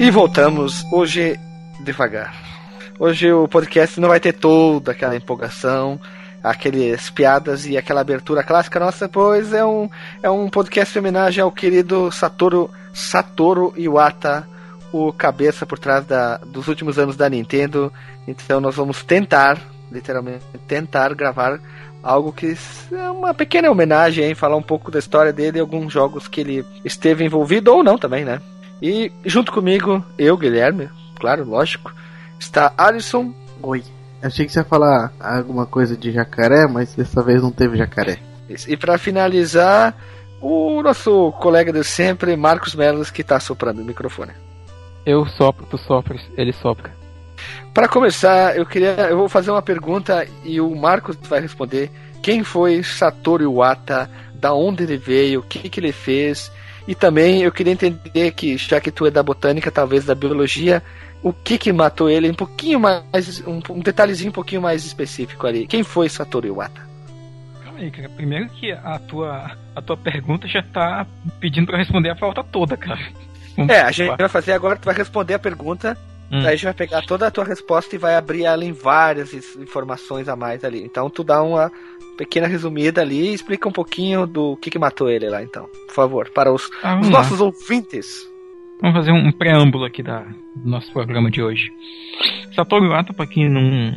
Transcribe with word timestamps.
E 0.00 0.10
voltamos 0.10 0.84
hoje 0.92 1.38
devagar. 1.80 2.32
Hoje 3.00 3.32
o 3.32 3.48
podcast 3.48 3.98
não 4.00 4.08
vai 4.08 4.20
ter 4.20 4.32
toda 4.32 4.92
aquela 4.92 5.16
empolgação, 5.16 6.00
aqueles 6.42 7.10
piadas 7.10 7.66
e 7.66 7.76
aquela 7.76 8.00
abertura 8.00 8.42
clássica 8.42 8.80
nossa, 8.80 9.08
pois 9.08 9.52
é 9.52 9.64
um, 9.64 9.88
é 10.22 10.30
um 10.30 10.48
podcast 10.48 10.96
em 10.96 11.00
homenagem 11.00 11.42
ao 11.42 11.52
querido 11.52 12.10
Satoru, 12.12 12.70
Satoru 12.92 13.72
Iwata, 13.76 14.46
o 14.92 15.12
cabeça 15.12 15.66
por 15.66 15.78
trás 15.78 16.04
da, 16.06 16.38
dos 16.38 16.68
últimos 16.68 16.98
anos 16.98 17.16
da 17.16 17.28
Nintendo. 17.28 17.92
Então 18.26 18.60
nós 18.60 18.76
vamos 18.76 19.02
tentar, 19.02 19.58
literalmente, 19.90 20.44
tentar 20.66 21.14
gravar 21.14 21.60
algo 22.02 22.32
que 22.32 22.56
é 22.92 23.10
uma 23.10 23.34
pequena 23.34 23.70
homenagem, 23.70 24.24
hein? 24.24 24.34
falar 24.34 24.56
um 24.56 24.62
pouco 24.62 24.90
da 24.90 24.98
história 24.98 25.32
dele 25.32 25.58
e 25.58 25.60
alguns 25.60 25.92
jogos 25.92 26.28
que 26.28 26.40
ele 26.40 26.64
esteve 26.84 27.24
envolvido 27.24 27.72
ou 27.72 27.82
não 27.82 27.98
também, 27.98 28.24
né? 28.24 28.40
E 28.80 29.10
junto 29.24 29.52
comigo, 29.52 30.04
eu, 30.16 30.36
Guilherme, 30.36 30.88
claro, 31.16 31.44
lógico, 31.44 31.92
está 32.38 32.72
Alisson. 32.76 33.34
Oi. 33.60 33.97
Achei 34.22 34.46
que 34.46 34.52
você 34.52 34.60
ia 34.60 34.64
falar 34.64 35.12
alguma 35.20 35.66
coisa 35.66 35.96
de 35.96 36.10
jacaré, 36.10 36.66
mas 36.66 36.94
dessa 36.94 37.22
vez 37.22 37.42
não 37.42 37.52
teve 37.52 37.76
jacaré. 37.76 38.18
E 38.66 38.76
para 38.76 38.98
finalizar, 38.98 39.94
o 40.40 40.82
nosso 40.82 41.32
colega 41.32 41.72
de 41.72 41.84
sempre, 41.84 42.36
Marcos 42.36 42.74
Melos, 42.74 43.10
que 43.10 43.22
está 43.22 43.38
soprando 43.38 43.80
o 43.80 43.84
microfone. 43.84 44.32
Eu 45.04 45.26
sopro, 45.26 45.66
tu 45.66 45.78
sopras, 45.78 46.20
ele 46.36 46.52
sopra. 46.52 46.92
Para 47.72 47.88
começar, 47.88 48.56
eu 48.56 48.66
queria, 48.66 48.94
eu 49.08 49.16
vou 49.16 49.28
fazer 49.28 49.50
uma 49.50 49.62
pergunta 49.62 50.26
e 50.44 50.60
o 50.60 50.74
Marcos 50.74 51.16
vai 51.28 51.40
responder. 51.40 51.90
Quem 52.22 52.42
foi 52.42 52.82
Satoru 52.82 53.42
Iwata? 53.42 54.10
Da 54.34 54.54
onde 54.54 54.84
ele 54.84 54.96
veio? 54.96 55.40
O 55.40 55.42
que, 55.42 55.68
que 55.68 55.80
ele 55.80 55.92
fez? 55.92 56.50
E 56.86 56.94
também 56.94 57.42
eu 57.42 57.52
queria 57.52 57.72
entender 57.72 58.30
que, 58.32 58.56
já 58.56 58.80
que 58.80 58.90
tu 58.90 59.06
é 59.06 59.10
da 59.10 59.22
botânica, 59.22 59.70
talvez 59.70 60.04
da 60.04 60.14
biologia, 60.14 60.82
o 61.22 61.32
que 61.32 61.58
que 61.58 61.72
matou 61.72 62.08
ele 62.08 62.30
um 62.30 62.34
pouquinho 62.34 62.80
mais, 62.80 63.42
um, 63.46 63.60
um 63.70 63.80
detalhezinho 63.80 64.30
um 64.30 64.32
pouquinho 64.32 64.62
mais 64.62 64.84
específico 64.84 65.46
ali. 65.46 65.66
Quem 65.66 65.82
foi 65.82 66.08
Satoru 66.08 66.46
Iwata? 66.46 66.80
Calma 67.64 67.78
aí, 67.80 67.90
cara. 67.90 68.08
Primeiro 68.08 68.48
que 68.48 68.72
a 68.72 68.98
tua, 68.98 69.50
a 69.74 69.82
tua 69.82 69.96
pergunta 69.96 70.46
já 70.46 70.62
tá 70.62 71.06
pedindo 71.40 71.66
para 71.66 71.78
responder 71.78 72.10
a 72.10 72.16
falta 72.16 72.42
toda, 72.44 72.76
cara. 72.76 73.00
Vamos 73.56 73.74
é, 73.74 73.82
a 73.82 73.90
gente 73.90 74.16
vai 74.16 74.28
fazer 74.28 74.52
agora, 74.52 74.76
tu 74.76 74.84
vai 74.84 74.94
responder 74.94 75.34
a 75.34 75.38
pergunta 75.38 75.96
Hum. 76.30 76.40
Aí 76.40 76.48
a 76.48 76.50
gente 76.50 76.64
vai 76.64 76.74
pegar 76.74 77.02
toda 77.06 77.26
a 77.26 77.30
tua 77.30 77.44
resposta 77.44 77.94
e 77.94 77.98
vai 77.98 78.14
abrir 78.14 78.44
ela 78.44 78.64
em 78.64 78.72
várias 78.72 79.32
informações 79.56 80.28
a 80.28 80.36
mais 80.36 80.62
ali. 80.62 80.82
Então 80.82 81.08
tu 81.08 81.24
dá 81.24 81.42
uma 81.42 81.72
pequena 82.16 82.46
resumida 82.46 83.00
ali 83.00 83.30
e 83.30 83.34
explica 83.34 83.68
um 83.68 83.72
pouquinho 83.72 84.26
do 84.26 84.56
que, 84.56 84.70
que 84.70 84.78
matou 84.78 85.08
ele 85.08 85.28
lá, 85.28 85.42
então. 85.42 85.66
Por 85.86 85.94
favor, 85.94 86.30
para 86.30 86.52
os, 86.52 86.68
ah, 86.82 87.00
os 87.00 87.08
nossos 87.08 87.40
ouvintes. 87.40 88.28
Vamos 88.80 88.96
fazer 88.96 89.12
um 89.12 89.32
preâmbulo 89.32 89.84
aqui 89.84 90.02
da, 90.02 90.20
do 90.20 90.68
nosso 90.68 90.92
programa 90.92 91.30
de 91.30 91.42
hoje. 91.42 91.70
Satoru 92.54 92.86
Iwata, 92.86 93.12
para 93.12 93.26
quem 93.26 93.48
não, 93.48 93.94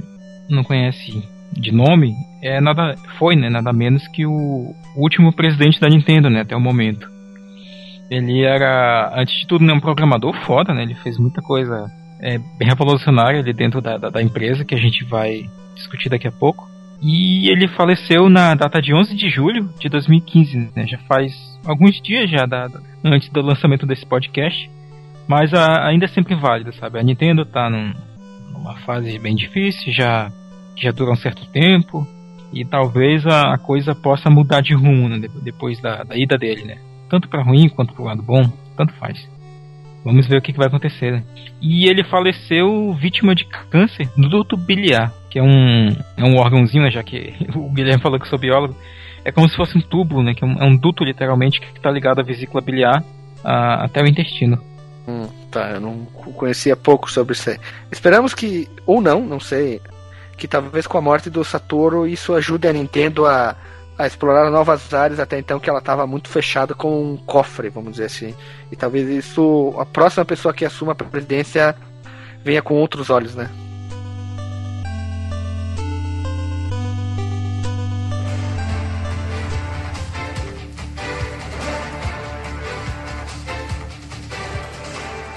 não 0.50 0.64
conhece 0.64 1.24
de 1.54 1.72
nome, 1.72 2.14
é 2.42 2.60
nada, 2.60 2.96
foi 3.20 3.36
né, 3.36 3.50
nada 3.50 3.72
menos 3.72 4.08
que 4.08 4.26
o, 4.26 4.74
último 4.96 5.34
presidente 5.34 5.80
da 5.80 5.90
Nintendo 5.90 6.30
né, 6.30 6.42
até 6.42 6.56
o 6.56 6.60
momento. 6.60 7.10
Ele 8.10 8.44
era, 8.44 9.14
antes 9.16 9.34
de 9.40 9.48
tudo, 9.48 9.64
né, 9.64 9.72
um 9.72 9.80
programador 9.80 10.36
foda, 10.46 10.74
né? 10.74 10.84
Ele 10.84 10.96
fez 10.96 11.18
muita 11.18 11.42
coisa 11.42 11.86
é, 12.22 12.40
revolucionária 12.60 13.40
ali 13.40 13.54
dentro 13.54 13.82
da, 13.82 13.98
da, 13.98 14.10
da, 14.10 14.22
empresa, 14.22 14.66
que 14.66 14.76
a 14.76 14.78
gente 14.78 15.06
vai 15.06 15.50
discutir 15.76 16.10
daqui 16.10 16.28
a 16.28 16.32
pouco. 16.32 16.68
E 17.02 17.50
ele 17.50 17.68
faleceu 17.68 18.30
na 18.30 18.54
data 18.54 18.80
de 18.80 18.94
11 18.94 19.16
de 19.16 19.30
julho 19.30 19.68
de 19.80 19.90
2015, 19.90 20.72
né? 20.76 20.86
Já 20.86 21.00
faz 21.00 21.34
alguns 21.66 22.00
dias 22.00 22.30
já 22.30 22.46
da, 22.46 22.68
antes 23.04 23.28
do 23.30 23.42
lançamento 23.42 23.88
desse 23.88 24.06
podcast. 24.06 24.70
Mas 25.28 25.54
a, 25.54 25.88
ainda 25.88 26.06
é 26.06 26.08
sempre 26.08 26.36
válido, 26.36 26.72
sabe? 26.74 27.00
A 27.00 27.04
Nintendo 27.04 27.44
tá 27.44 27.70
num, 27.70 27.92
numa 28.52 28.76
fase 28.82 29.18
bem 29.18 29.36
difícil, 29.36 29.92
já, 29.92 30.32
já 30.76 30.92
dura 30.92 31.12
um 31.12 31.16
certo 31.16 31.46
tempo. 31.48 32.08
E 32.54 32.66
talvez 32.66 33.26
a, 33.26 33.54
a 33.54 33.58
coisa 33.58 33.96
possa 33.96 34.30
mudar 34.30 34.62
de 34.62 34.76
rumo 34.76 35.10
né? 35.10 35.28
depois 35.42 35.82
da, 35.82 36.04
da 36.04 36.16
ida 36.16 36.38
dele, 36.38 36.66
né? 36.66 36.78
Tanto 37.10 37.28
para 37.30 37.44
ruim 37.44 37.68
quanto 37.70 37.94
para 37.94 38.06
lado 38.06 38.22
bom, 38.22 38.44
tanto 38.78 38.94
faz. 38.94 39.28
Vamos 40.04 40.28
ver 40.28 40.38
o 40.38 40.42
que, 40.42 40.52
que 40.52 40.58
vai 40.58 40.68
acontecer. 40.68 41.12
Né? 41.12 41.24
E 41.62 41.90
ele 41.90 42.04
faleceu 42.04 42.94
vítima 42.94 43.36
de 43.36 43.46
câncer 43.46 44.10
no 44.18 44.30
duto 44.30 44.58
biliar, 44.58 45.14
que 45.30 45.38
é 45.38 45.44
um, 45.44 45.90
é 46.18 46.24
um 46.24 46.38
órgãozinho, 46.38 46.84
né, 46.84 46.92
já 46.92 47.04
que 47.04 47.34
o 47.56 47.70
Guilherme 47.72 48.02
falou 48.02 48.20
que 48.20 48.28
sou 48.28 48.40
biólogo. 48.40 48.76
É 49.24 49.32
como 49.32 49.48
se 49.48 49.56
fosse 49.56 49.78
um 49.78 49.82
tubo, 49.82 50.24
né, 50.24 50.34
que 50.34 50.44
é 50.44 50.48
um, 50.48 50.54
é 50.60 50.66
um 50.66 50.76
duto 50.76 51.04
literalmente 51.04 51.62
que 51.62 51.68
está 51.78 51.92
ligado 51.92 52.20
à 52.20 52.24
vesícula 52.24 52.62
biliar 52.62 53.04
a, 53.44 53.86
até 53.86 54.02
o 54.02 54.08
intestino. 54.08 54.60
Hum, 55.08 55.28
tá, 55.52 55.72
eu 55.72 55.82
não 55.82 56.06
conhecia 56.06 56.76
pouco 56.76 57.12
sobre 57.12 57.34
isso 57.34 57.50
aí. 57.50 57.60
Esperamos 57.92 58.34
que, 58.34 58.68
ou 58.86 59.02
não, 59.02 59.22
não 59.22 59.40
sei, 59.40 59.82
que 60.38 60.48
talvez 60.48 60.88
com 60.88 60.98
a 60.98 61.02
morte 61.02 61.30
do 61.30 61.44
Satoru 61.44 62.08
isso 62.08 62.34
ajude 62.34 62.68
a 62.68 62.74
Nintendo 62.74 63.28
a 63.28 63.56
a 64.02 64.08
explorar 64.08 64.50
novas 64.50 64.94
áreas 64.94 65.20
até 65.20 65.38
então 65.38 65.60
que 65.60 65.70
ela 65.70 65.80
estava 65.80 66.08
muito 66.08 66.28
fechada 66.28 66.74
com 66.74 67.14
um 67.14 67.18
cofre, 67.18 67.70
vamos 67.70 67.92
dizer 67.92 68.06
assim. 68.06 68.36
E 68.72 68.76
talvez 68.76 69.08
isso, 69.08 69.76
a 69.78 69.86
próxima 69.86 70.26
pessoa 70.26 70.54
que 70.54 70.66
assuma 70.66 70.94
a 70.94 70.96
presidência 70.96 71.76
venha 72.44 72.62
com 72.62 72.74
outros 72.74 73.10
olhos, 73.10 73.36
né? 73.36 73.50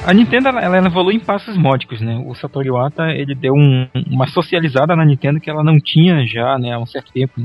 A 0.07 0.13
Nintendo 0.13 0.49
ela, 0.49 0.77
evolui 0.87 1.15
em 1.15 1.21
passos 1.21 1.57
módicos, 1.57 1.99
né? 2.03 2.23
O 2.27 2.35
Satoru 2.35 2.67
Iwata 2.67 3.05
ele 3.11 3.35
deu 3.35 3.55
um, 3.55 3.89
uma 4.07 4.27
socializada 4.27 4.95
na 4.95 5.05
Nintendo 5.05 5.41
que 5.41 5.49
ela 5.49 5.65
não 5.65 5.81
tinha 5.81 6.27
já, 6.27 6.59
né, 6.59 6.73
há 6.73 6.79
um 6.79 6.85
certo 6.85 7.11
tempo. 7.11 7.41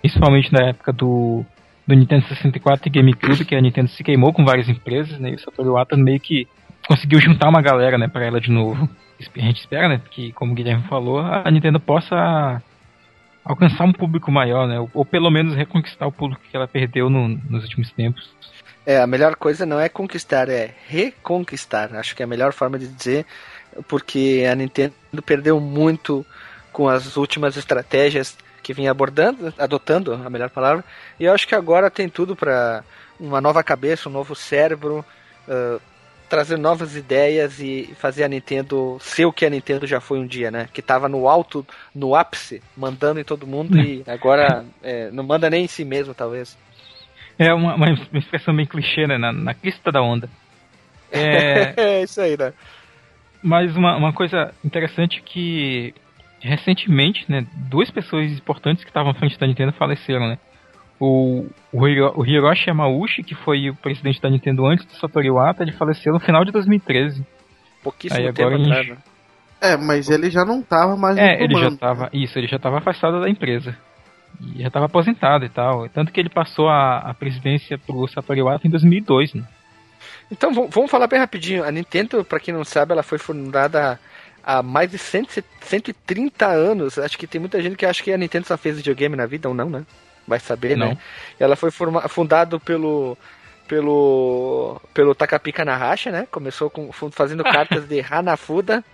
Principalmente 0.00 0.52
na 0.52 0.68
época 0.68 0.92
do, 0.92 1.44
do 1.86 1.94
Nintendo 1.94 2.26
64 2.26 2.88
e 2.88 2.90
GameCube, 2.90 3.44
que 3.44 3.54
a 3.54 3.60
Nintendo 3.60 3.88
se 3.88 4.02
queimou 4.02 4.32
com 4.32 4.44
várias 4.44 4.68
empresas, 4.68 5.18
né? 5.18 5.30
E 5.30 5.34
o 5.34 5.38
Satoru 5.38 5.70
Iwata 5.70 5.96
meio 5.96 6.20
que 6.20 6.46
conseguiu 6.86 7.20
juntar 7.20 7.48
uma 7.48 7.62
galera, 7.62 7.96
né, 7.96 8.08
para 8.08 8.26
ela 8.26 8.40
de 8.40 8.50
novo. 8.50 8.88
A 9.36 9.40
gente 9.40 9.60
espera, 9.60 9.88
né, 9.88 10.00
que 10.10 10.32
como 10.32 10.52
o 10.52 10.54
Guilherme 10.54 10.82
falou, 10.88 11.20
a 11.20 11.48
Nintendo 11.50 11.78
possa 11.78 12.60
alcançar 13.44 13.84
um 13.84 13.92
público 13.92 14.30
maior, 14.32 14.66
né, 14.66 14.84
ou 14.92 15.04
pelo 15.04 15.30
menos 15.30 15.54
reconquistar 15.54 16.06
o 16.06 16.12
público 16.12 16.42
que 16.50 16.56
ela 16.56 16.66
perdeu 16.66 17.08
no, 17.08 17.28
nos 17.28 17.62
últimos 17.62 17.90
tempos. 17.92 18.32
É, 18.84 19.00
a 19.00 19.06
melhor 19.06 19.36
coisa 19.36 19.64
não 19.64 19.78
é 19.78 19.88
conquistar, 19.88 20.48
é 20.48 20.74
reconquistar. 20.88 21.94
Acho 21.94 22.16
que 22.16 22.22
é 22.22 22.24
a 22.24 22.28
melhor 22.28 22.52
forma 22.52 22.78
de 22.78 22.88
dizer, 22.88 23.24
porque 23.86 24.44
a 24.50 24.54
Nintendo 24.56 24.92
perdeu 25.24 25.60
muito 25.60 26.26
com 26.72 26.88
as 26.88 27.16
últimas 27.16 27.56
estratégias 27.56 28.36
que 28.62 28.72
vinha 28.72 28.90
abordando, 28.90 29.52
adotando 29.58 30.14
a 30.14 30.30
melhor 30.30 30.50
palavra, 30.50 30.84
e 31.18 31.24
eu 31.24 31.32
acho 31.32 31.46
que 31.46 31.54
agora 31.54 31.90
tem 31.90 32.08
tudo 32.08 32.36
para 32.36 32.84
uma 33.18 33.40
nova 33.40 33.62
cabeça, 33.62 34.08
um 34.08 34.12
novo 34.12 34.34
cérebro, 34.34 35.04
uh, 35.48 35.80
trazer 36.32 36.56
novas 36.56 36.96
ideias 36.96 37.60
e 37.60 37.94
fazer 37.98 38.24
a 38.24 38.28
Nintendo 38.28 38.96
ser 39.00 39.26
o 39.26 39.32
que 39.32 39.44
a 39.44 39.50
Nintendo 39.50 39.86
já 39.86 40.00
foi 40.00 40.18
um 40.18 40.26
dia, 40.26 40.50
né? 40.50 40.66
Que 40.72 40.80
tava 40.80 41.06
no 41.06 41.28
alto, 41.28 41.66
no 41.94 42.14
ápice, 42.14 42.62
mandando 42.74 43.20
em 43.20 43.24
todo 43.24 43.46
mundo 43.46 43.78
e 43.78 44.02
agora 44.08 44.64
é, 44.82 45.10
não 45.10 45.22
manda 45.24 45.50
nem 45.50 45.64
em 45.64 45.68
si 45.68 45.84
mesmo, 45.84 46.14
talvez. 46.14 46.56
É 47.38 47.52
uma, 47.52 47.74
uma 47.74 47.92
expressão 48.14 48.56
bem 48.56 48.64
clichê, 48.64 49.06
né? 49.06 49.18
Na, 49.18 49.30
na 49.30 49.52
crista 49.52 49.92
da 49.92 50.00
onda. 50.00 50.26
É, 51.10 51.74
é 52.00 52.02
isso 52.02 52.18
aí, 52.18 52.34
né? 52.38 52.54
Mas 53.42 53.76
uma, 53.76 53.96
uma 53.96 54.12
coisa 54.14 54.54
interessante 54.64 55.20
que 55.20 55.92
recentemente, 56.42 57.24
né, 57.28 57.46
duas 57.70 57.90
pessoas 57.90 58.30
importantes 58.32 58.82
que 58.84 58.90
estavam 58.90 59.12
à 59.12 59.14
frente 59.14 59.38
da 59.38 59.46
Nintendo 59.46 59.72
faleceram, 59.72 60.28
né? 60.28 60.38
O, 61.00 61.46
o, 61.72 61.80
o 61.80 62.26
Hiroshi 62.26 62.68
Yamauchi, 62.68 63.22
que 63.22 63.34
foi 63.34 63.70
o 63.70 63.74
presidente 63.74 64.20
da 64.20 64.30
Nintendo 64.30 64.66
antes 64.66 64.84
do 64.86 64.92
Satoru 64.94 65.26
Iwata, 65.26 65.62
ele 65.62 65.72
faleceu 65.72 66.12
no 66.12 66.20
final 66.20 66.44
de 66.44 66.52
2013. 66.52 67.24
Pouquíssimo 67.82 68.20
Aí 68.20 68.32
tempo 68.32 68.48
agora 68.48 68.62
atrás, 68.62 68.88
né? 68.88 68.96
É, 69.60 69.76
mas 69.76 70.10
ele 70.10 70.30
já 70.30 70.44
não 70.44 70.60
estava 70.60 70.96
mais 70.96 71.16
É, 71.16 71.42
ele 71.42 71.54
já 71.54 71.68
estava, 71.68 72.10
isso, 72.12 72.36
ele 72.38 72.48
já 72.48 72.56
estava 72.56 72.78
afastado 72.78 73.20
da 73.20 73.28
empresa. 73.28 73.76
E 74.40 74.60
já 74.60 74.68
estava 74.68 74.86
aposentado 74.86 75.44
e 75.44 75.48
tal. 75.48 75.88
Tanto 75.88 76.12
que 76.12 76.20
ele 76.20 76.28
passou 76.28 76.68
a, 76.68 76.98
a 76.98 77.14
presidência 77.14 77.78
pro 77.78 78.06
Satoru 78.08 78.40
Iwata 78.40 78.66
em 78.66 78.70
2002, 78.70 79.34
né? 79.34 79.44
Então, 80.30 80.52
vamos 80.52 80.90
falar 80.90 81.06
bem 81.06 81.18
rapidinho. 81.18 81.64
A 81.64 81.70
Nintendo, 81.70 82.24
para 82.24 82.40
quem 82.40 82.54
não 82.54 82.64
sabe, 82.64 82.92
ela 82.92 83.02
foi 83.02 83.18
fundada 83.18 84.00
há 84.44 84.62
mais 84.62 84.90
de 84.90 84.98
100, 84.98 85.26
130 85.60 86.46
anos. 86.46 86.98
Acho 86.98 87.18
que 87.18 87.26
tem 87.26 87.40
muita 87.40 87.60
gente 87.62 87.76
que 87.76 87.86
acha 87.86 88.02
que 88.02 88.12
a 88.12 88.18
Nintendo 88.18 88.46
só 88.46 88.56
fez 88.56 88.76
videogame 88.76 89.16
na 89.16 89.26
vida, 89.26 89.48
ou 89.48 89.54
não, 89.54 89.68
né? 89.68 89.84
vai 90.26 90.38
saber, 90.40 90.76
Não. 90.76 90.88
né? 90.90 90.98
Ela 91.38 91.56
foi 91.56 91.70
forma, 91.70 92.08
fundado 92.08 92.60
pelo 92.60 93.16
pelo 93.68 94.80
pelo 94.92 95.14
Takapika 95.14 95.64
Narashi, 95.64 96.10
né? 96.10 96.26
Começou 96.30 96.68
com 96.68 96.90
fazendo 97.10 97.42
cartas 97.42 97.86
de 97.86 98.04
Hanafuda, 98.08 98.84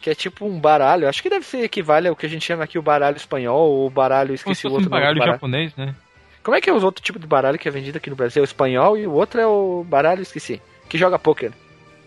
que 0.00 0.10
é 0.10 0.14
tipo 0.14 0.46
um 0.46 0.58
baralho. 0.58 1.08
Acho 1.08 1.22
que 1.22 1.30
deve 1.30 1.44
ser 1.44 1.62
equivale 1.62 2.08
ao 2.08 2.16
que 2.16 2.26
a 2.26 2.28
gente 2.28 2.44
chama 2.44 2.64
aqui 2.64 2.78
o 2.78 2.82
baralho 2.82 3.16
espanhol 3.16 3.70
ou 3.70 3.86
o 3.86 3.90
baralho 3.90 4.34
esqueci 4.34 4.66
o 4.66 4.72
outro 4.72 4.86
um 4.86 4.90
baralho 4.90 5.18
baralho. 5.18 5.36
japonês, 5.36 5.74
né? 5.76 5.94
Como 6.42 6.56
é 6.56 6.60
que 6.60 6.68
é 6.68 6.72
os 6.72 6.84
outros 6.84 7.04
tipos 7.04 7.20
de 7.20 7.26
baralho 7.26 7.58
que 7.58 7.68
é 7.68 7.70
vendido 7.70 7.96
aqui 7.96 8.10
no 8.10 8.16
Brasil? 8.16 8.42
O 8.42 8.44
espanhol 8.44 8.98
e 8.98 9.06
o 9.06 9.12
outro 9.12 9.40
é 9.40 9.46
o 9.46 9.84
baralho 9.88 10.20
esqueci, 10.20 10.60
que 10.88 10.98
joga 10.98 11.18
poker. 11.18 11.52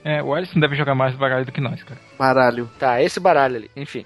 É, 0.09 0.23
o 0.23 0.33
Alisson 0.33 0.59
deve 0.59 0.75
jogar 0.75 0.95
mais 0.95 1.13
baralho 1.15 1.45
do 1.45 1.51
que 1.51 1.59
nós, 1.59 1.83
cara. 1.83 1.99
Baralho. 2.17 2.69
Tá, 2.79 3.01
esse 3.01 3.19
baralho 3.19 3.57
ali, 3.57 3.71
enfim. 3.75 4.05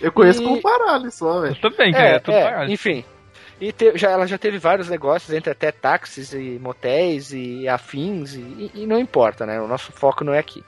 Eu 0.00 0.10
conheço 0.10 0.40
E- 0.40 0.44
como 0.44 0.60
baralho 0.62 1.10
só, 1.10 1.40
velho. 1.42 1.54
também, 1.56 1.92
cara. 1.92 2.06
É, 2.08 2.18
tudo 2.18 2.34
baralho. 2.40 2.70
enfim. 2.72 3.04
E 3.60 3.72
te- 3.72 3.98
já, 3.98 4.10
ela 4.10 4.26
já 4.26 4.38
teve 4.38 4.56
vários 4.58 4.88
negócios, 4.88 5.34
entre 5.36 5.50
até 5.52 5.70
táxis 5.72 6.32
e 6.32 6.58
motéis 6.62 7.32
e 7.32 7.68
afins, 7.68 8.34
e, 8.34 8.70
e 8.74 8.86
não 8.86 8.98
importa, 8.98 9.44
né? 9.44 9.60
O 9.60 9.66
nosso 9.68 9.92
foco 9.92 10.24
não 10.24 10.32
é 10.32 10.38
aqui. 10.38 10.62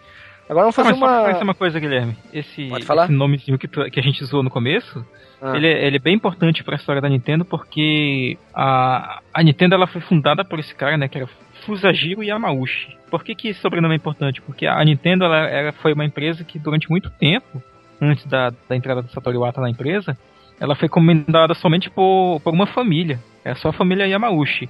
Agora 0.48 0.64
vamos 0.64 0.76
Ah, 0.78 0.82
fazer 0.82 0.90
mas 0.90 0.98
só 0.98 1.06
pra 1.06 1.14
uma. 1.14 1.24
conhecer 1.24 1.44
uma 1.44 1.54
coisa, 1.54 1.78
Guilherme. 1.80 2.18
Esse, 2.32 2.68
Pode 2.68 2.84
falar? 2.84 3.04
esse 3.04 3.12
nomezinho 3.12 3.56
que, 3.56 3.68
tu- 3.68 3.88
que 3.90 4.00
a 4.00 4.02
gente 4.02 4.22
usou 4.24 4.42
no 4.42 4.50
começo, 4.50 5.06
Ah, 5.40 5.56
ele, 5.56 5.68
é- 5.68 5.86
ele 5.86 5.96
é 5.96 6.00
bem 6.00 6.14
importante 6.16 6.62
pra 6.64 6.74
história 6.76 7.00
da 7.00 7.08
Nintendo 7.08 7.44
porque 7.46 8.36
a, 8.52 9.20
a 9.32 9.42
Nintendo 9.42 9.76
ela 9.76 9.86
foi 9.86 10.00
fundada 10.02 10.44
por 10.44 10.58
esse 10.58 10.74
cara, 10.74 10.98
né, 10.98 11.08
que 11.08 11.16
era 11.16 11.28
Fusajiro 11.60 12.22
Yamauchi. 12.22 12.96
Por 13.10 13.24
que, 13.24 13.34
que 13.34 13.48
esse 13.48 13.60
sobrenome 13.60 13.94
é 13.94 13.96
importante? 13.96 14.40
Porque 14.40 14.66
a 14.66 14.82
Nintendo 14.84 15.24
ela, 15.24 15.48
ela 15.48 15.72
foi 15.72 15.92
uma 15.92 16.04
empresa 16.04 16.44
que 16.44 16.58
durante 16.58 16.88
muito 16.88 17.10
tempo, 17.10 17.62
antes 18.00 18.24
da, 18.26 18.50
da 18.68 18.76
entrada 18.76 19.02
do 19.02 19.10
Satoru 19.10 19.36
Iwata 19.36 19.60
na 19.60 19.70
empresa, 19.70 20.16
ela 20.60 20.74
foi 20.74 20.88
comandada 20.88 21.54
somente 21.54 21.90
por, 21.90 22.40
por 22.42 22.52
uma 22.52 22.66
família. 22.66 23.18
É 23.44 23.54
só 23.54 23.68
a 23.70 23.72
família 23.72 24.06
Yamauchi. 24.06 24.68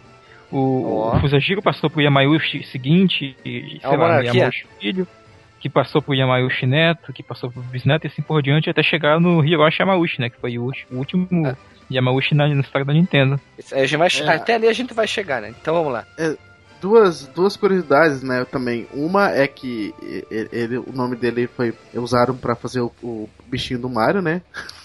O, 0.50 1.02
Ó. 1.02 1.16
o 1.16 1.20
Fusajiro 1.20 1.62
passou 1.62 1.90
pro 1.90 2.00
Yamauchi 2.00 2.64
seguinte, 2.64 3.36
e, 3.44 3.76
É 3.76 3.88
sei 3.88 3.96
uma 3.96 4.06
lá. 4.06 4.20
Yamauchi 4.20 4.66
filho, 4.80 5.06
que 5.60 5.68
passou 5.68 6.00
pro 6.00 6.14
Yamauchi 6.14 6.66
neto, 6.66 7.12
que 7.12 7.22
passou 7.22 7.50
pro 7.50 7.62
bisneto 7.62 8.06
e 8.06 8.08
assim 8.08 8.22
por 8.22 8.42
diante, 8.42 8.70
até 8.70 8.82
chegar 8.82 9.20
no 9.20 9.44
Hiroshi 9.44 9.82
Yamauchi, 9.82 10.20
né, 10.20 10.30
que 10.30 10.40
foi 10.40 10.58
o, 10.58 10.72
o 10.90 10.96
último 10.96 11.28
É. 11.46 11.56
Yamauchi 11.92 12.34
na, 12.34 12.48
na 12.48 12.60
história 12.60 12.84
da 12.84 12.92
Nintendo. 12.92 13.40
gente 13.86 13.96
vai 13.96 14.08
É. 14.08 14.36
Até 14.36 14.54
ali 14.54 14.68
a 14.68 14.72
gente 14.72 14.94
vai 14.94 15.06
chegar, 15.06 15.42
né? 15.42 15.52
Então 15.60 15.74
vamos 15.74 15.92
lá. 15.92 16.06
Duas, 16.80 17.26
duas 17.28 17.56
curiosidades, 17.56 18.22
né, 18.22 18.44
também. 18.44 18.86
Uma 18.92 19.30
é 19.30 19.46
que 19.46 19.94
ele, 20.30 20.78
o 20.78 20.92
nome 20.92 21.16
dele 21.16 21.46
foi 21.46 21.74
usaram 21.94 22.36
pra 22.36 22.54
fazer 22.54 22.80
o, 22.80 22.92
o 23.02 23.28
bichinho 23.46 23.80
do 23.80 23.88
Mario, 23.88 24.22
né? 24.22 24.42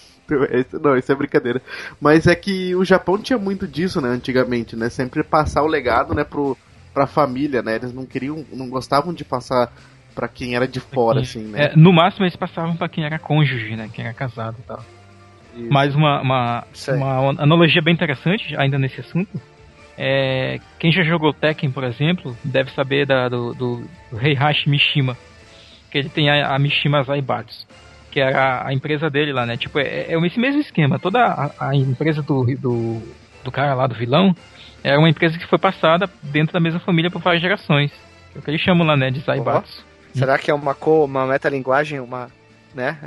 Não, 0.82 0.98
isso 0.98 1.12
é 1.12 1.16
brincadeira. 1.16 1.62
Mas 2.02 2.26
é 2.28 2.36
que 2.36 2.76
o 2.76 2.84
Japão 2.84 3.18
tinha 3.18 3.38
muito 3.38 3.68
disso, 3.68 4.02
né, 4.02 4.10
antigamente, 4.10 4.76
né? 4.76 4.90
Sempre 4.90 5.24
passar 5.24 5.64
o 5.64 5.68
legado, 5.68 6.14
né, 6.14 6.24
pro, 6.24 6.58
pra 6.94 7.06
família, 7.06 7.62
né? 7.62 7.76
Eles 7.76 7.94
não 7.94 8.06
queriam, 8.06 8.44
não 8.52 8.70
gostavam 8.70 9.14
de 9.14 9.24
passar 9.24 9.72
pra 10.16 10.28
quem 10.28 10.56
era 10.56 10.68
de 10.68 10.80
fora, 10.80 11.22
assim, 11.22 11.44
né? 11.44 11.66
É, 11.66 11.76
no 11.76 11.94
máximo 11.94 12.26
eles 12.26 12.36
passavam 12.36 12.76
pra 12.76 12.90
quem 12.90 13.06
era 13.06 13.20
cônjuge, 13.20 13.76
né, 13.76 13.90
quem 13.94 14.06
era 14.06 14.14
casado 14.14 14.58
e 14.60 14.64
tal. 14.64 14.84
Isso. 15.56 15.72
Mais 15.72 15.96
uma, 15.96 16.22
uma, 16.22 16.64
uma 16.98 17.30
analogia 17.42 17.82
bem 17.82 17.94
interessante, 17.94 18.56
ainda 18.58 18.78
nesse 18.78 19.00
assunto. 19.00 19.40
É, 19.98 20.60
quem 20.78 20.92
já 20.92 21.04
jogou 21.04 21.34
Tekken, 21.34 21.72
por 21.72 21.84
exemplo, 21.84 22.38
deve 22.44 22.72
saber 22.72 23.06
da, 23.06 23.30
do, 23.30 23.54
do, 23.54 23.90
do 24.12 24.20
Heihachi 24.22 24.70
Mishima. 24.70 25.18
Que 25.90 25.98
ele 25.98 26.10
tem 26.10 26.30
a, 26.30 26.54
a 26.54 26.60
Mishima 26.60 27.04
Zaibatsu. 27.04 27.66
Que 28.12 28.20
era 28.20 28.40
a, 28.40 28.68
a 28.68 28.74
empresa 28.74 29.10
dele 29.10 29.32
lá, 29.32 29.46
né? 29.46 29.58
Tipo, 29.58 29.80
é, 29.80 30.14
é 30.14 30.26
esse 30.26 30.40
mesmo 30.40 30.62
esquema. 30.62 31.00
Toda 31.00 31.26
a, 31.26 31.70
a 31.70 31.76
empresa 31.76 32.22
do, 32.22 32.44
do, 32.58 33.02
do 33.44 33.52
cara 33.52 33.74
lá, 33.74 33.88
do 33.88 33.96
vilão, 33.96 34.36
era 34.84 35.00
uma 35.00 35.10
empresa 35.10 35.38
que 35.38 35.48
foi 35.48 35.58
passada 35.58 36.10
dentro 36.22 36.54
da 36.54 36.60
mesma 36.60 36.80
família 36.80 37.10
por 37.10 37.22
várias 37.22 37.42
gerações. 37.42 37.92
É 38.36 38.40
o 38.40 38.42
que 38.42 38.52
eles 38.52 38.62
chamam 38.62 38.86
lá, 38.86 38.98
né? 38.98 39.10
De 39.10 39.22
Zaibatsu. 39.22 39.86
Será 40.14 40.38
que 40.38 40.50
é 40.50 40.54
uma 40.54 40.74
co, 40.74 41.04
uma 41.06 41.26
metalinguagem, 41.26 42.00
uma, 42.00 42.30
né? 42.74 42.98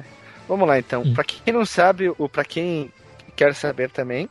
Vamos 0.46 0.66
lá 0.66 0.78
então. 0.78 1.02
Hum. 1.02 1.14
Pra 1.14 1.24
quem 1.24 1.52
não 1.52 1.64
sabe, 1.64 2.12
ou 2.18 2.28
pra 2.28 2.44
quem 2.44 2.90
quer 3.36 3.54
saber 3.54 3.90
também, 3.90 4.28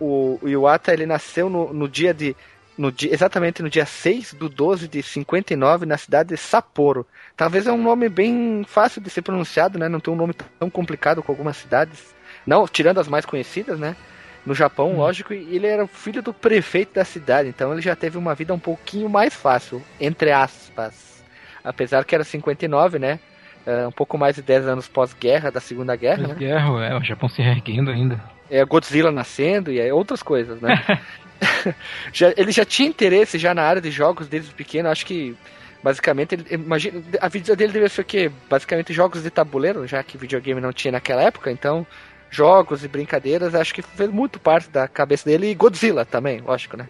o, 0.00 0.38
o 0.42 0.48
Iwata 0.48 0.92
ele 0.92 1.06
nasceu 1.06 1.48
no, 1.48 1.72
no 1.72 1.88
dia 1.88 2.12
de 2.12 2.36
no 2.76 2.92
dia, 2.92 3.12
exatamente 3.12 3.62
no 3.62 3.70
dia 3.70 3.86
6 3.86 4.34
do 4.34 4.48
12 4.48 4.86
de 4.86 5.02
59 5.02 5.86
na 5.86 5.96
cidade 5.96 6.30
de 6.30 6.36
Sapporo. 6.36 7.06
Talvez 7.36 7.66
é 7.66 7.72
um 7.72 7.82
nome 7.82 8.08
bem 8.08 8.64
fácil 8.68 9.00
de 9.00 9.08
ser 9.08 9.22
pronunciado, 9.22 9.78
né? 9.78 9.88
Não 9.88 10.00
tem 10.00 10.12
um 10.12 10.16
nome 10.16 10.34
tão 10.58 10.68
complicado 10.68 11.22
com 11.22 11.32
algumas 11.32 11.56
cidades. 11.56 12.14
Não, 12.46 12.68
tirando 12.68 13.00
as 13.00 13.08
mais 13.08 13.24
conhecidas, 13.24 13.78
né? 13.78 13.96
No 14.44 14.54
Japão, 14.54 14.92
Hum. 14.92 14.96
lógico, 14.98 15.32
e 15.32 15.56
ele 15.56 15.66
era 15.66 15.84
o 15.84 15.88
filho 15.88 16.22
do 16.22 16.32
prefeito 16.32 16.94
da 16.94 17.04
cidade, 17.04 17.48
então 17.48 17.72
ele 17.72 17.82
já 17.82 17.96
teve 17.96 18.16
uma 18.16 18.34
vida 18.34 18.54
um 18.54 18.58
pouquinho 18.58 19.08
mais 19.08 19.34
fácil, 19.34 19.82
entre 19.98 20.30
aspas. 20.30 21.24
Apesar 21.64 22.04
que 22.04 22.14
era 22.14 22.22
59, 22.22 22.98
né? 22.98 23.18
É, 23.66 23.86
um 23.86 23.92
pouco 23.92 24.16
mais 24.16 24.36
de 24.36 24.42
10 24.42 24.68
anos 24.68 24.88
pós-guerra, 24.88 25.50
da 25.50 25.60
Segunda 25.60 25.96
Guerra, 25.96 26.22
né? 26.22 26.28
Pós-guerra, 26.28 26.84
é, 26.84 26.96
o 26.96 27.02
Japão 27.02 27.28
se 27.28 27.42
reerguendo 27.42 27.90
ainda. 27.90 28.22
É 28.48 28.64
Godzilla 28.64 29.10
nascendo 29.10 29.72
e 29.72 29.80
é 29.80 29.92
outras 29.92 30.22
coisas, 30.22 30.60
né? 30.60 31.00
já, 32.12 32.32
ele 32.36 32.52
já 32.52 32.64
tinha 32.64 32.88
interesse 32.88 33.38
já 33.38 33.52
na 33.52 33.62
área 33.62 33.82
de 33.82 33.90
jogos 33.90 34.28
desde 34.28 34.54
pequeno, 34.54 34.88
acho 34.88 35.04
que 35.04 35.36
basicamente 35.82 36.34
ele 36.34 36.46
imagina 36.50 37.02
a 37.20 37.28
vida 37.28 37.56
dele 37.56 37.72
deve 37.72 37.88
ser 37.88 38.02
o 38.02 38.04
quê? 38.04 38.30
Basicamente 38.48 38.92
jogos 38.92 39.24
de 39.24 39.30
tabuleiro, 39.30 39.86
já 39.86 40.02
que 40.02 40.16
videogame 40.16 40.60
não 40.60 40.72
tinha 40.72 40.92
naquela 40.92 41.22
época, 41.22 41.50
então 41.50 41.86
jogos 42.30 42.84
e 42.84 42.88
brincadeiras, 42.88 43.54
acho 43.54 43.74
que 43.74 43.82
fez 43.82 44.10
muito 44.10 44.38
parte 44.38 44.68
da 44.70 44.86
cabeça 44.86 45.28
dele 45.28 45.50
e 45.50 45.54
Godzilla 45.54 46.04
também, 46.04 46.40
lógico, 46.40 46.76
né? 46.76 46.88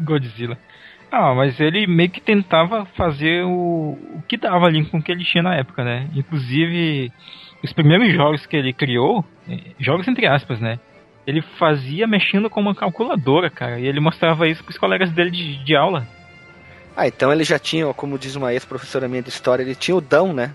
Godzilla. 0.00 0.58
Ah, 1.10 1.34
mas 1.34 1.58
ele 1.58 1.86
meio 1.86 2.10
que 2.10 2.20
tentava 2.20 2.84
fazer 2.96 3.44
o, 3.44 3.98
o 4.14 4.22
que 4.28 4.36
dava 4.36 4.66
ali 4.66 4.84
com 4.84 4.98
o 4.98 5.02
que 5.02 5.10
ele 5.10 5.24
tinha 5.24 5.42
na 5.42 5.54
época, 5.54 5.82
né? 5.82 6.08
Inclusive, 6.14 7.10
os 7.62 7.72
primeiros 7.72 8.12
jogos 8.12 8.44
que 8.44 8.56
ele 8.56 8.72
criou, 8.72 9.24
eh, 9.48 9.72
jogos 9.78 10.06
entre 10.06 10.26
aspas, 10.26 10.60
né? 10.60 10.78
Ele 11.26 11.40
fazia 11.40 12.06
mexendo 12.06 12.50
com 12.50 12.60
uma 12.60 12.74
calculadora, 12.74 13.50
cara, 13.50 13.78
e 13.78 13.86
ele 13.86 14.00
mostrava 14.00 14.46
isso 14.48 14.62
pros 14.62 14.78
colegas 14.78 15.10
dele 15.10 15.30
de, 15.30 15.64
de 15.64 15.76
aula. 15.76 16.06
Ah, 16.96 17.06
então 17.06 17.32
ele 17.32 17.44
já 17.44 17.58
tinha, 17.58 17.92
como 17.94 18.18
diz 18.18 18.34
uma 18.34 18.52
ex-professora 18.52 19.08
minha 19.08 19.22
de 19.22 19.28
história, 19.28 19.62
ele 19.62 19.74
tinha 19.74 19.96
o 19.96 20.00
dão, 20.00 20.32
né? 20.32 20.52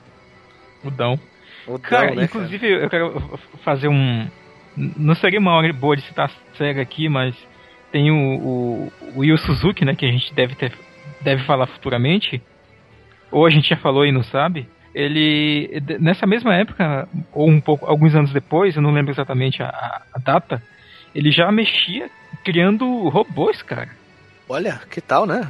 O 0.83 0.91
Dão. 0.91 1.19
O 1.65 1.77
dão, 1.77 1.79
Cara, 1.79 2.13
né? 2.13 2.25
inclusive 2.25 2.83
eu 2.83 2.89
quero 2.89 3.39
fazer 3.63 3.88
um. 3.88 4.27
Não 4.75 5.15
seria 5.15 5.39
uma 5.39 5.53
hora 5.53 5.71
boa 5.71 5.95
de 5.95 6.01
citar 6.01 6.29
a 6.29 6.57
SEGA 6.57 6.81
aqui, 6.81 7.07
mas 7.07 7.35
tem 7.93 8.11
o, 8.11 8.15
o, 8.15 8.93
o 9.15 9.23
Yu 9.23 9.37
Suzuki, 9.37 9.85
né? 9.85 9.95
Que 9.95 10.05
a 10.05 10.12
gente 10.12 10.33
deve, 10.33 10.55
ter, 10.55 10.73
deve 11.21 11.43
falar 11.45 11.67
futuramente. 11.67 12.41
Ou 13.31 13.45
a 13.45 13.50
gente 13.50 13.69
já 13.69 13.77
falou 13.77 14.05
e 14.05 14.12
não 14.12 14.23
sabe. 14.23 14.67
Ele. 14.93 15.81
Nessa 16.00 16.27
mesma 16.27 16.53
época, 16.55 17.07
ou 17.31 17.47
um 17.50 17.62
pouco, 17.62 17.85
alguns 17.85 18.13
anos 18.15 18.33
depois, 18.33 18.75
eu 18.75 18.81
não 18.81 18.91
lembro 18.91 19.12
exatamente 19.12 19.62
a, 19.63 19.69
a- 19.69 20.19
data, 20.19 20.62
ele 21.15 21.31
já 21.31 21.51
mexia 21.51 22.09
criando 22.43 23.07
robôs, 23.09 23.62
cara. 23.62 23.89
Olha, 24.50 24.81
que 24.91 25.00
tal, 25.00 25.25
né? 25.25 25.47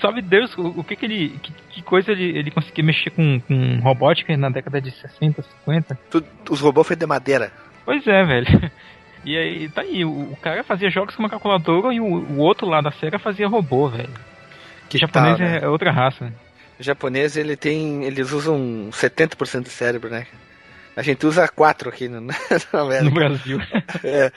Sabe 0.00 0.22
Deus 0.22 0.56
o, 0.56 0.80
o 0.80 0.84
que 0.84 0.96
que 0.96 1.06
ele. 1.06 1.38
Que, 1.42 1.52
que 1.70 1.82
coisa 1.82 2.12
ele, 2.12 2.38
ele 2.38 2.50
conseguia 2.50 2.84
mexer 2.84 3.10
com, 3.10 3.40
com 3.40 3.78
robótica 3.80 4.36
na 4.36 4.48
década 4.50 4.80
de 4.80 4.90
60, 4.90 5.42
50? 5.64 5.98
Tu- 6.10 6.24
os 6.50 6.60
robôs 6.60 6.86
feitos 6.86 7.04
de 7.04 7.08
madeira. 7.08 7.52
Pois 7.84 8.06
é, 8.06 8.24
velho. 8.24 8.70
E 9.28 9.36
aí, 9.36 9.68
tá 9.68 9.82
aí, 9.82 10.06
o, 10.06 10.32
o 10.32 10.36
cara 10.36 10.64
fazia 10.64 10.88
jogos 10.88 11.14
com 11.14 11.22
uma 11.22 11.28
calculadora 11.28 11.92
e 11.92 12.00
o, 12.00 12.04
o 12.06 12.38
outro 12.38 12.66
lá 12.66 12.80
da 12.80 12.90
SEGA 12.90 13.18
fazia 13.18 13.46
robô, 13.46 13.86
velho. 13.86 14.08
Que 14.88 14.96
japonês 14.96 15.36
tal, 15.36 15.46
né? 15.46 15.58
é, 15.62 15.68
outra 15.68 15.92
raça. 15.92 16.24
né? 16.24 16.32
O 16.80 16.82
japonês, 16.82 17.36
ele 17.36 17.54
tem. 17.54 18.04
Eles 18.04 18.32
usam 18.32 18.88
70% 18.90 19.64
de 19.64 19.68
cérebro, 19.68 20.08
né? 20.08 20.26
A 20.96 21.02
gente 21.02 21.26
usa 21.26 21.46
4 21.46 21.90
aqui 21.90 22.08
no, 22.08 22.22
No. 23.02 23.10
Brasil. 23.10 23.60
É. 24.02 24.32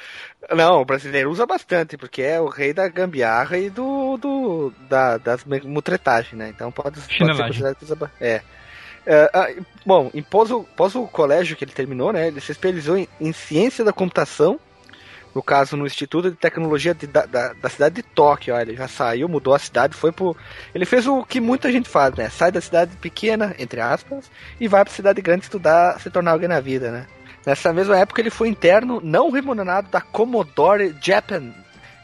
Não, 0.53 0.81
o 0.81 0.86
brasileiro 0.86 1.31
usa 1.31 1.45
bastante, 1.45 1.95
porque 1.95 2.21
é 2.21 2.41
o 2.41 2.50
rei 2.50 2.74
da 2.74 2.89
gambiarra 2.89 3.57
e 3.57 3.69
do. 3.69 4.17
do 4.17 4.74
da, 4.89 5.17
das 5.17 5.45
mutretagens, 5.45 6.38
né? 6.38 6.50
Então 6.50 6.69
pode, 6.69 7.00
pode 7.00 7.38
ser 7.38 7.43
considerado 7.43 7.75
que 7.75 7.86
usa 7.86 8.12
É. 8.19 8.41
É, 9.05 9.29
ah, 9.33 9.48
bom, 9.86 10.12
em 10.13 10.21
pós 10.21 10.51
o, 10.51 10.63
pós 10.63 10.93
o 10.95 11.07
colégio 11.07 11.55
que 11.55 11.63
ele 11.63 11.71
terminou, 11.71 12.12
né? 12.12 12.27
Ele 12.27 12.41
se 12.41 12.51
especializou 12.51 12.98
em, 12.98 13.07
em 13.19 13.31
ciência 13.31 13.86
da 13.86 13.93
computação, 13.93 14.60
no 15.33 15.41
caso 15.41 15.77
no 15.77 15.85
Instituto 15.85 16.29
de 16.29 16.35
Tecnologia 16.35 16.93
de- 16.93 17.07
da, 17.07 17.25
da, 17.25 17.53
da 17.53 17.69
cidade 17.69 17.95
de 17.95 18.03
Tóquio. 18.03 18.53
Ó, 18.55 18.59
ele 18.59 18.75
já 18.75 18.88
saiu, 18.88 19.29
mudou 19.29 19.53
a 19.53 19.59
cidade, 19.59 19.93
foi 19.95 20.11
pro. 20.11 20.35
Ele 20.75 20.85
fez 20.85 21.07
o 21.07 21.23
que 21.23 21.39
muita 21.39 21.71
gente 21.71 21.88
faz, 21.89 22.13
né? 22.15 22.29
Sai 22.29 22.51
da 22.51 22.59
cidade 22.61 22.95
pequena, 22.97 23.55
entre 23.57 23.79
aspas, 23.81 24.29
e 24.59 24.67
vai 24.67 24.83
pra 24.83 24.93
cidade 24.93 25.21
grande 25.21 25.43
estudar, 25.43 26.00
se 26.00 26.09
tornar 26.09 26.31
alguém 26.31 26.50
na 26.50 26.59
vida, 26.59 26.91
né? 26.91 27.07
Nessa 27.45 27.73
mesma 27.73 27.97
época 27.97 28.21
ele 28.21 28.29
foi 28.29 28.50
interno 28.50 29.00
não 29.03 29.31
remunerado 29.31 29.89
da 29.89 30.00
Commodore 30.01 30.95
Japan, 31.01 31.51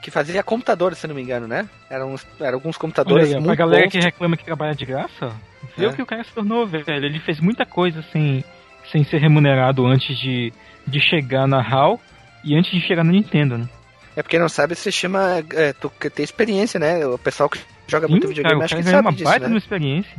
que 0.02 0.10
fazia 0.10 0.42
computadores, 0.42 0.98
se 0.98 1.06
não 1.08 1.14
me 1.14 1.22
engano, 1.22 1.48
né? 1.48 1.68
Eram, 1.90 2.14
uns- 2.14 2.26
eram 2.40 2.56
alguns 2.56 2.76
Olha 2.76 2.82
computadores 2.82 3.28
aí, 3.28 3.34
muito 3.34 3.46
pra 3.48 3.56
galera 3.56 3.84
bons. 3.84 3.92
que 3.92 4.00
reclama 4.00 4.38
que 4.38 4.46
trabalha 4.46 4.74
de 4.74 4.86
graça, 4.86 5.32
É. 5.78 5.86
o 5.88 5.94
que 5.94 6.02
o 6.02 6.06
cara 6.06 6.24
se 6.24 6.32
tornou, 6.32 6.66
velho. 6.66 6.86
Ele 6.88 7.20
fez 7.20 7.40
muita 7.40 7.66
coisa 7.66 8.02
sem, 8.12 8.44
sem 8.92 9.04
ser 9.04 9.18
remunerado 9.20 9.86
antes 9.86 10.18
de, 10.18 10.52
de 10.88 11.00
chegar 11.00 11.46
na 11.48 11.60
HAL 11.62 12.00
e 12.44 12.56
antes 12.56 12.72
de 12.72 12.82
chegar 12.82 13.04
na 13.04 13.12
Nintendo, 13.12 13.58
né? 13.58 13.70
É 14.16 14.24
porque 14.24 14.40
não 14.40 14.50
sabe, 14.50 14.76
se 14.76 14.92
chama. 14.92 15.44
É, 15.54 15.74
tu 15.74 15.92
tem 16.14 16.24
experiência, 16.24 16.80
né? 16.80 17.06
O 17.06 17.18
pessoal 17.20 17.48
que 17.48 17.60
joga 17.88 18.08
muito 18.08 18.24
Sim, 18.24 18.30
videogame 18.30 18.56
cara, 18.56 18.66
acho 18.66 18.76
que 18.76 18.84
sabe 18.84 19.08
uma 19.08 19.12
disso, 19.12 19.24
baita 19.24 19.48
né? 19.48 19.54
uma 19.54 19.60
experiência. 19.60 20.18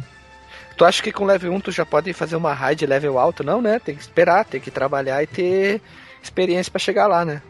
Tu 0.76 0.84
acha 0.84 1.02
que 1.02 1.10
com 1.10 1.24
level 1.24 1.52
1 1.52 1.60
tu 1.60 1.72
já 1.72 1.84
pode 1.84 2.12
fazer 2.12 2.36
uma 2.36 2.54
raid 2.54 2.86
level 2.86 3.18
alto? 3.18 3.42
Não, 3.42 3.60
né? 3.60 3.80
Tem 3.80 3.96
que 3.96 4.00
esperar, 4.00 4.44
tem 4.44 4.60
que 4.60 4.70
trabalhar 4.70 5.20
e 5.20 5.26
ter 5.26 5.82
experiência 6.22 6.70
pra 6.70 6.78
chegar 6.78 7.08
lá, 7.08 7.24
né? 7.24 7.42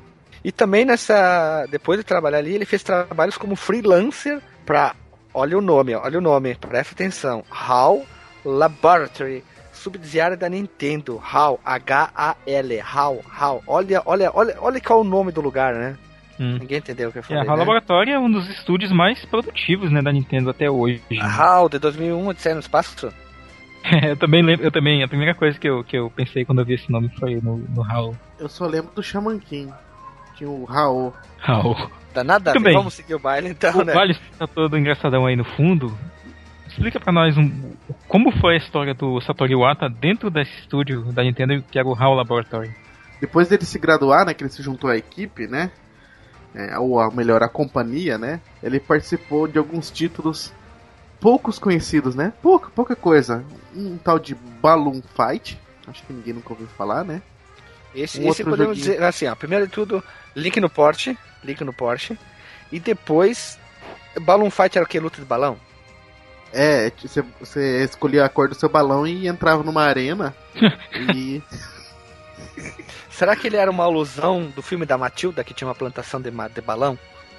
E 0.42 0.50
também 0.50 0.86
nessa. 0.86 1.66
Depois 1.70 1.98
de 1.98 2.04
trabalhar 2.04 2.38
ali, 2.38 2.54
ele 2.54 2.64
fez 2.64 2.82
trabalhos 2.82 3.36
como 3.36 3.54
freelancer 3.54 4.40
pra. 4.64 4.94
Olha 5.34 5.58
o 5.58 5.60
nome, 5.60 5.94
olha 5.94 6.18
o 6.18 6.22
nome, 6.22 6.54
presta 6.54 6.94
atenção. 6.94 7.44
HAL 7.50 8.06
Laboratory, 8.42 9.44
subsidiária 9.78 10.36
da 10.36 10.48
Nintendo. 10.48 11.18
HAL, 11.18 11.58
H-A-L, 11.64 12.80
HAL, 12.80 13.20
HAL. 13.28 13.62
Olha, 13.66 14.02
olha, 14.04 14.30
olha, 14.34 14.56
olha 14.60 14.80
qual 14.80 14.98
é 14.98 15.02
o 15.02 15.04
nome 15.04 15.32
do 15.32 15.40
lugar, 15.40 15.74
né? 15.74 15.96
Hum. 16.40 16.58
Ninguém 16.60 16.78
entendeu 16.78 17.08
o 17.08 17.12
que 17.12 17.18
eu 17.18 17.20
É, 17.20 17.24
falei. 17.24 17.42
a 17.42 17.46
HAL 17.46 17.56
né? 17.56 17.60
Laboratório 17.60 18.14
é 18.14 18.18
um 18.18 18.30
dos 18.30 18.48
estúdios 18.48 18.92
mais 18.92 19.24
produtivos 19.24 19.90
né, 19.90 20.00
da 20.02 20.12
Nintendo 20.12 20.50
até 20.50 20.70
hoje. 20.70 21.02
HAL, 21.20 21.68
de 21.68 21.78
2001, 21.78 22.26
Odisseia 22.28 22.54
no 22.54 22.60
Espaço. 22.60 23.12
eu 24.06 24.16
também 24.16 24.42
lembro, 24.42 24.64
eu 24.66 24.70
também, 24.70 25.02
a 25.02 25.08
primeira 25.08 25.34
coisa 25.34 25.58
que 25.58 25.68
eu, 25.68 25.82
que 25.82 25.96
eu 25.96 26.10
pensei 26.10 26.44
quando 26.44 26.60
eu 26.60 26.64
vi 26.64 26.74
esse 26.74 26.90
nome 26.90 27.08
foi 27.18 27.36
no, 27.36 27.56
no 27.56 27.82
HAL. 27.82 28.14
Eu 28.38 28.48
só 28.48 28.66
lembro 28.66 28.90
do 28.94 29.02
Shaman 29.02 29.38
King. 29.38 29.72
Tinha 30.36 30.48
o 30.50 30.64
Raul. 30.64 31.12
HAL. 31.40 31.90
Dá 32.14 32.22
nada 32.24 32.52
a 32.52 32.54
vamos 32.54 32.94
seguir 32.94 33.14
o 33.14 33.18
baile 33.18 33.48
então, 33.48 33.80
O 33.80 33.84
né? 33.84 33.92
Vale 33.92 34.16
tá 34.38 34.46
todo 34.46 34.78
engraçadão 34.78 35.26
aí 35.26 35.36
no 35.36 35.44
fundo. 35.44 35.96
Explica 36.78 37.00
pra 37.00 37.12
nós 37.12 37.36
um, 37.36 37.72
como 38.06 38.30
foi 38.30 38.54
a 38.54 38.56
história 38.56 38.94
do 38.94 39.20
Satoru 39.20 39.50
Iwata 39.50 39.88
dentro 39.88 40.30
desse 40.30 40.52
estúdio 40.60 41.12
da 41.12 41.24
Nintendo 41.24 41.60
que 41.68 41.76
era 41.76 41.88
o 41.88 41.92
HAL 41.92 42.14
Laboratory. 42.14 42.72
Depois 43.20 43.48
dele 43.48 43.64
se 43.64 43.80
graduar, 43.80 44.24
né, 44.24 44.32
que 44.32 44.44
ele 44.44 44.50
se 44.50 44.62
juntou 44.62 44.88
à 44.88 44.96
equipe, 44.96 45.48
né, 45.48 45.72
é, 46.54 46.78
ou 46.78 47.00
a 47.00 47.10
melhor, 47.10 47.42
a 47.42 47.48
companhia, 47.48 48.16
né, 48.16 48.40
ele 48.62 48.78
participou 48.78 49.48
de 49.48 49.58
alguns 49.58 49.90
títulos 49.90 50.52
poucos 51.20 51.58
conhecidos, 51.58 52.14
né, 52.14 52.32
pouca, 52.40 52.70
pouca 52.70 52.94
coisa. 52.94 53.44
Um 53.74 53.98
tal 53.98 54.20
de 54.20 54.36
Balloon 54.36 55.02
Fight, 55.02 55.58
acho 55.88 56.04
que 56.04 56.12
ninguém 56.12 56.34
nunca 56.34 56.52
ouviu 56.52 56.68
falar, 56.68 57.02
né. 57.02 57.20
Esse, 57.92 58.20
Um 58.20 58.28
esse 58.30 58.44
podemos 58.44 58.78
joguinho. 58.78 58.96
dizer 58.98 59.02
assim, 59.02 59.26
ó, 59.26 59.34
primeiro 59.34 59.66
de 59.66 59.72
tudo, 59.72 60.00
link 60.36 60.60
no 60.60 60.70
Porsche, 60.70 61.18
link 61.42 61.60
no 61.64 61.72
Porsche, 61.72 62.16
e 62.70 62.78
depois 62.78 63.58
Balloon 64.20 64.48
Fight 64.50 64.78
era 64.78 64.84
o 64.84 64.88
que? 64.88 65.00
Luta 65.00 65.20
de 65.20 65.26
balão? 65.26 65.58
É, 66.52 66.90
você, 66.90 67.22
você 67.40 67.84
escolhia 67.84 68.24
a 68.24 68.28
cor 68.28 68.48
do 68.48 68.54
seu 68.54 68.68
balão 68.68 69.06
e 69.06 69.28
entrava 69.28 69.62
numa 69.62 69.82
arena 69.82 70.34
e... 71.14 71.42
Será 73.10 73.34
que 73.34 73.48
ele 73.48 73.56
era 73.56 73.70
uma 73.70 73.84
alusão 73.84 74.46
do 74.54 74.62
filme 74.62 74.86
da 74.86 74.96
Matilda, 74.96 75.42
que 75.42 75.52
tinha 75.52 75.66
uma 75.66 75.74
plantação 75.74 76.20
de, 76.20 76.30
de 76.30 76.60
balão? 76.60 76.96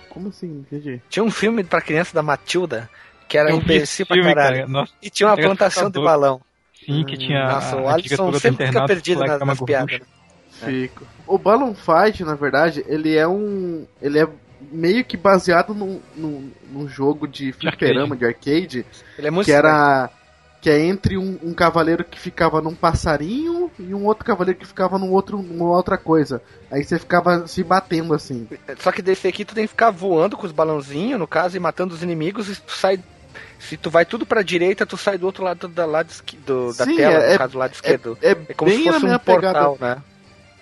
Como 0.09 0.27
assim? 0.27 0.65
Entendi. 0.67 1.01
Tinha 1.09 1.23
um 1.23 1.31
filme 1.31 1.63
pra 1.63 1.79
criança 1.79 2.13
da 2.13 2.21
Matilda, 2.21 2.89
que 3.29 3.37
era 3.37 3.51
imbecil 3.51 4.05
pra 4.05 4.21
caralho, 4.21 4.57
cara. 4.57 4.67
Nossa, 4.67 4.91
e 5.01 5.09
tinha 5.09 5.29
uma 5.29 5.37
plantação 5.37 5.89
de 5.89 6.01
balão. 6.01 6.41
sim, 6.85 7.05
que 7.05 7.17
tinha 7.17 7.45
Nossa, 7.45 7.75
a, 7.77 7.81
o 7.81 7.87
Alisson 7.87 8.33
sempre 8.33 8.67
fica 8.67 8.85
perdido 8.85 9.19
nas, 9.19 9.37
que 9.37 9.43
é 9.43 9.45
nas 9.45 9.61
piadas. 9.61 10.01
Fico. 10.51 11.07
O 11.25 11.37
Balloon 11.37 11.73
Fight, 11.73 12.23
na 12.23 12.35
verdade, 12.35 12.83
ele 12.87 13.15
é 13.15 13.27
um. 13.27 13.85
Ele 14.01 14.19
é 14.19 14.27
meio 14.71 15.03
que 15.05 15.15
baseado 15.17 15.73
num, 15.73 15.99
num, 16.15 16.51
num 16.71 16.87
jogo 16.87 17.27
de 17.27 17.51
fliperama, 17.51 18.15
de 18.15 18.25
arcade, 18.25 18.85
Ele 19.17 19.27
é 19.27 19.31
muito 19.31 19.45
que 19.45 19.51
era. 19.51 20.09
Que 20.61 20.69
é 20.69 20.77
entre 20.85 21.17
um, 21.17 21.39
um 21.41 21.53
cavaleiro 21.53 22.03
que 22.03 22.19
ficava 22.19 22.61
num 22.61 22.75
passarinho 22.75 23.71
e 23.79 23.93
um 23.93 24.05
outro 24.05 24.25
cavaleiro 24.25 24.59
que 24.59 24.67
ficava 24.67 24.99
num 24.99 25.09
outro, 25.09 25.41
numa 25.41 25.69
outra 25.73 25.97
coisa. 25.97 26.41
Aí 26.69 26.83
você 26.83 26.99
ficava 26.99 27.47
se 27.47 27.63
batendo 27.63 28.13
assim. 28.13 28.45
Só 28.77 28.91
que 28.91 29.01
desse 29.01 29.25
aqui 29.25 29.45
tu 29.45 29.55
tem 29.55 29.63
que 29.63 29.69
ficar 29.69 29.89
voando 29.89 30.35
com 30.35 30.45
os 30.45 30.51
balãozinhos, 30.51 31.17
no 31.17 31.25
caso, 31.25 31.55
e 31.55 31.61
matando 31.61 31.93
os 31.95 32.03
inimigos, 32.03 32.49
e 32.49 32.59
tu 32.61 32.73
sai. 32.73 32.99
Se 33.57 33.77
tu 33.77 33.89
vai 33.89 34.05
tudo 34.05 34.25
pra 34.25 34.41
direita, 34.41 34.85
tu 34.85 34.97
sai 34.97 35.17
do 35.17 35.25
outro 35.25 35.45
lado 35.45 35.69
da, 35.69 35.85
lado 35.85 36.09
esqui- 36.09 36.35
do, 36.37 36.73
da 36.73 36.83
Sim, 36.83 36.97
tela, 36.97 37.23
é- 37.23 37.31
no 37.33 37.37
caso, 37.37 37.51
do 37.53 37.57
lado 37.59 37.73
esquerdo. 37.73 38.17
É, 38.21 38.31
É 38.31 38.53
como 38.53 38.69
bem 38.69 38.79
se 38.79 38.85
na 38.87 38.91
fosse 38.93 39.05
minha 39.05 39.15
um 39.15 39.19
pegada. 39.19 39.59
portal, 39.65 39.77
né? 39.79 40.01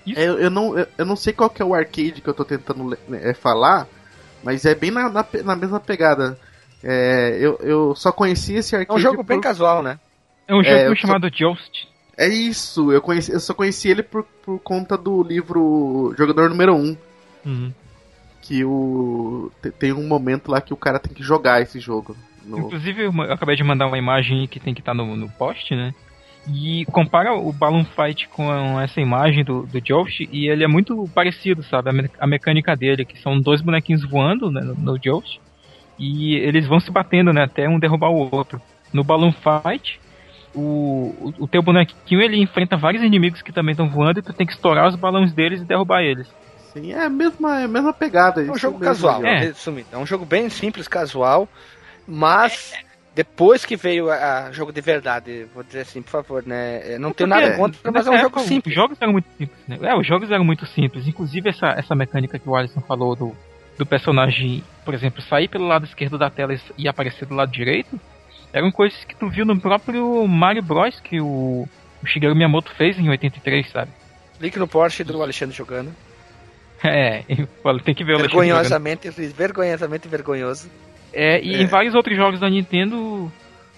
Isso. 0.05 0.19
É, 0.19 0.25
Eu, 0.27 0.51
não, 0.51 0.77
eu, 0.77 0.87
eu 0.95 1.05
não 1.07 1.15
sei 1.15 1.33
qual 1.33 1.49
que 1.49 1.59
é 1.61 1.65
o 1.65 1.73
arcade 1.73 2.21
que 2.21 2.27
eu 2.27 2.33
tô 2.35 2.45
tentando 2.45 2.95
é, 3.13 3.33
falar, 3.33 3.87
mas 4.43 4.65
é 4.65 4.73
bem 4.75 4.91
na, 4.91 5.09
na, 5.09 5.25
na 5.43 5.55
mesma 5.55 5.79
pegada. 5.79 6.37
É, 6.83 7.37
eu, 7.39 7.57
eu 7.61 7.95
só 7.95 8.11
conheci 8.11 8.53
esse 8.55 8.75
É 8.75 8.79
arcade. 8.79 8.99
um 8.99 9.01
jogo 9.01 9.23
bem 9.23 9.37
por- 9.37 9.43
casual, 9.43 9.81
né? 9.81 9.99
É 10.47 10.53
um 10.53 10.61
É, 10.61 10.83
jogo 10.85 10.95
só- 10.95 11.07
chamado 11.07 11.29
Joust. 11.33 11.87
É 12.17 12.27
isso, 12.27 12.91
eu, 12.91 13.01
conheci, 13.01 13.31
eu 13.31 13.39
só 13.39 13.53
conheci 13.53 13.89
ele 13.89 14.01
por, 14.03 14.23
por 14.43 14.59
conta 14.59 14.97
do 14.97 15.21
livro 15.23 16.13
Jogador 16.17 16.49
Número 16.49 16.73
1. 16.75 16.97
Uhum. 17.45 17.73
Que 18.41 18.63
o. 18.63 19.51
te- 19.61 19.71
Tem 19.71 19.91
um 19.93 20.07
momento 20.07 20.49
lá 20.49 20.61
que 20.61 20.73
o 20.73 20.77
cara 20.77 20.99
tem 20.99 21.13
que 21.13 21.21
jogar 21.21 21.61
esse 21.61 21.79
jogo. 21.79 22.15
no- 22.45 22.59
Inclusive, 22.59 23.03
eu 23.05 23.21
acabei 23.31 23.55
de 23.55 23.63
mandar 23.63 23.87
uma 23.87 23.97
imagem 23.97 24.47
que 24.47 24.59
tem 24.59 24.73
que 24.73 24.79
estar 24.81 24.93
no, 24.93 25.15
no 25.15 25.29
post, 25.29 25.75
né? 25.75 25.93
E 26.49 26.85
compara 26.85 27.33
o 27.33 27.51
Balloon 27.51 27.83
Fight 27.83 28.27
com 28.29 28.79
essa 28.79 29.01
imagem 29.01 29.43
do, 29.43 29.63
do 29.63 29.81
Joust 29.85 30.29
e 30.31 30.47
ele 30.47 30.63
é 30.63 30.67
muito 30.67 31.09
parecido, 31.13 31.61
sabe? 31.63 31.89
A, 31.89 31.93
me- 31.93 32.09
a 32.19 32.25
mecânica 32.27 32.75
dele, 32.75 33.03
que 33.03 33.19
são 33.19 33.39
dois 33.39 33.61
bonequinhos 33.61 34.03
voando 34.09 34.49
né, 34.49 34.61
no, 34.61 34.73
no 34.75 34.99
Joust 35.03 35.41
e 35.99 36.35
eles 36.35 36.65
vão 36.65 36.79
se 36.79 36.89
batendo, 36.89 37.33
né? 37.33 37.43
Até 37.43 37.67
um 37.67 37.77
derrubar 37.79 38.09
o 38.11 38.29
outro. 38.33 38.61
No 38.93 39.03
Balloon 39.03 39.33
Fight, 39.33 39.99
o, 40.55 41.13
o, 41.19 41.33
o 41.39 41.47
teu 41.47 41.61
bonequinho 41.61 42.21
ele 42.21 42.37
enfrenta 42.37 42.77
vários 42.77 43.03
inimigos 43.03 43.41
que 43.41 43.51
também 43.51 43.73
estão 43.73 43.89
voando 43.89 44.19
e 44.19 44.23
tu 44.23 44.31
tem 44.31 44.47
que 44.47 44.53
estourar 44.53 44.87
os 44.87 44.95
balões 44.95 45.33
deles 45.33 45.61
e 45.61 45.65
derrubar 45.65 46.01
eles. 46.01 46.27
Sim, 46.71 46.93
é 46.93 47.03
a 47.05 47.09
mesma, 47.09 47.59
é 47.59 47.63
a 47.65 47.67
mesma 47.67 47.91
pegada. 47.91 48.41
É 48.41 48.49
um 48.49 48.57
jogo 48.57 48.79
mesmo 48.79 48.93
casual. 48.93 49.25
É. 49.25 49.39
resumindo. 49.39 49.87
É 49.91 49.97
um 49.97 50.05
jogo 50.05 50.25
bem 50.25 50.49
simples, 50.49 50.87
casual, 50.87 51.49
mas 52.07 52.73
depois 53.17 53.65
que 53.65 53.75
veio 53.75 54.11
a, 54.11 54.45
a 54.45 54.51
jogo 54.51 54.71
de 54.71 54.79
verdade, 54.79 55.47
vou 55.51 55.63
dizer 55.63 55.79
assim, 55.79 56.03
por 56.03 56.11
favor, 56.11 56.45
né? 56.45 56.83
eu 56.93 56.99
Não 56.99 57.11
tenho 57.11 57.27
nada 57.27 57.55
contra, 57.55 57.91
mas 57.91 58.05
é 58.05 58.09
um 58.11 58.13
nessa 58.13 58.23
jogo 58.25 58.39
simples. 58.41 58.75
Os 58.75 58.79
jogos 58.79 58.97
eram 59.01 59.11
muito 59.11 59.27
simples, 59.35 59.59
né? 59.67 59.79
É, 59.81 59.95
os 59.97 60.05
jogos 60.05 60.29
eram 60.29 60.45
muito 60.45 60.67
simples. 60.67 61.07
Inclusive 61.07 61.49
essa, 61.49 61.69
essa 61.69 61.95
mecânica 61.95 62.37
que 62.37 62.47
o 62.47 62.55
Alisson 62.55 62.79
falou 62.81 63.15
do, 63.15 63.35
do 63.75 63.87
personagem, 63.87 64.63
por 64.85 64.93
exemplo, 64.93 65.19
sair 65.23 65.47
pelo 65.47 65.65
lado 65.65 65.85
esquerdo 65.85 66.15
da 66.15 66.29
tela 66.29 66.55
e- 66.77 66.87
aparecer 66.87 67.25
do 67.25 67.33
lado 67.33 67.51
direito, 67.51 67.99
eram 68.53 68.71
coisas 68.71 69.03
que 69.03 69.15
tu 69.15 69.27
viu 69.27 69.47
no 69.47 69.59
próprio 69.59 70.27
Mario 70.27 70.61
Bros. 70.61 70.99
que 70.99 71.19
o, 71.19 71.67
o 72.03 72.05
Shigeru 72.05 72.35
Miyamoto 72.35 72.71
fez 72.75 72.99
em 72.99 73.09
83, 73.09 73.67
sabe? 73.71 73.89
Link 74.39 74.59
no 74.59 74.67
Porsche 74.67 75.03
do 75.03 75.23
Alexandre 75.23 75.55
jogando. 75.57 75.91
É, 76.83 77.23
tem 77.83 77.95
que 77.95 78.03
ver 78.03 78.13
o 78.13 78.19
Alexandre 78.19 78.29
jogando. 78.29 78.29
Vergonhosamente, 78.29 79.09
vergonhosamente 79.09 80.07
vergonhoso. 80.07 80.69
É, 81.13 81.41
e 81.41 81.55
É. 81.55 81.61
em 81.61 81.65
vários 81.65 81.95
outros 81.95 82.15
jogos 82.15 82.39
da 82.39 82.49
Nintendo, 82.49 83.31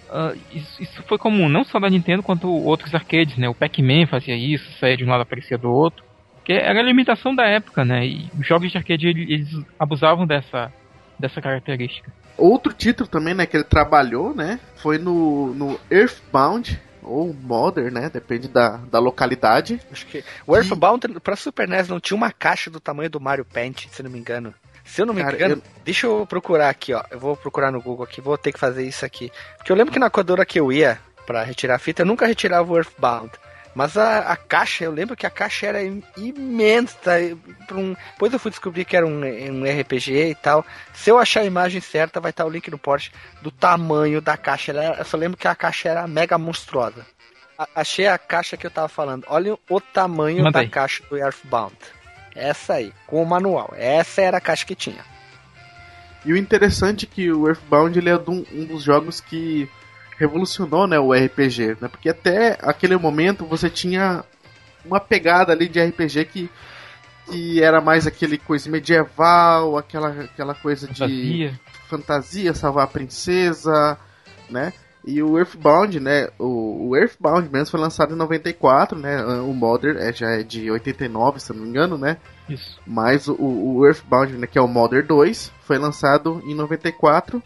ah, 0.10 0.34
isso, 0.52 0.82
isso 0.82 1.04
foi 1.04 1.18
comum, 1.18 1.48
não 1.48 1.64
só 1.64 1.80
da 1.80 1.90
Nintendo, 1.90 2.24
quanto 2.24 2.50
outros 2.50 2.94
arcades, 2.96 3.38
né? 3.38 3.48
O 3.48 3.54
Pac-Man 3.54 4.08
fazia 4.08 4.36
isso, 4.36 4.72
saía 4.80 4.98
de 4.98 5.06
um 5.06 5.10
lado 5.10 5.22
aparecia 5.22 5.58
do 5.58 5.72
outro. 5.72 6.04
Que 6.44 6.54
era 6.54 6.80
a 6.80 6.84
limitação 6.84 7.36
da 7.36 7.46
época, 7.46 7.86
né? 7.86 8.08
E 8.08 8.28
os 8.40 8.48
jogos 8.48 8.72
de 8.72 8.78
arcade 8.78 9.08
eles, 9.08 9.30
eles 9.30 9.66
abusavam 9.78 10.26
dessa, 10.26 10.74
dessa 11.20 11.40
característica. 11.42 12.12
Outro 12.38 12.74
título 12.74 13.08
também, 13.08 13.34
né, 13.34 13.46
que 13.46 13.58
ele 13.58 13.66
trabalhou, 13.66 14.34
né, 14.34 14.60
foi 14.78 14.98
no, 14.98 15.54
no 15.54 15.80
Earthbound, 15.92 16.80
ou 17.04 17.34
Modern, 17.34 17.94
né, 17.94 18.10
depende 18.10 18.48
da, 18.48 18.78
da 18.78 18.98
localidade. 18.98 19.80
Acho 19.92 20.06
que 20.06 20.24
o 20.48 20.56
Earthbound 20.56 21.20
pra 21.20 21.36
Super 21.36 21.68
NES 21.68 21.90
não 21.90 22.00
tinha 22.00 22.16
uma 22.16 22.32
caixa 22.32 22.70
do 22.70 22.80
tamanho 22.80 23.10
do 23.10 23.20
Mario 23.20 23.46
Paint, 23.46 23.88
se 23.92 24.02
não 24.02 24.10
me 24.10 24.18
engano. 24.18 24.54
Se 24.90 25.02
eu 25.02 25.06
não 25.06 25.14
me 25.14 25.22
Cara, 25.22 25.36
engano, 25.36 25.56
eu- 25.56 25.62
deixa 25.86 26.08
eu 26.08 26.26
procurar 26.26 26.70
aqui, 26.70 26.94
ó. 26.94 27.04
Eu 27.12 27.20
vou 27.20 27.36
procurar 27.38 27.72
no 27.72 27.80
Google 27.82 28.04
aqui, 28.06 28.20
vou 28.22 28.38
ter 28.38 28.52
que 28.52 28.60
fazer 28.60 28.84
isso 28.84 29.06
aqui. 29.06 29.32
Porque 29.58 29.72
eu 29.72 29.76
lembro 29.76 29.94
que 29.94 30.00
na 30.00 30.10
coadora 30.10 30.46
que 30.46 30.60
eu 30.60 30.72
ia 30.72 31.00
pra 31.28 31.44
retirar 31.44 31.76
a 31.76 31.80
fita, 31.80 32.02
eu 32.02 32.06
nunca 32.08 32.26
retirava 32.26 32.72
o 32.72 32.76
Earthbound. 32.78 33.32
Mas 33.76 33.96
a, 33.96 34.20
a 34.32 34.36
caixa, 34.36 34.84
eu 34.84 34.92
lembro 34.92 35.16
que 35.16 35.28
a 35.28 35.30
caixa 35.30 35.68
era 35.68 35.84
im- 35.84 36.04
imensa. 36.18 37.00
pra 37.68 37.78
um- 37.78 37.96
Depois 38.14 38.34
eu 38.34 38.40
fui 38.40 38.50
descobrir 38.50 38.84
que 38.84 38.98
era 38.98 39.06
um, 39.06 39.22
um 39.22 39.64
RPG 39.64 40.30
e 40.32 40.36
tal. 40.36 40.66
Se 40.94 41.12
eu 41.12 41.20
achar 41.20 41.42
a 41.42 41.46
imagem 41.46 41.80
certa, 41.80 42.20
vai 42.20 42.32
estar 42.32 42.46
o 42.46 42.50
link 42.50 42.70
no 42.72 42.80
Porsche 42.80 43.12
do 43.44 43.52
tamanho 43.52 44.20
da 44.22 44.36
caixa. 44.36 44.72
Ela 44.72 44.84
era- 44.84 44.98
eu 44.98 45.06
só 45.06 45.16
lembro 45.18 45.38
que 45.38 45.48
a 45.48 45.56
caixa 45.56 45.88
era 45.90 46.08
mega 46.08 46.38
monstruosa. 46.38 47.06
A- 47.58 47.68
achei 47.76 48.08
a 48.08 48.18
caixa 48.18 48.58
que 48.58 48.66
eu 48.66 48.72
tava 48.72 48.88
falando. 48.90 49.24
Olha 49.28 49.56
o 49.70 49.80
tamanho 49.80 50.44
da 50.52 50.68
caixa 50.68 51.04
do 51.10 51.16
Earthbound. 51.16 51.76
Essa 52.40 52.76
aí, 52.76 52.94
com 53.06 53.22
o 53.22 53.26
manual. 53.26 53.74
Essa 53.78 54.22
era 54.22 54.38
a 54.38 54.42
caixa 54.42 54.66
que 54.66 54.76
tinha. 54.76 55.04
E 56.26 56.34
o 56.34 56.38
interessante 56.38 57.06
é 57.06 57.14
que 57.14 57.32
o 57.32 57.48
Earthbound 57.48 57.98
ele 57.98 58.10
é 58.10 58.18
de 58.18 58.30
um, 58.30 58.46
um 58.52 58.66
dos 58.66 58.84
jogos 58.84 59.22
que 59.22 59.70
revolucionou 60.18 60.86
né, 60.86 61.00
o 61.00 61.14
RPG, 61.14 61.78
né? 61.80 61.88
Porque 61.88 62.10
até 62.10 62.58
aquele 62.62 62.98
momento 62.98 63.46
você 63.46 63.70
tinha 63.70 64.24
uma 64.84 65.00
pegada 65.00 65.54
ali 65.54 65.70
de 65.70 65.82
RPG 65.82 66.26
que, 66.26 66.50
que 67.26 67.64
era 67.64 67.80
mais 67.80 68.06
aquele 68.06 68.38
coisa 68.38 68.70
medieval, 68.70 69.78
aquela, 69.78 70.10
aquela 70.24 70.54
coisa 70.54 70.88
de 70.88 71.00
Fantasia. 71.00 71.60
fantasia, 71.88 72.54
salvar 72.54 72.84
a 72.84 72.88
princesa, 72.88 73.98
né? 74.50 74.74
E 75.06 75.24
o 75.24 75.38
Earthbound, 75.38 76.00
né? 76.00 76.28
O, 76.38 76.90
o, 76.90 76.96
Earthbound 76.96 77.50
mesmo 77.50 77.72
foi 77.72 77.80
lançado 77.80 78.14
em 78.14 78.18
94, 78.18 78.98
né? 78.98 79.24
O 79.24 79.54
Modern 79.54 79.98
é, 79.98 80.12
já 80.12 80.32
é 80.32 80.44
de 80.44 80.70
89, 80.70 81.40
se 81.40 81.52
eu 81.52 81.56
não 81.56 81.64
me 81.64 81.70
engano, 81.70 81.98
né? 81.98 82.18
Isso. 82.50 82.80
Mas 82.86 83.28
o, 83.28 83.36
o 83.40 83.86
Earthbound, 83.86 84.34
né, 84.34 84.46
que 84.46 84.58
é 84.58 84.62
o 84.62 84.68
Modern 84.68 85.06
2, 85.08 85.54
foi 85.62 85.78
lançado 85.78 86.42
em 86.46 86.54
94. 86.54 87.42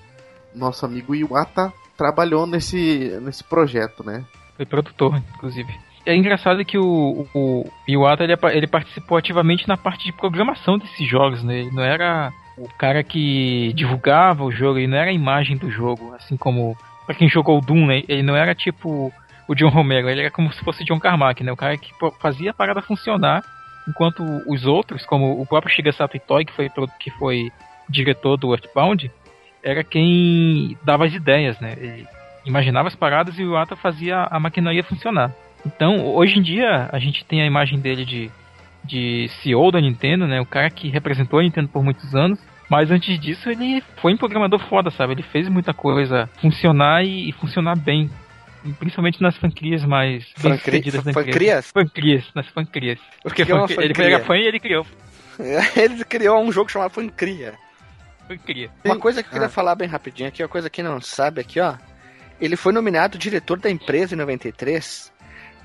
Nosso 0.55 0.86
amigo 0.86 1.15
Iwata 1.15 1.72
trabalhou 1.98 2.48
nesse, 2.48 3.17
nesse 3.22 3.43
projeto, 3.43 4.03
né? 4.03 4.24
Foi 4.55 4.65
produtor, 4.65 5.22
inclusive. 5.36 5.74
É 6.05 6.15
engraçado 6.15 6.65
que 6.65 6.77
o, 6.77 7.27
o 7.33 7.65
Iwata 7.88 8.24
ele, 8.24 8.36
ele 8.51 8.67
participou 8.67 9.17
ativamente 9.17 9.67
na 9.67 9.77
parte 9.77 10.05
de 10.05 10.12
programação 10.12 10.77
desses 10.77 11.07
jogos, 11.07 11.43
né? 11.43 11.60
Ele 11.60 11.72
não 11.72 11.83
era 11.83 12.31
o 12.57 12.67
cara 12.77 13.03
que 13.03 13.72
divulgava 13.74 14.43
o 14.43 14.51
jogo, 14.51 14.79
ele 14.79 14.88
não 14.88 14.98
era 14.98 15.10
a 15.10 15.13
imagem 15.13 15.57
do 15.57 15.72
jogo, 15.72 16.13
assim 16.13 16.36
como 16.36 16.77
para 17.05 17.15
quem 17.15 17.29
jogou 17.29 17.57
o 17.57 17.62
Doom, 17.62 17.88
né? 17.88 18.03
Ele 18.07 18.24
não 18.24 18.36
era 18.36 18.53
tipo 18.55 19.12
o 19.48 19.55
John 19.55 19.69
Romero, 19.69 20.10
ele 20.10 20.22
era 20.22 20.31
como 20.31 20.51
se 20.53 20.63
fosse 20.63 20.86
John 20.86 21.00
Carmack, 21.00 21.43
né? 21.43 21.51
O 21.51 21.57
cara 21.57 21.77
que 21.77 21.91
fazia 22.22 22.51
a 22.51 22.53
parada 22.53 22.81
funcionar, 22.81 23.43
enquanto 23.88 24.24
os 24.48 24.65
outros, 24.65 25.05
como 25.05 25.39
o 25.39 25.45
próprio 25.45 25.74
Shigesato 25.74 26.15
Itoi, 26.15 26.45
que 26.45 26.53
foi, 26.53 26.69
que 27.00 27.12
foi 27.12 27.51
diretor 27.89 28.38
do 28.38 28.53
Earthbound, 28.53 29.12
era 29.62 29.83
quem 29.83 30.77
dava 30.83 31.05
as 31.05 31.13
ideias, 31.13 31.60
né? 31.60 31.75
Ele 31.77 32.07
imaginava 32.45 32.88
as 32.88 32.95
paradas 32.95 33.38
e 33.39 33.45
o 33.45 33.55
Ata 33.55 33.75
fazia 33.75 34.27
a 34.29 34.39
maquinaria 34.39 34.83
funcionar. 34.83 35.31
Então, 35.65 36.05
hoje 36.13 36.38
em 36.38 36.41
dia, 36.41 36.89
a 36.91 37.00
gente 37.00 37.24
tem 37.24 37.41
a 37.41 37.45
imagem 37.45 37.79
dele 37.79 38.05
de, 38.05 38.29
de 38.83 39.29
CEO 39.41 39.72
da 39.72 39.79
Nintendo, 39.79 40.27
né? 40.27 40.41
O 40.41 40.45
cara 40.45 40.69
que 40.69 40.89
representou 40.89 41.39
a 41.39 41.43
Nintendo 41.43 41.69
por 41.69 41.83
muitos 41.83 42.13
anos. 42.13 42.39
Mas 42.70 42.89
antes 42.91 43.20
disso, 43.20 43.50
ele 43.50 43.84
foi 43.98 44.13
um 44.13 44.17
programador 44.17 44.60
foda, 44.67 44.89
sabe? 44.89 45.13
Ele 45.13 45.24
fez 45.24 45.48
muita 45.50 45.74
coisa 45.74 46.29
funcionar 46.41 47.03
e, 47.03 47.29
e 47.29 47.32
funcionar 47.34 47.75
bem. 47.75 48.10
Principalmente 48.79 49.22
nas 49.22 49.36
franquias 49.36 49.84
mais 49.84 50.25
Franquias? 51.13 51.70
Franquias, 51.70 52.32
nas 52.34 52.48
franquias. 52.48 53.00
Porque 53.22 53.46
foi, 53.46 53.84
ele 53.84 53.93
era 53.98 54.24
fã 54.24 54.38
e 54.38 54.48
ele 54.48 54.60
criou. 54.60 54.86
ele 55.75 56.03
criou 56.05 56.41
um 56.41 56.51
jogo 56.51 56.72
chamado 56.72 56.91
Fancria. 56.91 57.55
Fancria. 58.27 58.70
Uma 58.86 58.98
coisa 58.98 59.22
que 59.22 59.29
eu 59.29 59.34
queria 59.34 59.48
ah. 59.48 59.51
falar 59.51 59.75
bem 59.75 59.88
rapidinho 59.88 60.29
aqui, 60.29 60.41
uma 60.41 60.50
coisa 60.50 60.70
que 60.70 60.82
não 60.82 61.01
sabe 61.01 61.41
aqui, 61.41 61.60
ó. 61.60 61.75
Ele 62.39 62.55
foi 62.55 62.74
nomeado 62.74 63.17
diretor 63.17 63.60
da 63.60 63.70
empresa 63.70 64.15
em 64.15 64.17
93 64.17 65.12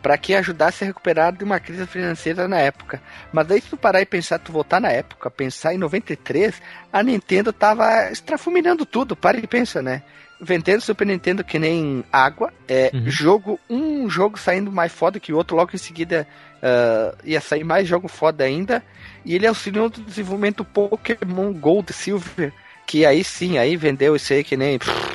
para 0.02 0.16
que 0.16 0.34
ajudasse 0.34 0.84
a 0.84 0.86
recuperar 0.86 1.32
de 1.32 1.44
uma 1.44 1.58
crise 1.60 1.86
financeira 1.86 2.46
na 2.46 2.58
época. 2.58 3.00
Mas 3.32 3.46
daí 3.46 3.60
se 3.60 3.70
tu 3.70 3.76
parar 3.76 4.00
e 4.00 4.06
pensar, 4.06 4.38
tu 4.38 4.52
voltar 4.52 4.80
na 4.80 4.90
época, 4.90 5.30
pensar 5.30 5.74
em 5.74 5.78
93, 5.78 6.60
a 6.92 7.02
Nintendo 7.02 7.52
tava 7.52 8.10
estrafuminando 8.10 8.86
tudo, 8.86 9.16
para 9.16 9.38
e 9.38 9.46
pensa, 9.46 9.82
né? 9.82 10.02
Vendendo 10.40 10.80
Super 10.80 11.06
Nintendo 11.06 11.42
que 11.42 11.58
nem 11.58 12.04
água, 12.12 12.52
é, 12.68 12.90
uhum. 12.94 13.10
jogo, 13.10 13.60
um 13.68 14.08
jogo 14.08 14.38
saindo 14.38 14.70
mais 14.70 14.92
foda 14.92 15.18
que 15.18 15.32
o 15.32 15.36
outro, 15.36 15.56
logo 15.56 15.72
em 15.74 15.78
seguida 15.78 16.28
uh, 16.62 17.16
ia 17.24 17.40
sair 17.40 17.64
mais 17.64 17.88
jogo 17.88 18.06
foda 18.06 18.44
ainda, 18.44 18.84
e 19.24 19.34
ele 19.34 19.48
auxiliou 19.48 19.86
no 19.86 20.04
desenvolvimento 20.04 20.64
Pokémon 20.64 21.52
Gold 21.52 21.92
Silver, 21.92 22.52
que 22.86 23.04
aí 23.04 23.24
sim, 23.24 23.58
aí 23.58 23.76
vendeu 23.76 24.14
isso 24.14 24.32
aí 24.32 24.44
que 24.44 24.56
nem... 24.56 24.78
Pff, 24.78 25.07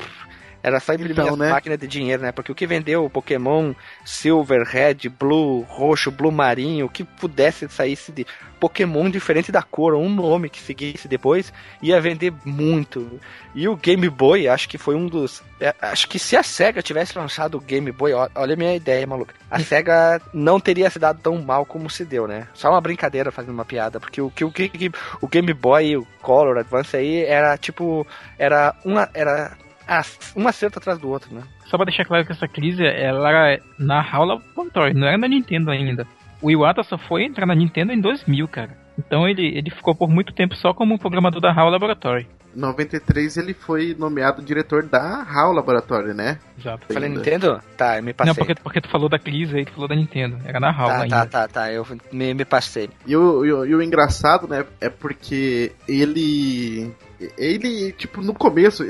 era 0.63 0.79
só 0.79 0.93
imprimir 0.93 1.12
então, 1.12 1.36
né? 1.36 1.50
máquinas 1.50 1.77
de 1.77 1.88
dinheiro, 1.88 2.24
né? 2.24 2.32
Porque 2.32 2.51
o 2.51 2.55
que 2.55 2.65
vendeu 2.65 3.03
o 3.03 3.10
Pokémon 3.10 3.74
Silver, 4.05 4.63
Red, 4.65 5.10
Blue, 5.10 5.62
Roxo, 5.67 6.10
Blue 6.10 6.32
Marinho, 6.32 6.86
o 6.86 6.89
que 6.89 7.03
pudesse 7.03 7.67
saísse 7.67 8.13
de 8.13 8.25
Pokémon 8.62 9.10
diferente 9.10 9.51
da 9.51 9.62
cor, 9.62 9.93
um 9.93 10.08
nome 10.08 10.50
que 10.50 10.62
seguisse 10.62 11.05
depois, 11.05 11.51
ia 11.82 12.00
vender 12.00 12.34
muito. 12.46 13.20
E 13.53 13.67
o 13.67 13.75
Game 13.75 14.08
Boy, 14.08 14.48
acho 14.48 14.70
que 14.70 14.77
foi 14.77 14.96
um 14.96 15.05
dos. 15.05 15.43
É, 15.60 15.75
acho 15.82 16.08
que 16.08 16.17
se 16.17 16.38
a 16.38 16.41
SEGA 16.41 16.82
tivesse 16.82 17.17
lançado 17.17 17.58
o 17.58 17.62
Game 17.62 17.91
Boy, 17.91 18.13
olha 18.13 18.53
a 18.53 18.58
minha 18.58 18.74
ideia, 18.74 19.05
maluco. 19.05 19.34
A 19.51 19.60
SEGA 19.60 20.22
não 20.34 20.62
teria 20.62 20.89
se 20.89 20.98
dado 20.98 21.20
tão 21.22 21.41
mal 21.41 21.65
como 21.65 21.89
se 21.89 22.05
deu, 22.05 22.25
né? 22.25 22.48
Só 22.53 22.70
uma 22.70 22.79
brincadeira 22.79 23.34
fazendo 23.34 23.53
uma 23.53 23.65
piada, 23.65 24.00
porque 24.00 24.22
o 24.22 24.32
que 24.32 24.46
o, 24.46 24.53
o, 25.20 25.27
Game 25.27 25.53
Boy, 25.53 25.98
o 25.98 26.08
Color 26.22 26.60
Advance 26.60 26.96
aí 26.96 27.22
era 27.25 27.58
tipo. 27.58 28.08
Era 28.39 28.74
uma. 28.86 29.10
Era 29.13 29.58
um 30.36 30.48
acerto 30.48 30.80
atrás 30.80 31.00
do 31.00 31.10
outro, 31.10 31.34
né? 31.34 31.44
Só 31.66 31.77
pra 31.77 31.86
deixar 31.86 32.05
claro 32.05 32.25
que 32.25 32.31
essa 32.31 32.48
crise, 32.48 32.86
ela 32.86 33.29
era 33.29 33.64
na 33.77 34.00
HAL 34.00 34.25
Laboratory, 34.25 34.94
não 34.94 35.07
era 35.07 35.18
na 35.18 35.27
Nintendo 35.27 35.72
ainda. 35.72 36.07
O 36.42 36.51
Iwata 36.51 36.84
só 36.84 36.98
foi 36.98 37.24
entrar 37.24 37.46
na 37.46 37.55
Nintendo 37.55 37.94
em 37.94 38.01
2000, 38.01 38.48
cara. 38.48 38.77
Então 38.98 39.27
ele, 39.27 39.57
ele 39.57 39.72
ficou 39.72 39.96
por 39.96 40.10
muito 40.10 40.34
tempo 40.34 40.55
só 40.55 40.74
como 40.74 41.00
programador 41.00 41.42
da 41.42 41.51
HAL 41.51 41.70
Laboratory. 41.70 42.27
Em 42.55 42.60
93 42.60 43.38
ele 43.38 43.53
foi 43.53 43.96
nomeado 43.98 44.42
diretor 44.42 44.84
da 44.84 45.24
HAL 45.24 45.53
Laboratory, 45.53 46.14
né? 46.14 46.38
Exato. 46.60 46.94
Falei 46.94 47.10
Nintendo? 47.10 47.60
Tá, 47.75 47.98
eu 47.98 48.03
me 48.03 48.14
passei. 48.14 48.29
Não, 48.29 48.36
porque, 48.36 48.55
porque 48.55 48.81
tu 48.81 48.90
falou 48.90 49.10
da 49.10 49.18
crise 49.18 49.57
aí, 49.57 49.66
tu 49.66 49.72
falou 49.72 49.88
da 49.88 49.96
Nintendo. 49.96 50.38
Era 50.46 50.60
na 50.60 50.70
HAL 50.70 50.88
tá, 50.88 51.01
ainda. 51.01 51.16
Tá, 51.16 51.25
tá, 51.25 51.48
tá, 51.48 51.72
eu 51.72 51.86
me, 52.12 52.34
me 52.34 52.46
passei. 52.46 52.90
E 53.07 53.16
o, 53.16 53.44
e, 53.44 53.51
o, 53.51 53.66
e 53.66 53.75
o 53.75 53.81
engraçado, 53.81 54.48
né, 54.48 54.66
é 54.79 54.90
porque 54.90 55.72
ele 55.88 56.94
ele, 57.38 57.92
tipo, 57.94 58.22
no 58.22 58.33
começo, 58.33 58.83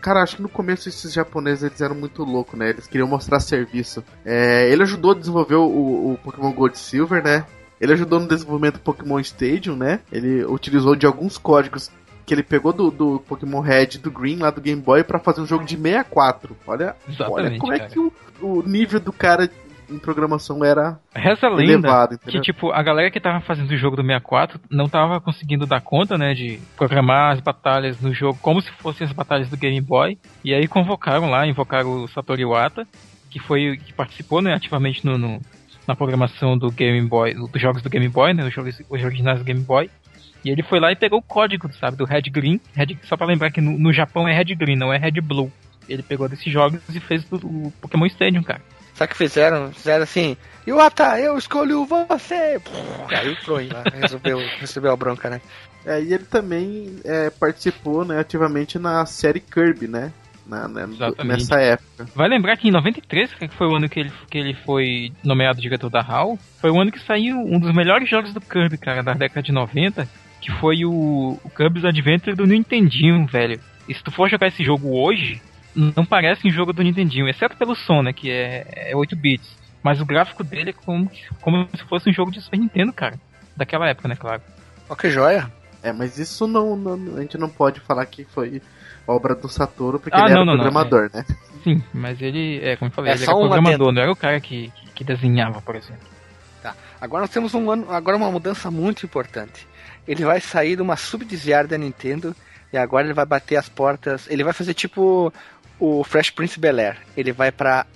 cara, 0.00 0.22
acho 0.22 0.36
que 0.36 0.42
no 0.42 0.48
começo 0.48 0.88
esses 0.88 1.12
japoneses 1.12 1.64
eles 1.64 1.80
eram 1.80 1.94
muito 1.94 2.24
loucos, 2.24 2.58
né? 2.58 2.70
Eles 2.70 2.86
queriam 2.86 3.08
mostrar 3.08 3.40
serviço. 3.40 4.04
É, 4.24 4.70
ele 4.70 4.82
ajudou 4.82 5.12
a 5.12 5.14
desenvolver 5.14 5.56
o, 5.56 6.12
o, 6.12 6.18
Pokémon 6.22 6.52
Gold 6.52 6.78
Silver, 6.78 7.22
né? 7.22 7.44
Ele 7.80 7.92
ajudou 7.94 8.20
no 8.20 8.28
desenvolvimento 8.28 8.74
do 8.74 8.80
Pokémon 8.80 9.18
Stadium, 9.20 9.76
né? 9.76 10.00
Ele 10.12 10.44
utilizou 10.44 10.94
de 10.94 11.06
alguns 11.06 11.38
códigos 11.38 11.90
que 12.26 12.34
ele 12.34 12.42
pegou 12.42 12.72
do, 12.72 12.90
do 12.90 13.18
Pokémon 13.20 13.60
Red 13.60 13.88
e 13.94 13.98
do 13.98 14.10
Green 14.10 14.36
lá 14.36 14.50
do 14.50 14.60
Game 14.60 14.80
Boy 14.80 15.02
para 15.02 15.18
fazer 15.18 15.40
um 15.40 15.46
jogo 15.46 15.64
de 15.64 15.76
64. 15.76 16.56
Olha, 16.66 16.94
olha 17.28 17.58
como 17.58 17.72
é 17.72 17.80
que 17.80 17.98
o, 17.98 18.12
o 18.40 18.62
nível 18.62 19.00
do 19.00 19.12
cara 19.12 19.50
em 19.90 19.98
programação 19.98 20.64
era 20.64 20.98
Reza 21.14 21.48
lenda 21.48 21.88
elevado, 21.88 22.18
que 22.18 22.40
tipo 22.40 22.70
a 22.70 22.82
galera 22.82 23.10
que 23.10 23.20
tava 23.20 23.40
fazendo 23.40 23.70
o 23.70 23.76
jogo 23.76 23.96
do 23.96 24.02
64 24.02 24.60
não 24.70 24.88
tava 24.88 25.20
conseguindo 25.20 25.66
dar 25.66 25.80
conta, 25.80 26.16
né, 26.16 26.34
de 26.34 26.60
programar 26.76 27.32
as 27.32 27.40
batalhas 27.40 28.00
no 28.00 28.14
jogo 28.14 28.38
como 28.40 28.60
se 28.60 28.70
fossem 28.72 29.06
as 29.06 29.12
batalhas 29.12 29.48
do 29.48 29.56
Game 29.56 29.80
Boy. 29.80 30.18
E 30.44 30.54
aí 30.54 30.66
convocaram 30.68 31.28
lá, 31.28 31.46
invocaram 31.46 32.04
o 32.04 32.08
Satoru 32.08 32.40
Iwata, 32.40 32.86
que 33.28 33.38
foi 33.38 33.76
que 33.76 33.92
participou, 33.92 34.40
né, 34.40 34.54
ativamente 34.54 35.04
no, 35.04 35.18
no 35.18 35.40
na 35.86 35.96
programação 35.96 36.56
do 36.56 36.70
Game 36.70 37.00
Boy, 37.08 37.34
dos 37.34 37.60
jogos 37.60 37.82
do 37.82 37.90
Game 37.90 38.08
Boy, 38.08 38.32
né, 38.32 38.46
os 38.46 38.54
jogos 38.54 38.80
os 38.88 39.04
originais 39.04 39.38
do 39.38 39.44
Game 39.44 39.60
Boy. 39.60 39.90
E 40.44 40.50
ele 40.50 40.62
foi 40.62 40.80
lá 40.80 40.90
e 40.90 40.96
pegou 40.96 41.18
o 41.18 41.22
código, 41.22 41.70
sabe, 41.74 41.96
do 41.96 42.04
Red 42.04 42.22
Green. 42.22 42.60
Red, 42.74 42.96
só 43.02 43.16
para 43.16 43.26
lembrar 43.26 43.50
que 43.50 43.60
no, 43.60 43.78
no 43.78 43.92
Japão 43.92 44.26
é 44.26 44.32
Red 44.32 44.54
Green, 44.54 44.76
não 44.76 44.92
é 44.92 44.96
Red 44.96 45.20
Blue. 45.20 45.52
Ele 45.88 46.02
pegou 46.02 46.28
desses 46.28 46.50
jogos 46.50 46.80
e 46.88 47.00
fez 47.00 47.26
o, 47.30 47.36
o 47.36 47.72
Pokémon 47.80 48.06
Stadium, 48.06 48.42
cara. 48.42 48.62
O 49.04 49.08
que 49.08 49.16
fizeram? 49.16 49.72
Fizeram 49.72 50.02
assim, 50.02 50.36
Iwata, 50.66 51.18
eu 51.18 51.38
escolhi 51.38 51.72
você! 51.74 52.60
Aí 53.08 53.34
foi 53.44 53.68
lá, 53.68 53.82
resolveu, 53.92 54.38
recebeu 54.60 54.92
a 54.92 54.96
bronca, 54.96 55.30
né? 55.30 55.40
É, 55.86 56.02
e 56.02 56.12
ele 56.12 56.24
também 56.24 56.96
é, 57.04 57.30
participou 57.30 58.04
né, 58.04 58.18
ativamente 58.18 58.78
na 58.78 59.06
série 59.06 59.40
Kirby, 59.40 59.88
né? 59.88 60.12
Na, 60.46 60.66
né, 60.68 60.86
nessa 61.24 61.60
época. 61.60 62.06
Vai 62.14 62.28
lembrar 62.28 62.56
que 62.56 62.68
em 62.68 62.72
93, 62.72 63.32
que 63.34 63.48
foi 63.48 63.68
o 63.68 63.76
ano 63.76 63.88
que 63.88 64.00
ele, 64.00 64.12
que 64.28 64.36
ele 64.36 64.54
foi 64.66 65.12
nomeado 65.22 65.60
diretor 65.60 65.88
da 65.88 66.00
HAL, 66.00 66.38
foi 66.60 66.70
o 66.70 66.80
ano 66.80 66.90
que 66.90 66.98
saiu 66.98 67.36
um 67.38 67.58
dos 67.58 67.72
melhores 67.72 68.08
jogos 68.08 68.34
do 68.34 68.40
Kirby, 68.40 68.76
cara, 68.76 69.02
da 69.02 69.14
década 69.14 69.42
de 69.42 69.52
90, 69.52 70.08
que 70.40 70.50
foi 70.52 70.84
o, 70.84 71.38
o 71.42 71.50
Kirby's 71.50 71.84
Adventure 71.84 72.34
do 72.34 72.46
Nintendinho, 72.46 73.26
velho. 73.26 73.60
E 73.88 73.94
se 73.94 74.02
tu 74.02 74.10
for 74.10 74.28
jogar 74.28 74.48
esse 74.48 74.64
jogo 74.64 74.98
hoje, 74.98 75.40
não 75.74 76.04
parece 76.04 76.46
um 76.46 76.50
jogo 76.50 76.72
do 76.72 76.82
Nintendinho, 76.82 77.28
exceto 77.28 77.56
pelo 77.56 77.74
som, 77.74 78.02
né, 78.02 78.12
que 78.12 78.30
é, 78.30 78.90
é 78.90 78.96
8 78.96 79.16
bits. 79.16 79.58
Mas 79.82 80.00
o 80.00 80.04
gráfico 80.04 80.44
dele 80.44 80.70
é 80.70 80.72
como, 80.72 81.10
como 81.40 81.68
se 81.74 81.84
fosse 81.84 82.10
um 82.10 82.12
jogo 82.12 82.30
de 82.30 82.40
Super 82.40 82.58
Nintendo, 82.58 82.92
cara. 82.92 83.18
Daquela 83.56 83.88
época, 83.88 84.08
né, 84.08 84.16
claro. 84.16 84.42
Ó, 84.88 84.94
que 84.94 85.08
joia. 85.08 85.50
É, 85.82 85.92
mas 85.92 86.18
isso 86.18 86.46
não, 86.46 86.76
não, 86.76 87.16
A 87.16 87.20
gente 87.22 87.38
não 87.38 87.48
pode 87.48 87.80
falar 87.80 88.04
que 88.04 88.24
foi 88.24 88.60
obra 89.06 89.34
do 89.34 89.48
Satoru, 89.48 89.98
porque 89.98 90.16
ah, 90.16 90.26
ele 90.26 90.34
não, 90.34 90.42
era 90.42 90.44
não, 90.44 90.54
programador, 90.54 91.10
não, 91.12 91.20
é. 91.20 91.22
né? 91.22 91.36
Sim, 91.64 91.82
mas 91.92 92.20
ele, 92.20 92.60
é, 92.62 92.76
como 92.76 92.90
eu 92.90 92.94
falei, 92.94 93.12
é 93.12 93.14
ele 93.16 93.24
era 93.24 93.34
programador, 93.34 93.92
não 93.92 94.02
era 94.02 94.12
o 94.12 94.16
cara 94.16 94.40
que, 94.40 94.70
que, 94.70 94.90
que, 94.96 95.04
desenhava, 95.04 95.60
por 95.62 95.74
exemplo. 95.74 96.06
Tá. 96.62 96.74
Agora 97.00 97.22
nós 97.22 97.30
temos 97.30 97.54
um 97.54 97.70
ano, 97.70 97.90
agora 97.90 98.16
uma 98.16 98.30
mudança 98.30 98.70
muito 98.70 99.04
importante. 99.04 99.66
Ele 100.06 100.24
vai 100.24 100.40
sair 100.40 100.76
de 100.76 100.82
uma 100.82 100.96
subsidiária 100.96 101.68
da 101.68 101.78
Nintendo 101.78 102.34
e 102.72 102.78
agora 102.78 103.06
ele 103.06 103.14
vai 103.14 103.26
bater 103.26 103.56
as 103.56 103.68
portas. 103.68 104.28
Ele 104.30 104.44
vai 104.44 104.52
fazer 104.52 104.74
tipo 104.74 105.32
o 105.80 106.04
Fresh 106.04 106.30
Prince 106.30 106.60
Bel 106.60 106.78
Air. 106.78 106.98
Ele 107.16 107.32
vai 107.32 107.50
pra, 107.50 107.86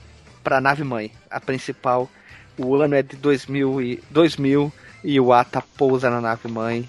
pra 0.42 0.61
nave 0.61 0.83
mãe, 0.83 1.12
a 1.31 1.38
principal. 1.38 2.11
O 2.57 2.75
ano 2.77 2.94
é 2.94 3.03
de 3.03 3.16
2000 3.16 3.83
e, 3.83 4.03
2000 4.11 4.73
e 5.05 5.20
o 5.20 5.33
Ata 5.33 5.62
pousa 5.77 6.09
na 6.09 6.20
nave 6.20 6.49
mãe. 6.49 6.88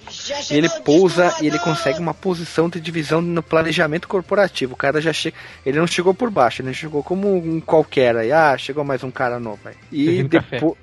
E 0.50 0.56
ele 0.56 0.70
pousa 0.86 1.36
e 1.42 1.48
ele 1.48 1.60
consegue 1.60 2.00
uma 2.00 2.14
posição 2.14 2.70
de 2.70 2.80
divisão 2.80 3.22
no 3.22 3.44
planejamento 3.44 4.08
corporativo. 4.08 4.74
O 4.74 4.78
cara 4.78 5.02
já 5.02 5.12
chega. 5.12 5.36
Ele 5.66 5.78
não 5.78 5.86
chegou 5.86 6.14
por 6.14 6.32
baixo, 6.32 6.62
ele 6.62 6.74
chegou 6.74 7.04
como 7.04 7.36
um 7.36 7.60
qualquer 7.60 8.16
aí. 8.16 8.32
Ah, 8.32 8.58
chegou 8.58 8.86
mais 8.86 9.04
um 9.04 9.12
cara 9.12 9.40
novo 9.40 9.60
aí. 9.66 9.76
E 9.92 10.24
depois. 10.24 10.78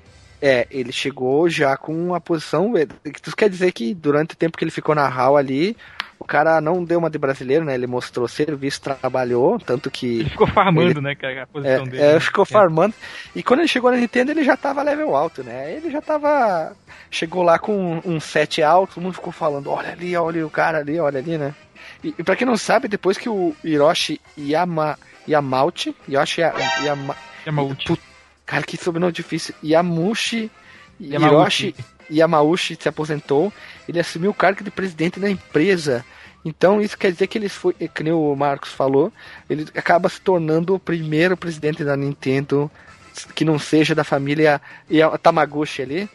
É, 0.45 0.67
ele 0.69 0.91
chegou 0.91 1.49
já 1.49 1.77
com 1.77 1.93
uma 1.93 2.19
posição. 2.19 2.73
Isso 3.05 3.35
quer 3.35 3.49
dizer 3.49 3.71
que 3.71 3.93
durante 3.93 4.33
o 4.33 4.37
tempo 4.37 4.57
que 4.57 4.63
ele 4.65 4.71
ficou 4.71 4.93
na 4.93 5.07
HAL 5.07 5.37
ali, 5.37 5.77
O 6.23 6.25
cara 6.25 6.61
não 6.61 6.85
deu 6.85 6.99
uma 6.99 7.09
de 7.09 7.17
brasileiro, 7.17 7.65
né? 7.65 7.73
Ele 7.73 7.85
mostrou 7.85 8.29
serviço, 8.29 8.81
trabalhou, 8.81 9.59
tanto 9.59 9.91
que. 9.91 10.21
Ele 10.21 10.29
ficou 10.29 10.47
farmando, 10.47 10.91
ele, 10.91 11.01
né, 11.01 11.15
cara? 11.15 11.43
A 11.43 11.47
posição 11.47 11.83
é, 11.83 11.85
dele. 11.85 12.01
É, 12.01 12.13
né? 12.13 12.19
ficou 12.21 12.45
farmando. 12.45 12.95
E 13.35 13.43
quando 13.43 13.59
ele 13.59 13.67
chegou 13.67 13.91
na 13.91 13.97
Nintendo, 13.97 14.31
ele 14.31 14.41
já 14.41 14.55
tava 14.55 14.81
level 14.81 15.13
alto, 15.17 15.43
né? 15.43 15.73
Ele 15.73 15.91
já 15.91 16.01
tava. 16.01 16.73
Chegou 17.11 17.43
lá 17.43 17.59
com 17.59 18.01
um 18.05 18.21
set 18.21 18.63
alto, 18.63 18.95
todo 18.95 19.03
mundo 19.03 19.15
ficou 19.15 19.33
falando: 19.33 19.69
olha 19.69 19.91
ali, 19.91 20.15
olha 20.15 20.47
o 20.47 20.49
cara 20.49 20.77
ali, 20.77 20.97
olha 20.97 21.19
ali, 21.19 21.37
né? 21.37 21.53
E, 22.01 22.15
e 22.17 22.23
pra 22.23 22.37
quem 22.37 22.47
não 22.47 22.55
sabe, 22.55 22.87
depois 22.87 23.17
que 23.17 23.27
o 23.27 23.53
Hiroshi 23.61 24.21
Yama, 24.37 24.97
Yamauchi, 25.27 25.93
Yoshi 26.07 26.39
Yama, 26.39 27.17
Yamauchi. 27.45 27.99
Cara, 28.45 28.63
que 28.63 28.77
sobrenome 28.77 29.11
difícil. 29.11 29.53
Yamushi 29.61 30.49
Hiroshi 30.99 31.75
Yamauchi 32.11 32.77
se 32.79 32.87
aposentou, 32.89 33.51
ele 33.87 33.99
assumiu 33.99 34.31
o 34.31 34.33
cargo 34.33 34.63
de 34.63 34.71
presidente 34.71 35.19
da 35.19 35.29
empresa. 35.29 36.05
Então 36.45 36.81
isso 36.81 36.97
quer 36.97 37.11
dizer 37.11 37.27
que 37.27 37.37
ele 37.37 37.49
foi, 37.49 37.73
que 37.73 38.03
nem 38.03 38.11
o 38.11 38.35
Marcos 38.35 38.71
falou, 38.71 39.11
ele 39.49 39.65
acaba 39.75 40.09
se 40.09 40.19
tornando 40.19 40.75
o 40.75 40.79
primeiro 40.79 41.37
presidente 41.37 41.83
da 41.83 41.95
Nintendo 41.95 42.69
que 43.35 43.45
não 43.45 43.57
seja 43.59 43.95
da 43.95 44.03
família 44.03 44.61
Tamaguchi 45.21 45.81
ali. 45.81 46.09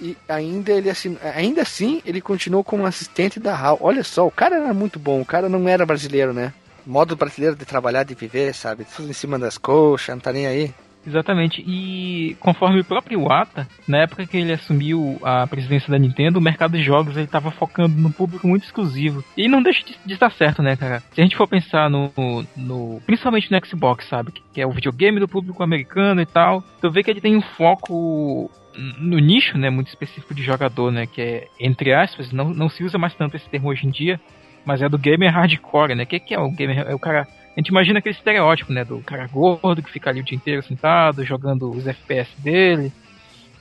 E 0.00 0.16
ainda 0.28 0.72
ele 0.72 0.90
assim, 0.90 1.16
ainda 1.34 1.62
assim 1.62 2.02
ele 2.04 2.20
continuou 2.20 2.64
como 2.64 2.86
assistente 2.86 3.38
da 3.38 3.54
HAL. 3.54 3.78
Olha 3.80 4.02
só, 4.02 4.26
o 4.26 4.30
cara 4.30 4.56
era 4.56 4.74
muito 4.74 4.98
bom, 4.98 5.20
o 5.20 5.24
cara 5.24 5.48
não 5.48 5.68
era 5.68 5.86
brasileiro, 5.86 6.32
né? 6.32 6.52
Modo 6.86 7.16
brasileiro 7.16 7.56
de 7.56 7.64
trabalhar, 7.64 8.02
de 8.02 8.14
viver, 8.14 8.54
sabe? 8.54 8.84
Tudo 8.84 9.08
em 9.08 9.14
cima 9.14 9.38
das 9.38 9.56
coxas, 9.56 10.14
não 10.14 10.20
tá 10.20 10.32
nem 10.32 10.46
aí. 10.46 10.74
Exatamente. 11.06 11.62
E 11.66 12.36
conforme 12.40 12.80
o 12.80 12.84
próprio 12.84 13.20
Iwata, 13.20 13.68
na 13.86 13.98
época 13.98 14.26
que 14.26 14.36
ele 14.36 14.52
assumiu 14.52 15.18
a 15.22 15.46
presidência 15.46 15.90
da 15.90 15.98
Nintendo, 15.98 16.38
o 16.38 16.42
mercado 16.42 16.76
de 16.76 16.82
jogos 16.82 17.16
ele 17.16 17.26
estava 17.26 17.50
focando 17.50 17.96
no 17.96 18.12
público 18.12 18.46
muito 18.46 18.64
exclusivo. 18.64 19.24
E 19.36 19.48
não 19.48 19.62
deixa 19.62 19.84
de, 19.84 19.96
de, 20.04 20.14
estar 20.14 20.30
certo, 20.30 20.62
né, 20.62 20.76
cara? 20.76 21.00
Se 21.12 21.20
a 21.20 21.24
gente 21.24 21.36
for 21.36 21.46
pensar 21.46 21.90
no, 21.90 22.12
no, 22.56 23.00
principalmente 23.06 23.50
no 23.50 23.66
Xbox, 23.66 24.06
sabe, 24.08 24.32
que 24.52 24.60
é 24.60 24.66
o 24.66 24.72
videogame 24.72 25.20
do 25.20 25.28
público 25.28 25.62
americano 25.62 26.20
e 26.20 26.26
tal, 26.26 26.62
tu 26.80 26.90
vê 26.90 27.02
que 27.02 27.10
ele 27.10 27.20
tem 27.20 27.36
um 27.36 27.42
foco 27.42 28.50
no 28.98 29.18
nicho, 29.18 29.56
né, 29.56 29.70
muito 29.70 29.88
específico 29.88 30.34
de 30.34 30.42
jogador, 30.42 30.90
né, 30.90 31.06
que 31.06 31.20
é 31.20 31.48
entre 31.60 31.92
aspas, 31.92 32.32
não, 32.32 32.50
não 32.50 32.68
se 32.68 32.82
usa 32.82 32.98
mais 32.98 33.14
tanto 33.14 33.36
esse 33.36 33.48
termo 33.48 33.68
hoje 33.68 33.86
em 33.86 33.90
dia, 33.90 34.20
mas 34.64 34.82
é 34.82 34.88
do 34.88 34.98
gamer 34.98 35.32
hardcore, 35.32 35.94
né? 35.94 36.04
O 36.04 36.06
que, 36.06 36.18
que 36.18 36.34
é 36.34 36.40
o 36.40 36.50
gamer? 36.50 36.78
É 36.88 36.94
o 36.94 36.98
cara 36.98 37.28
a 37.56 37.60
gente 37.60 37.68
imagina 37.68 38.00
aquele 38.00 38.16
estereótipo, 38.16 38.72
né? 38.72 38.84
Do 38.84 38.98
cara 39.00 39.28
gordo 39.28 39.82
que 39.82 39.90
fica 39.90 40.10
ali 40.10 40.20
o 40.20 40.24
dia 40.24 40.34
inteiro 40.34 40.62
sentado, 40.62 41.24
jogando 41.24 41.70
os 41.70 41.86
FPS 41.86 42.28
dele. 42.40 42.92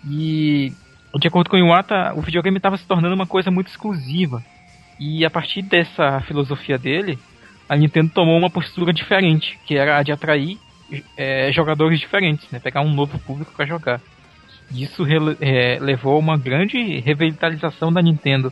E, 0.10 0.74
de 1.20 1.28
acordo 1.28 1.50
com 1.50 1.56
o 1.56 1.60
Iwata, 1.60 2.12
o 2.16 2.22
videogame 2.22 2.58
estava 2.58 2.76
se 2.76 2.88
tornando 2.88 3.14
uma 3.14 3.28
coisa 3.28 3.52
muito 3.52 3.68
exclusiva. 3.68 4.44
E 5.00 5.24
a 5.24 5.30
partir 5.30 5.62
dessa 5.62 6.22
filosofia 6.22 6.78
dele, 6.78 7.20
a 7.70 7.76
Nintendo 7.76 8.10
tomou 8.10 8.36
uma 8.36 8.50
postura 8.50 8.92
diferente, 8.92 9.60
que 9.64 9.78
era 9.78 9.98
a 9.98 10.04
de 10.04 10.12
atrair 10.12 10.58
é, 11.16 11.52
jogadores 11.52 12.00
diferentes, 12.00 12.50
né? 12.52 12.60
Pegar 12.60 12.82
um 12.82 12.94
novo 12.94 13.20
público 13.20 13.54
para 13.56 13.68
jogar. 13.68 14.02
Isso 14.74 15.06
é, 15.40 15.78
levou 15.80 16.16
a 16.16 16.20
uma 16.20 16.38
grande 16.38 17.00
revitalização 17.00 17.94
da 17.94 18.02
Nintendo 18.02 18.52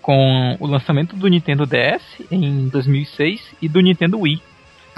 com 0.00 0.56
o 0.58 0.66
lançamento 0.66 1.14
do 1.14 1.28
Nintendo 1.28 1.66
DS 1.66 2.02
em 2.30 2.68
2006 2.68 3.54
e 3.60 3.68
do 3.68 3.80
Nintendo 3.80 4.18
Wii 4.20 4.47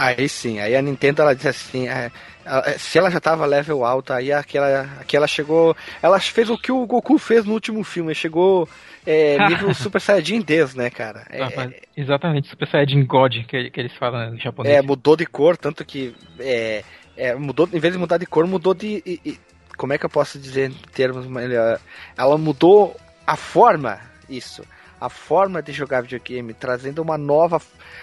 Aí 0.00 0.30
sim, 0.30 0.58
aí 0.58 0.74
a 0.74 0.80
Nintendo 0.80 1.20
ela 1.20 1.34
disse 1.34 1.48
assim, 1.48 1.86
é, 1.86 2.10
é, 2.46 2.78
se 2.78 2.96
ela 2.96 3.10
já 3.10 3.20
tava 3.20 3.44
level 3.44 3.84
alto, 3.84 4.14
aí 4.14 4.32
aquela, 4.32 4.88
aquela 4.98 5.26
chegou, 5.26 5.76
ela 6.02 6.18
fez 6.18 6.48
o 6.48 6.56
que 6.56 6.72
o 6.72 6.86
Goku 6.86 7.18
fez 7.18 7.44
no 7.44 7.52
último 7.52 7.84
filme, 7.84 8.14
chegou 8.14 8.66
é, 9.06 9.36
nível 9.46 9.74
Super 9.74 10.00
Saiyajin 10.00 10.40
Deus, 10.40 10.74
né, 10.74 10.88
cara? 10.88 11.26
É, 11.28 11.42
ah, 11.42 11.70
exatamente, 11.94 12.48
Super 12.48 12.66
Saiyajin 12.66 13.04
God, 13.04 13.44
que, 13.46 13.68
que 13.68 13.78
eles 13.78 13.92
falam 13.92 14.34
em 14.34 14.40
japonês. 14.40 14.74
É, 14.74 14.80
mudou 14.80 15.16
de 15.16 15.26
cor, 15.26 15.54
tanto 15.58 15.84
que 15.84 16.14
é, 16.38 16.82
é, 17.14 17.34
mudou, 17.34 17.68
em 17.70 17.78
vez 17.78 17.92
de 17.92 17.98
mudar 17.98 18.16
de 18.16 18.24
cor, 18.24 18.46
mudou 18.46 18.72
de, 18.72 19.02
e, 19.04 19.20
e, 19.22 19.38
como 19.76 19.92
é 19.92 19.98
que 19.98 20.06
eu 20.06 20.10
posso 20.10 20.38
dizer 20.38 20.70
em 20.70 20.74
termos 20.94 21.26
melhor? 21.26 21.78
Ela 22.16 22.38
mudou 22.38 22.96
a 23.26 23.36
forma, 23.36 24.00
isso 24.30 24.64
a 25.00 25.08
forma 25.08 25.62
de 25.62 25.72
jogar 25.72 26.02
videogame, 26.02 26.52
trazendo 26.52 27.00
uma 27.00 27.16
nova, 27.16 27.60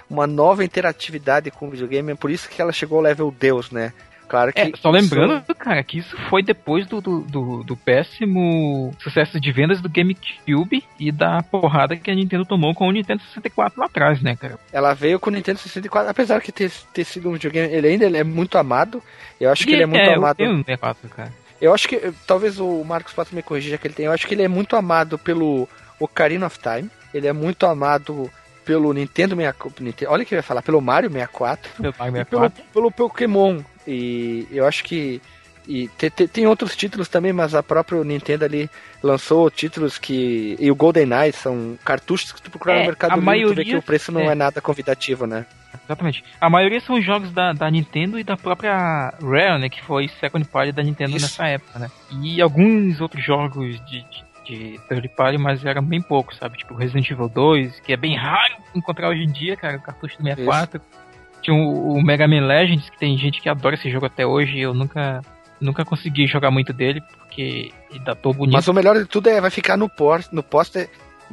uma 0.10 0.25
nova 0.25 0.63
interatividade 0.63 1.51
com 1.51 1.67
o 1.67 1.71
videogame. 1.71 2.13
É 2.13 2.15
por 2.15 2.31
isso 2.31 2.49
que 2.49 2.62
ela 2.62 2.71
chegou 2.71 2.97
ao 2.97 3.03
level 3.03 3.33
Deus, 3.38 3.69
né? 3.71 3.93
Claro 4.27 4.51
que. 4.51 4.60
É, 4.60 4.71
só 4.75 4.89
lembrando, 4.89 5.41
cara, 5.55 5.81
que 5.83 5.99
isso 5.99 6.15
foi 6.29 6.43
depois 6.43 6.86
do, 6.86 6.99
do, 6.99 7.21
do, 7.21 7.63
do, 7.63 7.77
péssimo 7.77 8.93
sucesso 8.99 9.39
de 9.39 9.51
vendas 9.51 9.79
do 9.79 9.89
GameCube 9.89 10.83
e 10.99 11.12
da 11.12 11.41
porrada 11.43 11.95
que 11.95 12.12
a 12.12 12.15
Nintendo 12.15 12.45
tomou 12.45 12.75
com 12.75 12.88
o 12.88 12.91
Nintendo 12.91 13.21
64 13.23 13.79
lá 13.79 13.86
atrás, 13.86 14.21
né, 14.21 14.36
cara? 14.36 14.60
Ela 14.71 14.93
veio 14.93 15.19
com 15.19 15.29
o 15.29 15.33
Nintendo 15.33 15.60
64, 15.60 16.10
apesar 16.10 16.41
de 16.41 16.51
ter, 16.51 16.71
ter 16.93 17.05
sido 17.05 17.29
um 17.29 17.33
videogame, 17.33 17.73
ele 17.73 17.88
ainda 17.88 18.05
ele 18.05 18.17
é 18.17 18.23
muito 18.23 18.57
amado. 18.57 19.01
Eu 19.39 19.49
acho 19.49 19.65
que 19.65 19.71
ele 19.71 19.83
é 19.83 19.88
muito 19.88 20.01
é, 20.01 20.15
amado. 20.15 20.39
Eu 20.41 20.47
tenho 20.47 20.57
64, 20.57 21.10
cara. 21.10 21.33
Eu 21.60 21.73
acho 21.73 21.88
que, 21.88 22.13
talvez 22.27 22.60
o 22.60 22.83
Marcos 22.83 23.13
possa 23.13 23.36
me 23.36 23.41
corrigir, 23.41 23.71
já 23.71 23.77
que 23.77 23.88
ele 23.88 23.93
tem. 23.93 24.05
Eu 24.05 24.12
acho 24.12 24.27
que 24.27 24.33
ele 24.33 24.43
é 24.43 24.47
muito 24.47 24.75
amado 24.75 25.17
pelo 25.17 25.67
Ocarina 25.99 26.45
of 26.45 26.60
Time. 26.60 26.89
Ele 27.13 27.27
é 27.27 27.33
muito 27.33 27.65
amado 27.65 28.29
pelo 28.67 28.93
Nintendo 28.93 29.36
64. 29.36 30.12
Olha 30.12 30.23
o 30.23 30.25
que 30.25 30.36
eu 30.36 30.38
ia 30.38 30.43
falar, 30.43 30.62
pelo 30.62 30.81
Mario 30.81 31.10
64. 31.10 31.71
Pelo 31.81 31.95
Mario 31.97 32.13
64. 32.13 32.63
Pelo, 32.63 32.71
pelo 32.73 32.91
Pokémon. 32.91 33.62
E 33.88 34.45
eu 34.51 34.67
acho 34.67 34.83
que. 34.83 35.21
E 35.65 35.89
tem, 35.89 36.10
tem, 36.10 36.47
outros 36.47 36.77
títulos 36.77 37.10
também, 37.10 37.33
mas 37.33 37.53
a 37.53 37.62
própria 37.62 38.01
Nintendo 38.01 38.45
ali 38.45 38.69
lançou 39.01 39.49
títulos 39.49 39.97
que. 39.97 40.55
E 40.60 40.69
o 40.69 40.75
GoldenEye 40.75 41.31
são 41.31 41.77
cartuchos 41.83 42.31
que 42.31 42.41
tu 42.41 42.51
procurar 42.51 42.75
é, 42.75 42.79
no 42.79 42.86
mercado 42.86 43.12
livre, 43.12 43.25
maioria, 43.25 43.53
tu 43.53 43.55
vê 43.55 43.65
que 43.65 43.75
o 43.77 43.81
preço 43.81 44.12
não 44.12 44.21
é. 44.21 44.27
é. 44.27 44.36
nada 44.36 44.62
convidativo, 44.62 45.25
né? 45.25 45.45
Exatamente. 45.86 46.23
A 46.39 46.49
maioria 46.49 46.81
são 46.81 47.01
jogos 47.01 47.31
da, 47.31 47.53
da 47.53 47.69
Nintendo 47.69 48.19
e 48.19 48.23
da 48.23 48.36
própria 48.36 49.13
Rare, 49.21 49.60
né? 49.60 49.69
Que 49.69 49.81
foi 49.81 50.10
Second 50.19 50.45
Party 50.47 50.71
da 50.71 50.83
Nintendo 50.83 51.15
Isso. 51.15 51.25
nessa 51.25 51.47
época, 51.47 51.79
né? 51.79 51.91
E 52.21 52.41
alguns 52.41 52.99
outros 52.99 53.23
jogos 53.23 53.79
de, 53.86 54.01
de 54.03 54.26
de 54.47 54.79
third 54.88 55.10
party, 55.10 55.38
mas 55.38 55.63
eram 55.65 55.83
bem 55.83 56.01
poucos, 56.01 56.38
sabe? 56.38 56.57
Tipo 56.57 56.73
Resident 56.73 57.10
Evil 57.10 57.29
2, 57.29 57.79
que 57.81 57.93
é 57.93 57.97
bem 57.97 58.15
raro 58.15 58.55
encontrar 58.73 59.10
hoje 59.10 59.23
em 59.23 59.31
dia, 59.31 59.55
cara, 59.57 59.77
o 59.77 59.81
cartucho 59.81 60.17
do 60.17 60.23
64. 60.23 60.81
Isso. 60.81 61.07
Tinha 61.41 61.55
o, 61.55 61.93
o, 61.93 62.01
Mega 62.01 62.27
Man 62.27 62.45
Legends, 62.45 62.89
que 62.89 62.97
tem 62.97 63.17
gente 63.17 63.41
que 63.41 63.49
adora 63.49 63.75
esse 63.75 63.89
jogo 63.89 64.05
até 64.05 64.25
hoje, 64.25 64.60
eu 64.60 64.73
nunca 64.73 65.21
nunca 65.60 65.83
consegui 65.83 66.27
jogar 66.27 66.51
muito 66.51 66.71
dele, 66.71 67.01
porque 67.17 67.71
dá 68.03 68.13
todo 68.13 68.36
bonito. 68.36 68.53
Mas 68.53 68.67
o 68.67 68.73
melhor 68.73 68.95
de 68.95 69.05
tudo 69.05 69.27
é 69.27 69.41
vai 69.41 69.49
ficar 69.49 69.75
no 69.75 69.89
port, 69.89 70.27
no 70.31 70.43
poster 70.43 70.89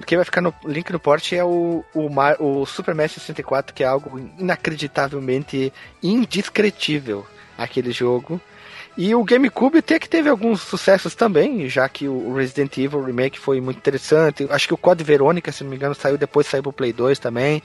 quem 0.06 0.18
vai 0.18 0.24
ficar 0.24 0.40
no 0.40 0.52
link 0.64 0.90
no 0.90 0.98
port 0.98 1.32
é 1.32 1.44
o, 1.44 1.84
o, 1.94 2.08
o 2.40 2.66
Super 2.66 2.94
Mario 2.94 3.10
64, 3.12 3.72
que 3.72 3.84
é 3.84 3.86
algo 3.86 4.18
inacreditavelmente 4.38 5.72
indescritível 6.02 7.24
aquele 7.56 7.92
jogo. 7.92 8.40
E 8.96 9.12
o 9.12 9.24
GameCube 9.24 9.78
até 9.78 9.98
que 9.98 10.08
teve 10.08 10.28
alguns 10.28 10.60
sucessos 10.60 11.16
também, 11.16 11.68
já 11.68 11.88
que 11.88 12.06
o 12.06 12.32
Resident 12.32 12.78
Evil 12.78 13.02
Remake 13.02 13.38
foi 13.38 13.60
muito 13.60 13.78
interessante. 13.78 14.46
Acho 14.48 14.68
que 14.68 14.74
o 14.74 14.76
Code 14.76 15.02
Verônica, 15.02 15.50
se 15.50 15.64
não 15.64 15.70
me 15.70 15.76
engano, 15.76 15.96
saiu 15.96 16.16
depois, 16.16 16.46
saiu 16.46 16.62
pro 16.62 16.72
Play 16.72 16.92
2 16.92 17.18
também. 17.18 17.60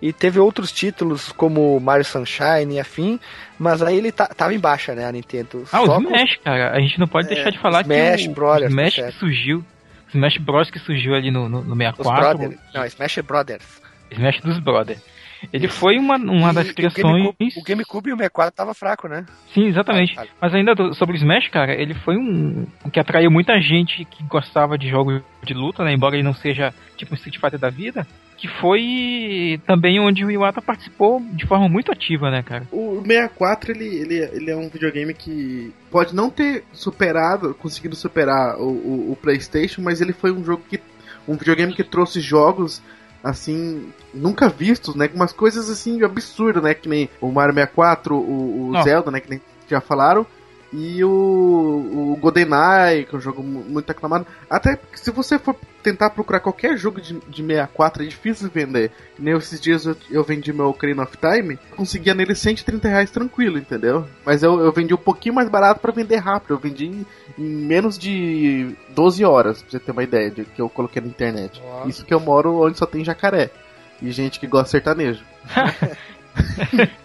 E 0.00 0.12
teve 0.12 0.40
outros 0.40 0.72
títulos 0.72 1.30
como 1.30 1.78
Mario 1.78 2.04
Sunshine 2.04 2.74
e 2.74 2.80
afim, 2.80 3.20
mas 3.56 3.80
aí 3.80 3.96
ele 3.96 4.10
tá, 4.10 4.26
tava 4.26 4.52
em 4.52 4.58
baixa, 4.58 4.92
né, 4.92 5.06
a 5.06 5.12
Nintendo. 5.12 5.62
Ah, 5.70 5.86
Só 5.86 5.98
o 5.98 6.02
Smash, 6.02 6.36
com... 6.36 6.42
cara. 6.42 6.72
A 6.76 6.80
gente 6.80 6.98
não 6.98 7.06
pode 7.06 7.26
é, 7.26 7.34
deixar 7.34 7.50
de 7.50 7.60
falar 7.60 7.82
Smash 7.82 8.22
que 8.22 8.28
o 8.28 8.32
Brothers, 8.32 8.70
Smash 8.70 8.96
tá 8.96 9.02
que 9.06 9.12
surgiu, 9.12 9.64
Smash 10.12 10.38
Bros 10.38 10.70
que 10.70 10.80
surgiu 10.80 11.14
ali 11.14 11.30
no, 11.30 11.48
no, 11.48 11.62
no 11.62 11.76
64. 11.76 12.38
Brothers, 12.38 12.60
não, 12.74 12.84
Smash 12.84 13.18
Brothers. 13.18 13.82
Smash 14.10 14.40
dos 14.40 14.58
Brothers. 14.58 15.11
Ele 15.52 15.68
foi 15.68 15.98
uma, 15.98 16.16
uma 16.16 16.52
das 16.52 16.70
criações. 16.72 17.04
O 17.04 17.34
GameCube, 17.38 17.52
o 17.56 17.62
GameCube 17.62 18.10
e 18.10 18.12
o 18.12 18.16
64 18.16 18.54
tava 18.54 18.74
fraco, 18.74 19.08
né? 19.08 19.24
Sim, 19.52 19.66
exatamente. 19.66 20.14
Vale. 20.14 20.30
Mas 20.40 20.54
ainda 20.54 20.74
sobre 20.92 21.16
o 21.16 21.18
Smash, 21.18 21.48
cara, 21.48 21.72
ele 21.72 21.94
foi 21.94 22.16
um. 22.16 22.66
que 22.92 23.00
atraiu 23.00 23.30
muita 23.30 23.60
gente 23.60 24.04
que 24.04 24.22
gostava 24.24 24.76
de 24.76 24.88
jogos 24.88 25.22
de 25.42 25.54
luta, 25.54 25.84
né? 25.84 25.92
Embora 25.92 26.14
ele 26.14 26.22
não 26.22 26.34
seja 26.34 26.72
tipo 26.96 27.12
um 27.12 27.16
Street 27.16 27.38
Fighter 27.38 27.58
da 27.58 27.70
vida. 27.70 28.06
Que 28.36 28.48
foi 28.48 29.60
também 29.66 30.00
onde 30.00 30.24
o 30.24 30.30
Iwata 30.30 30.60
participou 30.60 31.22
de 31.32 31.46
forma 31.46 31.68
muito 31.68 31.92
ativa, 31.92 32.28
né, 32.28 32.42
cara? 32.42 32.66
O 32.72 33.00
64, 33.00 33.70
ele, 33.70 33.86
ele, 33.86 34.14
ele 34.32 34.50
é 34.50 34.56
um 34.56 34.68
videogame 34.68 35.14
que 35.14 35.72
pode 35.92 36.12
não 36.12 36.28
ter 36.28 36.64
superado, 36.72 37.54
conseguido 37.54 37.94
superar 37.94 38.56
o, 38.58 38.64
o, 38.64 39.12
o 39.12 39.16
PlayStation, 39.16 39.80
mas 39.80 40.00
ele 40.00 40.12
foi 40.12 40.32
um 40.32 40.44
jogo 40.44 40.64
que. 40.68 40.80
um 41.28 41.36
videogame 41.36 41.72
que 41.72 41.84
trouxe 41.84 42.20
jogos 42.20 42.82
assim, 43.22 43.92
nunca 44.12 44.48
vistos, 44.48 44.94
né? 44.94 45.08
Com 45.08 45.16
umas 45.16 45.32
coisas 45.32 45.70
assim 45.70 46.02
absurdas, 46.02 46.62
né? 46.62 46.74
Que 46.74 46.88
nem 46.88 47.08
o 47.20 47.30
Mario 47.30 47.54
64, 47.54 48.14
o, 48.14 48.70
o 48.70 48.82
Zelda, 48.82 49.10
né? 49.10 49.20
Que 49.20 49.30
nem 49.30 49.40
já 49.68 49.80
falaram. 49.80 50.26
E 50.72 51.04
o, 51.04 51.10
o 51.10 52.16
GoldenEye, 52.18 53.04
que 53.04 53.14
é 53.14 53.18
um 53.18 53.20
jogo 53.20 53.42
muito 53.42 53.90
aclamado. 53.90 54.26
Até 54.48 54.78
se 54.94 55.10
você 55.10 55.38
for 55.38 55.54
tentar 55.82 56.10
procurar 56.10 56.40
qualquer 56.40 56.78
jogo 56.78 57.00
de, 57.00 57.20
de 57.28 57.42
64, 57.44 58.02
é 58.02 58.06
difícil 58.06 58.48
vender. 58.48 58.90
Nem 59.18 59.36
esses 59.36 59.60
dias 59.60 59.84
eu, 59.84 59.94
eu 60.10 60.24
vendi 60.24 60.52
meu 60.52 60.68
Ocarina 60.68 61.02
of 61.02 61.16
Time, 61.18 61.58
conseguia 61.76 62.14
nele 62.14 62.34
130 62.34 62.88
reais 62.88 63.10
tranquilo, 63.10 63.58
entendeu? 63.58 64.06
Mas 64.24 64.42
eu, 64.42 64.60
eu 64.60 64.72
vendi 64.72 64.94
um 64.94 64.98
pouquinho 64.98 65.34
mais 65.34 65.48
barato 65.50 65.80
para 65.80 65.92
vender 65.92 66.16
rápido. 66.16 66.54
Eu 66.54 66.58
vendi 66.58 66.86
em, 66.86 67.06
em, 67.38 67.42
menos 67.42 67.98
de 67.98 68.74
12 68.90 69.24
horas, 69.24 69.60
pra 69.60 69.72
você 69.72 69.78
ter 69.78 69.92
uma 69.92 70.04
ideia 70.04 70.30
de 70.30 70.44
que 70.44 70.62
eu 70.62 70.70
coloquei 70.70 71.02
na 71.02 71.08
internet. 71.08 71.60
Nossa. 71.60 71.88
Isso 71.88 72.04
que 72.04 72.14
eu 72.14 72.20
moro 72.20 72.62
onde 72.62 72.78
só 72.78 72.86
tem 72.86 73.04
jacaré. 73.04 73.50
e 74.00 74.10
gente 74.10 74.40
que 74.40 74.46
gosta 74.46 74.64
de 74.64 74.70
sertanejo. 74.70 75.24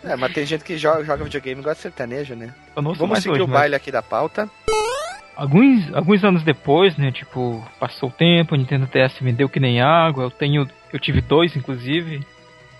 é, 0.04 0.16
mas 0.16 0.34
tem 0.34 0.46
gente 0.46 0.64
que 0.64 0.78
joga, 0.78 1.04
joga 1.04 1.24
videogame 1.24 1.62
e 1.62 1.64
gosta 1.64 1.76
de 1.76 1.82
sertanejo, 1.82 2.36
né? 2.36 2.54
Vamos 2.76 3.20
seguir 3.20 3.36
hoje, 3.36 3.42
o 3.42 3.48
baile 3.48 3.76
aqui 3.76 3.92
da 3.92 4.02
pauta. 4.02 4.50
Alguns, 5.36 5.94
alguns 5.94 6.24
anos 6.24 6.44
depois, 6.44 6.98
né, 6.98 7.12
tipo, 7.12 7.64
passou 7.80 8.10
o 8.10 8.12
tempo, 8.12 8.56
o 8.56 8.58
Nintendo 8.58 8.88
DS 8.88 9.20
vendeu 9.22 9.48
que 9.48 9.60
nem 9.60 9.82
água, 9.82 10.24
eu 10.24 10.32
tenho, 10.32 10.68
eu 10.92 11.00
tive 11.00 11.22
dois, 11.22 11.56
inclusive, 11.56 12.26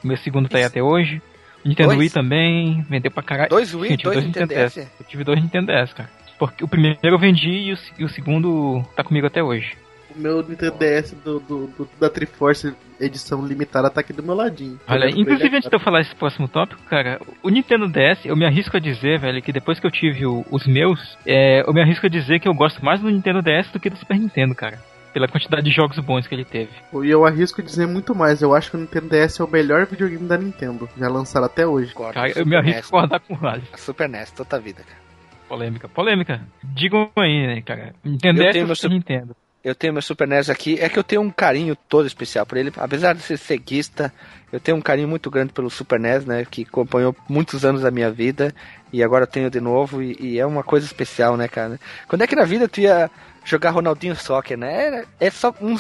o 0.04 0.08
meu 0.08 0.18
segundo 0.18 0.50
tá 0.50 0.58
aí 0.58 0.64
até 0.64 0.82
hoje. 0.82 1.22
O 1.64 1.68
Nintendo 1.68 1.90
dois? 1.90 2.00
Wii 2.00 2.10
também, 2.10 2.82
vendeu 2.90 3.12
pra 3.12 3.22
caralho. 3.22 3.50
Dois 3.50 3.74
Wii, 3.74 3.90
Sim, 3.90 3.98
dois, 3.98 4.16
dois 4.16 4.26
Nintendo 4.26 4.48
DS? 4.48 4.74
DS? 4.74 4.88
Eu 5.00 5.06
tive 5.06 5.24
dois 5.24 5.42
Nintendo 5.42 5.68
DS, 5.68 5.94
cara. 5.94 6.10
Porque 6.40 6.64
o 6.64 6.68
primeiro 6.68 7.00
eu 7.04 7.20
vendi 7.20 7.50
e 7.50 7.74
o, 7.74 7.78
e 8.00 8.06
o 8.06 8.10
segundo 8.10 8.84
tá 8.96 9.04
comigo 9.04 9.28
até 9.28 9.44
hoje 9.44 9.76
meu 10.18 10.42
Nintendo 10.42 10.76
DS 10.78 11.12
do, 11.24 11.40
do, 11.40 11.68
do, 11.68 11.90
da 12.00 12.10
Triforce 12.10 12.74
edição 13.00 13.46
limitada 13.46 13.90
tá 13.90 14.02
aqui 14.02 14.14
do 14.14 14.24
meu 14.24 14.36
ladinho. 14.36 14.80
Olha, 14.88 15.10
inclusive 15.10 15.56
antes 15.56 15.70
de 15.70 15.76
eu 15.76 15.80
falar 15.80 16.02
esse 16.02 16.16
próximo 16.16 16.48
tópico, 16.48 16.82
cara, 16.84 17.20
o 17.44 17.50
Nintendo 17.50 17.88
DS, 17.88 18.26
eu 18.26 18.36
me 18.36 18.46
arrisco 18.46 18.76
a 18.78 18.80
dizer, 18.80 19.20
velho, 19.20 19.42
que 19.42 19.54
depois 19.54 19.80
que 19.80 19.86
eu 19.86 19.92
tive 19.92 20.26
o, 20.26 20.46
os 20.52 20.66
meus, 20.66 21.18
é, 21.26 21.62
eu 21.62 21.74
me 21.74 21.82
arrisco 21.82 22.06
a 22.06 22.10
dizer 22.10 22.40
que 22.40 22.48
eu 22.48 22.54
gosto 22.54 22.84
mais 22.84 23.00
do 23.00 23.10
Nintendo 23.10 23.42
DS 23.42 23.72
do 23.72 23.80
que 23.80 23.90
do 23.90 23.98
Super 23.98 24.18
Nintendo, 24.18 24.56
cara. 24.56 24.80
Pela 25.14 25.28
quantidade 25.28 25.64
de 25.64 25.72
jogos 25.72 25.98
bons 26.00 26.28
que 26.28 26.36
ele 26.36 26.46
teve. 26.46 26.70
E 26.94 27.10
eu 27.10 27.26
arrisco 27.26 27.62
a 27.62 27.64
dizer 27.64 27.88
muito 27.88 28.14
mais. 28.14 28.42
Eu 28.42 28.54
acho 28.54 28.70
que 28.70 28.78
o 28.78 28.80
Nintendo 28.80 29.10
DS 29.10 29.40
é 29.40 29.44
o 29.44 29.50
melhor 29.50 29.86
videogame 29.88 30.28
da 30.28 30.38
Nintendo. 30.38 30.88
Já 30.96 31.08
lançado 31.08 31.46
até 31.46 31.66
hoje. 31.66 31.92
Cara, 31.96 32.30
eu 32.38 32.46
me 32.46 32.56
arrisco 32.56 32.96
a 32.96 33.02
concordar 33.02 33.20
com 33.22 33.34
o 33.34 33.38
Rally. 33.38 33.64
Super 33.78 34.08
NES, 34.08 34.32
toda 34.32 34.58
a 34.58 34.60
vida, 34.60 34.84
cara. 34.84 35.08
Polêmica, 35.48 35.88
polêmica. 35.88 36.42
Digam 36.64 37.10
aí, 37.16 37.48
né, 37.48 37.62
cara. 37.62 37.96
Nintendo 38.04 38.44
eu 38.44 38.52
DS 38.52 38.70
ou 38.70 38.76
Super 38.76 38.94
Nintendo? 38.94 39.36
Eu 39.64 39.76
tenho 39.76 39.94
meu 39.94 40.02
Super 40.02 40.28
NES 40.28 40.50
aqui, 40.50 40.78
é 40.80 40.88
que 40.88 40.98
eu 40.98 41.04
tenho 41.04 41.22
um 41.22 41.30
carinho 41.30 41.76
todo 41.76 42.08
especial 42.08 42.46
por 42.46 42.58
ele. 42.58 42.72
Apesar 42.78 43.14
de 43.14 43.22
ser 43.22 43.38
ceguista, 43.38 44.14
eu 44.52 44.60
tenho 44.60 44.78
um 44.78 44.82
carinho 44.82 45.08
muito 45.08 45.30
grande 45.30 45.52
pelo 45.52 45.70
Super 45.70 46.00
NES, 46.00 46.26
né? 46.26 46.46
Que 46.50 46.62
acompanhou 46.62 47.16
muitos 47.28 47.66
anos 47.66 47.82
da 47.82 47.92
minha 47.92 48.10
vida. 48.10 48.54
E 48.94 49.04
agora 49.04 49.24
eu 49.24 49.28
tenho 49.28 49.50
de 49.50 49.60
novo. 49.60 50.02
E, 50.02 50.16
e 50.20 50.40
é 50.40 50.46
uma 50.46 50.64
coisa 50.64 50.86
especial, 50.86 51.36
né, 51.36 51.48
cara? 51.48 51.80
Quando 52.08 52.22
é 52.22 52.28
que 52.28 52.36
na 52.36 52.46
vida 52.46 52.68
tu 52.68 52.80
ia 52.80 53.10
jogar 53.44 53.72
Ronaldinho 53.72 54.16
Soccer, 54.16 54.58
né? 54.58 55.06
É, 55.20 55.28
é 55.28 55.30
só 55.30 55.54
um, 55.62 55.76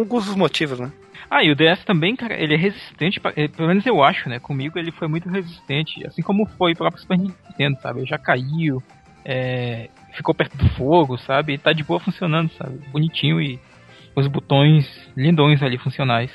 um, 0.00 0.04
dos 0.04 0.34
motivos, 0.34 0.78
né? 0.78 0.92
Ah, 1.30 1.42
e 1.42 1.50
o 1.50 1.56
DS 1.56 1.84
também, 1.84 2.14
cara, 2.14 2.40
ele 2.40 2.54
é 2.54 2.56
resistente, 2.56 3.18
pra, 3.18 3.32
é, 3.34 3.48
pelo 3.48 3.68
menos 3.68 3.84
eu 3.84 4.02
acho, 4.02 4.28
né? 4.28 4.38
Comigo 4.38 4.78
ele 4.78 4.92
foi 4.92 5.08
muito 5.08 5.28
resistente, 5.28 6.06
assim 6.06 6.22
como 6.22 6.46
foi 6.46 6.72
o 6.72 6.76
próprio 6.76 7.00
Super 7.00 7.18
Nintendo, 7.18 7.78
sabe? 7.80 8.00
Ele 8.00 8.06
já 8.06 8.18
caiu, 8.18 8.82
é, 9.28 9.88
ficou 10.14 10.32
perto 10.32 10.56
do 10.56 10.68
fogo, 10.70 11.18
sabe? 11.18 11.54
E 11.54 11.58
tá 11.58 11.72
de 11.72 11.82
boa 11.82 11.98
funcionando, 11.98 12.50
sabe? 12.52 12.78
Bonitinho 12.92 13.40
e 13.40 13.58
os 14.14 14.28
botões 14.28 14.88
lindões 15.16 15.60
ali 15.62 15.76
funcionais. 15.76 16.30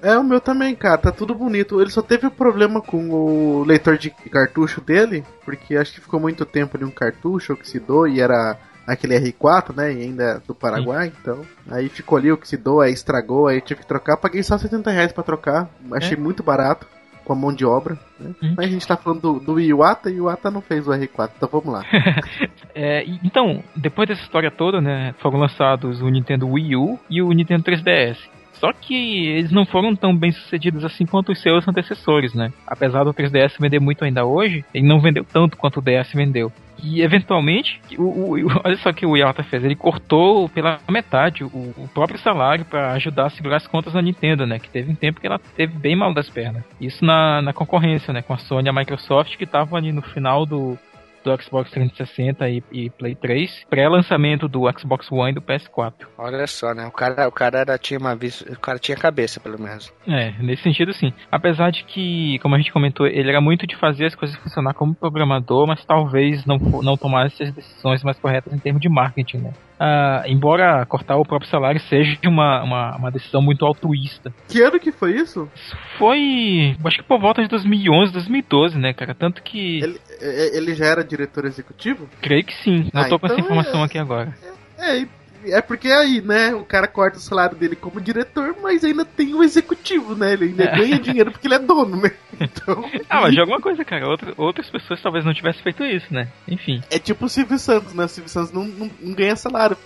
É, 0.00 0.16
o 0.16 0.24
meu 0.24 0.40
também, 0.40 0.74
cara, 0.74 0.98
tá 0.98 1.12
tudo 1.12 1.34
bonito. 1.34 1.80
Ele 1.80 1.90
só 1.90 2.00
teve 2.00 2.26
um 2.26 2.30
problema 2.30 2.80
com 2.80 3.10
o 3.10 3.64
leitor 3.64 3.98
de 3.98 4.10
cartucho 4.10 4.80
dele, 4.80 5.24
porque 5.44 5.76
acho 5.76 5.92
que 5.94 6.00
ficou 6.00 6.20
muito 6.20 6.46
tempo 6.46 6.76
ali 6.76 6.84
um 6.84 6.90
cartucho, 6.90 7.52
oxidou 7.52 8.06
e 8.06 8.20
era 8.20 8.56
aquele 8.86 9.18
R4, 9.18 9.76
né? 9.76 9.92
E 9.92 10.02
ainda 10.02 10.24
é 10.24 10.38
do 10.40 10.54
Paraguai, 10.54 11.08
Sim. 11.08 11.16
então. 11.20 11.42
Aí 11.70 11.88
ficou 11.88 12.18
ali, 12.18 12.32
oxidou, 12.32 12.80
aí 12.80 12.92
estragou, 12.92 13.48
aí 13.48 13.60
tive 13.60 13.80
que 13.80 13.86
trocar. 13.86 14.16
Paguei 14.16 14.42
só 14.42 14.56
70 14.56 14.90
reais 14.90 15.12
pra 15.12 15.24
trocar, 15.24 15.68
achei 15.92 16.16
é. 16.16 16.20
muito 16.20 16.42
barato 16.42 16.86
com 17.24 17.32
a 17.32 17.36
mão 17.36 17.52
de 17.52 17.64
obra. 17.64 17.98
Né? 18.18 18.34
Hum. 18.42 18.54
Mas 18.56 18.66
a 18.66 18.70
gente 18.70 18.86
tá 18.86 18.96
falando 18.96 19.20
do, 19.20 19.40
do 19.40 19.60
Iwata 19.60 20.10
e 20.10 20.14
o 20.14 20.24
Iwata 20.24 20.50
não 20.50 20.60
fez 20.60 20.86
o 20.86 20.90
R4, 20.90 21.30
então 21.36 21.48
vamos 21.50 21.72
lá. 21.72 21.82
é, 22.74 23.04
então, 23.24 23.62
depois 23.76 24.08
dessa 24.08 24.22
história 24.22 24.50
toda, 24.50 24.80
né, 24.80 25.14
foram 25.20 25.38
lançados 25.38 26.00
o 26.00 26.08
Nintendo 26.08 26.48
Wii 26.48 26.76
U 26.76 26.98
e 27.08 27.22
o 27.22 27.30
Nintendo 27.30 27.64
3DS. 27.64 28.18
Só 28.62 28.72
que 28.72 29.26
eles 29.26 29.50
não 29.50 29.66
foram 29.66 29.96
tão 29.96 30.16
bem 30.16 30.30
sucedidos 30.30 30.84
assim 30.84 31.04
quanto 31.04 31.32
os 31.32 31.42
seus 31.42 31.66
antecessores, 31.66 32.32
né? 32.32 32.52
Apesar 32.64 33.02
do 33.02 33.12
3DS 33.12 33.56
vender 33.58 33.80
muito 33.80 34.04
ainda 34.04 34.24
hoje, 34.24 34.64
ele 34.72 34.86
não 34.86 35.00
vendeu 35.00 35.24
tanto 35.24 35.56
quanto 35.56 35.80
o 35.80 35.82
DS 35.82 36.12
vendeu. 36.14 36.52
E 36.80 37.02
eventualmente, 37.02 37.80
o, 37.98 38.04
o, 38.04 38.36
olha 38.64 38.76
só 38.76 38.90
o 38.90 38.94
que 38.94 39.04
o 39.04 39.16
Iwata 39.16 39.42
fez, 39.42 39.64
ele 39.64 39.74
cortou 39.74 40.48
pela 40.48 40.78
metade 40.88 41.42
o, 41.42 41.48
o 41.48 41.90
próprio 41.92 42.20
salário 42.20 42.64
para 42.64 42.92
ajudar 42.92 43.26
a 43.26 43.30
segurar 43.30 43.56
as 43.56 43.66
contas 43.66 43.94
da 43.94 44.00
Nintendo, 44.00 44.46
né? 44.46 44.60
Que 44.60 44.70
teve 44.70 44.92
um 44.92 44.94
tempo 44.94 45.20
que 45.20 45.26
ela 45.26 45.40
teve 45.56 45.76
bem 45.76 45.96
mal 45.96 46.14
das 46.14 46.30
pernas. 46.30 46.62
Isso 46.80 47.04
na, 47.04 47.42
na 47.42 47.52
concorrência, 47.52 48.12
né? 48.12 48.22
Com 48.22 48.32
a 48.32 48.38
Sony 48.38 48.68
e 48.68 48.70
a 48.70 48.72
Microsoft, 48.72 49.36
que 49.36 49.42
estavam 49.42 49.76
ali 49.76 49.90
no 49.90 50.02
final 50.02 50.46
do, 50.46 50.78
do 51.22 51.42
Xbox 51.42 51.70
360 51.70 52.48
e, 52.48 52.62
e 52.72 52.90
Play 52.90 53.14
3, 53.14 53.66
pré-lançamento 53.68 54.48
do 54.48 54.62
Xbox 54.78 55.10
One 55.10 55.32
e 55.32 55.34
do 55.34 55.42
PS4. 55.42 56.06
Olha 56.18 56.46
só, 56.46 56.74
né? 56.74 56.86
O 56.86 56.90
cara, 56.90 57.28
o 57.28 57.32
cara 57.32 57.60
era, 57.60 57.78
tinha 57.78 57.98
uma 57.98 58.14
vis... 58.14 58.40
o 58.42 58.60
cara 58.60 58.78
tinha 58.78 58.96
cabeça, 58.96 59.40
pelo 59.40 59.60
menos. 59.60 59.92
É, 60.06 60.32
nesse 60.40 60.62
sentido 60.62 60.92
sim. 60.92 61.12
Apesar 61.30 61.70
de 61.70 61.84
que, 61.84 62.38
como 62.40 62.54
a 62.54 62.58
gente 62.58 62.72
comentou, 62.72 63.06
ele 63.06 63.28
era 63.28 63.40
muito 63.40 63.66
de 63.66 63.76
fazer 63.76 64.06
as 64.06 64.14
coisas 64.14 64.36
funcionar 64.36 64.74
como 64.74 64.94
programador, 64.94 65.66
mas 65.66 65.84
talvez 65.84 66.44
não, 66.44 66.58
não 66.58 66.96
tomasse 66.96 67.42
as 67.42 67.52
decisões 67.52 68.02
mais 68.02 68.18
corretas 68.18 68.52
em 68.52 68.58
termos 68.58 68.80
de 68.80 68.88
marketing, 68.88 69.38
né? 69.38 69.52
Uh, 69.82 70.22
embora 70.28 70.86
cortar 70.86 71.16
o 71.16 71.24
próprio 71.24 71.50
salário 71.50 71.80
seja 71.80 72.16
uma, 72.24 72.62
uma, 72.62 72.96
uma, 72.96 73.10
decisão 73.10 73.42
muito 73.42 73.66
altruísta. 73.66 74.32
Que 74.46 74.62
ano 74.62 74.78
que 74.78 74.92
foi 74.92 75.16
isso? 75.16 75.50
Foi, 75.98 76.76
acho 76.84 76.98
que 76.98 77.02
por 77.02 77.18
volta 77.18 77.42
de 77.42 77.48
2011, 77.48 78.12
2012, 78.12 78.78
né, 78.78 78.92
cara? 78.92 79.12
Tanto 79.12 79.42
que. 79.42 79.82
Ele, 79.82 80.00
ele 80.22 80.74
já 80.74 80.86
era 80.86 81.04
diretor 81.04 81.44
executivo? 81.44 82.08
Creio 82.20 82.44
que 82.44 82.54
sim. 82.62 82.90
Não 82.92 83.02
ah, 83.02 83.08
tô 83.08 83.16
então 83.16 83.18
com 83.18 83.26
essa 83.26 83.34
então 83.34 83.44
informação 83.44 83.80
é, 83.80 83.84
aqui 83.84 83.98
agora. 83.98 84.34
É, 84.78 84.98
é, 84.98 85.06
é 85.46 85.60
porque 85.60 85.90
aí, 85.90 86.20
né, 86.20 86.54
o 86.54 86.64
cara 86.64 86.86
corta 86.86 87.18
o 87.18 87.20
salário 87.20 87.56
dele 87.56 87.74
como 87.74 88.00
diretor, 88.00 88.56
mas 88.62 88.84
ainda 88.84 89.04
tem 89.04 89.34
o 89.34 89.42
executivo, 89.42 90.14
né? 90.14 90.34
Ele 90.34 90.46
ainda 90.46 90.64
é. 90.64 90.76
ganha 90.76 90.98
dinheiro 90.98 91.32
porque 91.32 91.46
ele 91.46 91.54
é 91.54 91.58
dono, 91.58 92.00
né? 92.00 92.10
Então. 92.40 92.84
ah, 93.08 93.20
mas 93.20 93.34
de 93.34 93.40
alguma 93.40 93.60
coisa, 93.60 93.84
cara. 93.84 94.08
Outra, 94.08 94.34
outras 94.36 94.68
pessoas 94.68 95.00
talvez 95.00 95.24
não 95.24 95.32
tivessem 95.32 95.62
feito 95.62 95.84
isso, 95.84 96.12
né? 96.12 96.26
Enfim. 96.48 96.82
É 96.90 96.98
tipo 96.98 97.26
o 97.26 97.28
Silvio 97.28 97.56
Santos, 97.56 97.94
né? 97.94 98.04
O 98.04 98.08
Silvio 98.08 98.28
Santos 98.28 98.50
não, 98.50 98.64
não, 98.64 98.90
não 99.00 99.14
ganha 99.14 99.36
salário 99.36 99.76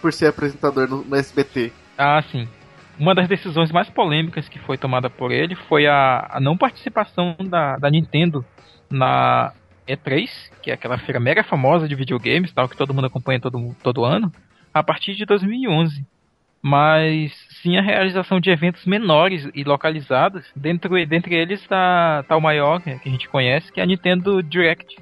por 0.00 0.12
ser 0.12 0.26
apresentador 0.26 0.88
no, 0.88 1.04
no 1.04 1.14
SBT. 1.14 1.72
Ah, 1.96 2.20
sim. 2.32 2.48
Uma 2.98 3.14
das 3.14 3.28
decisões 3.28 3.70
mais 3.70 3.88
polêmicas 3.88 4.48
que 4.48 4.58
foi 4.58 4.76
tomada 4.76 5.08
por 5.08 5.30
ele 5.30 5.54
foi 5.54 5.86
a, 5.86 6.26
a 6.32 6.40
não 6.40 6.56
participação 6.56 7.36
da, 7.48 7.76
da 7.76 7.90
Nintendo 7.90 8.44
na 8.90 9.52
E3, 9.88 10.28
que 10.62 10.70
é 10.70 10.74
aquela 10.74 10.98
feira 10.98 11.20
mega 11.20 11.42
famosa 11.42 11.88
de 11.88 11.94
videogames, 11.94 12.52
tal, 12.52 12.68
que 12.68 12.76
todo 12.76 12.94
mundo 12.94 13.06
acompanha 13.06 13.40
todo, 13.40 13.74
todo 13.82 14.04
ano 14.04 14.32
a 14.72 14.82
partir 14.82 15.14
de 15.14 15.24
2011. 15.24 16.04
Mas 16.62 17.32
sim 17.62 17.78
a 17.78 17.82
realização 17.82 18.38
de 18.38 18.50
eventos 18.50 18.84
menores 18.84 19.48
e 19.54 19.64
localizados, 19.64 20.44
dentro, 20.54 20.90
dentre 21.06 21.34
eles 21.34 21.60
está 21.60 22.22
tá 22.28 22.36
o 22.36 22.40
maior 22.40 22.80
que 22.80 22.90
a 22.90 23.10
gente 23.10 23.28
conhece, 23.28 23.72
que 23.72 23.80
é 23.80 23.82
a 23.82 23.86
Nintendo 23.86 24.42
Direct. 24.42 24.96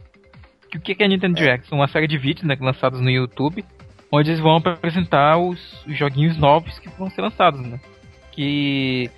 O 0.74 0.80
que 0.80 1.02
é 1.02 1.04
a 1.04 1.08
Nintendo 1.08 1.36
é. 1.36 1.40
Direct? 1.40 1.74
Uma 1.74 1.88
série 1.88 2.06
de 2.06 2.16
vídeos 2.16 2.46
né, 2.46 2.56
lançados 2.60 3.00
no 3.00 3.10
YouTube, 3.10 3.64
onde 4.12 4.30
eles 4.30 4.40
vão 4.40 4.56
apresentar 4.56 5.36
os, 5.38 5.82
joguinhos 5.88 6.36
novos 6.36 6.78
que 6.78 6.88
vão 6.90 7.10
ser 7.10 7.22
lançados. 7.22 7.60
Né? 7.60 7.80
Que 8.30 9.10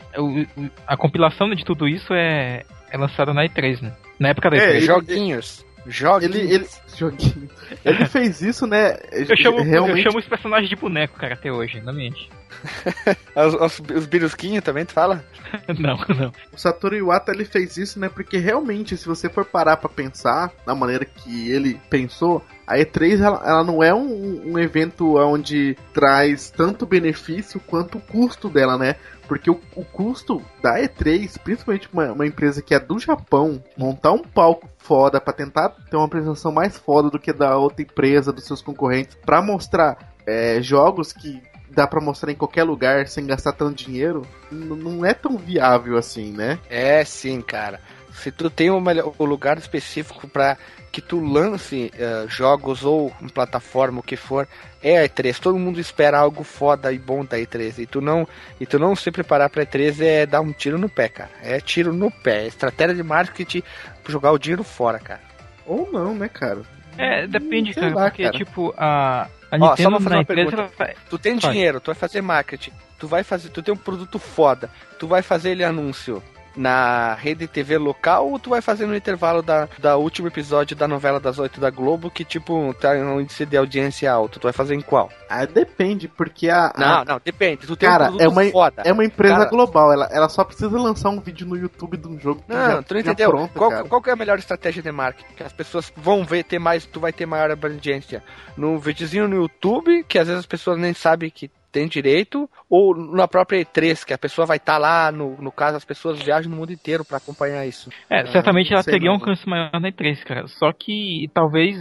a 0.86 0.96
compilação 0.96 1.54
de 1.54 1.62
tudo 1.62 1.86
isso 1.86 2.14
é, 2.14 2.62
é 2.90 2.96
lançada 2.96 3.34
na 3.34 3.44
E3, 3.44 3.82
né? 3.82 3.92
Na 4.20 4.28
época 4.28 4.50
da 4.50 4.56
E3. 4.58 4.60
É, 4.60 4.80
joguinhos. 4.80 5.66
Joguinhos. 5.86 6.34
Ele, 6.36 6.54
ele, 6.54 6.66
joguinho. 6.94 7.48
ele 7.82 8.04
fez 8.04 8.42
isso, 8.42 8.66
né? 8.66 8.96
Eu 9.10 9.34
chamo, 9.34 9.62
realmente... 9.62 9.96
eu 9.96 10.02
chamo 10.04 10.18
os 10.18 10.28
personagens 10.28 10.68
de 10.68 10.76
boneco, 10.76 11.18
cara, 11.18 11.32
até 11.32 11.50
hoje, 11.50 11.80
na 11.80 11.92
mente. 11.92 12.28
os, 13.36 13.54
os, 13.54 13.96
os 13.96 14.06
birusquinhos 14.06 14.64
também, 14.64 14.84
tu 14.84 14.92
fala? 14.92 15.24
não, 15.78 15.96
não. 16.16 16.32
O 16.52 16.58
Satoru 16.58 16.96
Iwata, 16.96 17.32
ele 17.32 17.44
fez 17.44 17.76
isso, 17.76 17.98
né? 17.98 18.08
Porque 18.08 18.38
realmente, 18.38 18.96
se 18.96 19.06
você 19.06 19.28
for 19.28 19.44
parar 19.44 19.76
pra 19.76 19.88
pensar, 19.88 20.52
da 20.66 20.74
maneira 20.74 21.04
que 21.04 21.50
ele 21.50 21.80
pensou, 21.88 22.44
a 22.66 22.76
E3 22.76 23.20
ela, 23.20 23.42
ela 23.44 23.64
não 23.64 23.82
é 23.82 23.92
um, 23.92 24.52
um, 24.52 24.58
evento 24.58 25.16
onde 25.16 25.76
traz 25.92 26.50
tanto 26.50 26.86
benefício 26.86 27.60
quanto 27.66 27.98
o 27.98 28.00
custo 28.00 28.48
dela, 28.48 28.78
né? 28.78 28.94
Porque 29.26 29.50
o, 29.50 29.60
o 29.74 29.84
custo 29.84 30.40
da 30.62 30.78
E3, 30.78 31.36
principalmente 31.42 31.88
uma, 31.92 32.12
uma, 32.12 32.26
empresa 32.26 32.62
que 32.62 32.74
é 32.74 32.78
do 32.78 32.98
Japão, 32.98 33.62
montar 33.76 34.12
um 34.12 34.22
palco 34.22 34.68
foda 34.78 35.20
para 35.20 35.32
tentar 35.32 35.70
ter 35.70 35.96
uma 35.96 36.06
apresentação 36.06 36.52
mais 36.52 36.78
foda 36.78 37.10
do 37.10 37.18
que 37.18 37.32
da 37.32 37.56
outra 37.56 37.82
empresa, 37.82 38.32
dos 38.32 38.44
seus 38.44 38.62
concorrentes, 38.62 39.16
para 39.16 39.42
mostrar 39.42 40.14
é, 40.26 40.62
jogos 40.62 41.12
que 41.12 41.42
dá 41.70 41.86
para 41.86 42.00
mostrar 42.00 42.30
em 42.32 42.36
qualquer 42.36 42.64
lugar 42.64 43.06
sem 43.06 43.26
gastar 43.26 43.52
tanto 43.52 43.84
dinheiro, 43.84 44.26
não 44.50 45.04
é 45.04 45.14
tão 45.14 45.36
viável 45.36 45.96
assim, 45.96 46.32
né? 46.32 46.58
É 46.68 47.04
sim, 47.04 47.40
cara. 47.40 47.80
Se 48.12 48.30
tu 48.30 48.50
tem 48.50 48.70
um 48.70 48.82
lugar 49.24 49.56
específico 49.56 50.28
para 50.28 50.58
que 50.90 51.00
tu 51.00 51.20
lance 51.20 51.92
uh, 51.94 52.28
jogos 52.28 52.84
ou 52.84 53.12
em 53.22 53.28
plataforma 53.28 54.00
o 54.00 54.02
que 54.02 54.16
for, 54.16 54.48
é 54.82 54.98
a 54.98 55.08
E3. 55.08 55.38
Todo 55.38 55.58
mundo 55.58 55.78
espera 55.78 56.18
algo 56.18 56.42
foda 56.42 56.92
e 56.92 56.98
bom 56.98 57.24
da 57.24 57.38
E3. 57.38 57.78
E 57.78 57.86
tu 57.86 58.00
não, 58.00 58.26
e 58.60 58.66
tu 58.66 58.78
não 58.78 58.96
se 58.96 59.10
preparar 59.10 59.48
pra 59.48 59.64
E3 59.64 60.00
é 60.00 60.26
dar 60.26 60.40
um 60.40 60.52
tiro 60.52 60.76
no 60.76 60.88
pé, 60.88 61.08
cara. 61.08 61.30
É 61.40 61.60
tiro 61.60 61.92
no 61.92 62.10
pé. 62.10 62.42
É 62.42 62.46
estratégia 62.48 62.96
de 62.96 63.02
marketing 63.02 63.62
jogar 64.08 64.32
o 64.32 64.38
dinheiro 64.38 64.64
fora, 64.64 64.98
cara. 64.98 65.20
Ou 65.64 65.88
não, 65.92 66.14
né, 66.14 66.28
cara? 66.28 66.62
É, 66.98 67.26
depende, 67.26 67.72
cara, 67.72 67.94
lá, 67.94 68.04
porque, 68.10 68.24
cara. 68.24 68.36
tipo, 68.36 68.74
a, 68.76 69.28
a 69.50 69.56
Ó, 69.58 69.76
só 69.76 69.88
uma 69.88 70.20
empresa... 70.20 70.70
Tu 71.08 71.18
tem 71.18 71.36
dinheiro, 71.36 71.80
tu 71.80 71.86
vai 71.86 71.94
fazer 71.94 72.20
marketing 72.20 72.72
tu 73.00 73.08
vai 73.08 73.24
fazer, 73.24 73.48
tu 73.48 73.62
tem 73.62 73.72
um 73.72 73.78
produto 73.78 74.18
foda, 74.18 74.70
tu 74.98 75.08
vai 75.08 75.22
fazer 75.22 75.50
ele 75.50 75.64
anúncio 75.64 76.22
na 76.56 77.14
rede 77.14 77.46
TV 77.46 77.78
local 77.78 78.30
ou 78.30 78.38
tu 78.38 78.50
vai 78.50 78.60
fazer 78.60 78.86
no 78.86 78.96
intervalo 78.96 79.42
da, 79.42 79.68
da 79.78 79.96
último 79.96 80.28
episódio 80.28 80.76
da 80.76 80.86
novela 80.88 81.20
das 81.20 81.38
oito 81.38 81.60
da 81.60 81.70
Globo 81.70 82.10
que, 82.10 82.24
tipo, 82.24 82.74
tá 82.74 82.90
um 82.90 83.20
índice 83.20 83.46
de 83.46 83.56
audiência 83.56 84.10
alto? 84.10 84.40
Tu 84.40 84.44
vai 84.44 84.52
fazer 84.52 84.74
em 84.74 84.80
qual? 84.80 85.10
Ah, 85.28 85.44
depende, 85.46 86.08
porque 86.08 86.48
a. 86.48 86.72
Não, 86.76 86.98
a... 87.00 87.04
não, 87.04 87.20
depende. 87.24 87.66
Tu 87.66 87.76
tem 87.76 87.88
Cara, 87.88 88.10
um 88.10 88.20
é 88.20 88.28
uma, 88.28 88.44
foda. 88.46 88.82
é 88.84 88.92
uma 88.92 89.04
empresa 89.04 89.36
Cara- 89.36 89.50
global, 89.50 89.92
ela, 89.92 90.08
ela 90.10 90.28
só 90.28 90.44
precisa 90.44 90.68
lançar 90.70 91.10
um 91.10 91.20
vídeo 91.20 91.46
no 91.46 91.56
YouTube 91.56 91.96
de 91.96 92.08
um 92.08 92.18
jogo 92.18 92.42
que 92.42 92.52
Não, 92.52 92.58
já, 92.58 92.82
tu 92.82 92.94
não 92.94 93.00
já 93.02 93.12
entendeu. 93.12 93.30
pronto, 93.30 93.52
qual, 93.54 93.70
cara. 93.70 93.84
qual 93.84 94.02
que 94.02 94.10
é 94.10 94.12
a 94.12 94.16
melhor 94.16 94.38
estratégia 94.38 94.82
de 94.82 94.92
marketing? 94.92 95.34
Que 95.34 95.42
as 95.42 95.52
pessoas 95.52 95.92
vão 95.96 96.24
ver, 96.24 96.44
ter 96.44 96.58
mais, 96.58 96.84
tu 96.86 97.00
vai 97.00 97.12
ter 97.12 97.26
maior 97.26 97.50
abrangência 97.50 98.22
no 98.56 98.78
videozinho 98.78 99.28
no 99.28 99.36
YouTube, 99.36 100.04
que 100.04 100.18
às 100.18 100.26
vezes 100.26 100.40
as 100.40 100.46
pessoas 100.46 100.78
nem 100.78 100.92
sabem 100.94 101.30
que 101.30 101.50
tem 101.70 101.86
direito, 101.88 102.48
ou 102.68 102.96
na 102.96 103.26
própria 103.26 103.64
E3, 103.64 104.04
que 104.04 104.12
a 104.12 104.18
pessoa 104.18 104.46
vai 104.46 104.56
estar 104.56 104.78
lá, 104.78 105.10
no, 105.10 105.36
no 105.40 105.52
caso, 105.52 105.76
as 105.76 105.84
pessoas 105.84 106.22
viajam 106.22 106.50
no 106.50 106.56
mundo 106.56 106.72
inteiro 106.72 107.04
pra 107.04 107.18
acompanhar 107.18 107.66
isso. 107.66 107.90
É, 108.08 108.26
certamente 108.26 108.72
ela 108.72 108.82
teria 108.84 109.10
um 109.10 109.14
alcance 109.14 109.48
maior 109.48 109.70
na 109.80 109.90
E3, 109.90 110.22
cara. 110.24 110.46
Só 110.48 110.72
que 110.72 111.30
talvez 111.32 111.76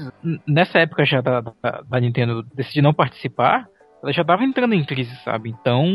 nessa 0.48 0.80
época 0.80 1.06
já 1.06 1.22
da, 1.22 1.42
da, 1.42 1.82
da 1.88 2.00
Nintendo 2.00 2.44
decidir 2.56 2.82
não 2.82 2.94
participar, 2.94 3.68
ela 4.02 4.14
já 4.14 4.24
tava 4.24 4.44
entrando 4.44 4.74
em 4.74 4.86
crise, 4.86 5.14
sabe? 5.24 5.50
Então 5.50 5.86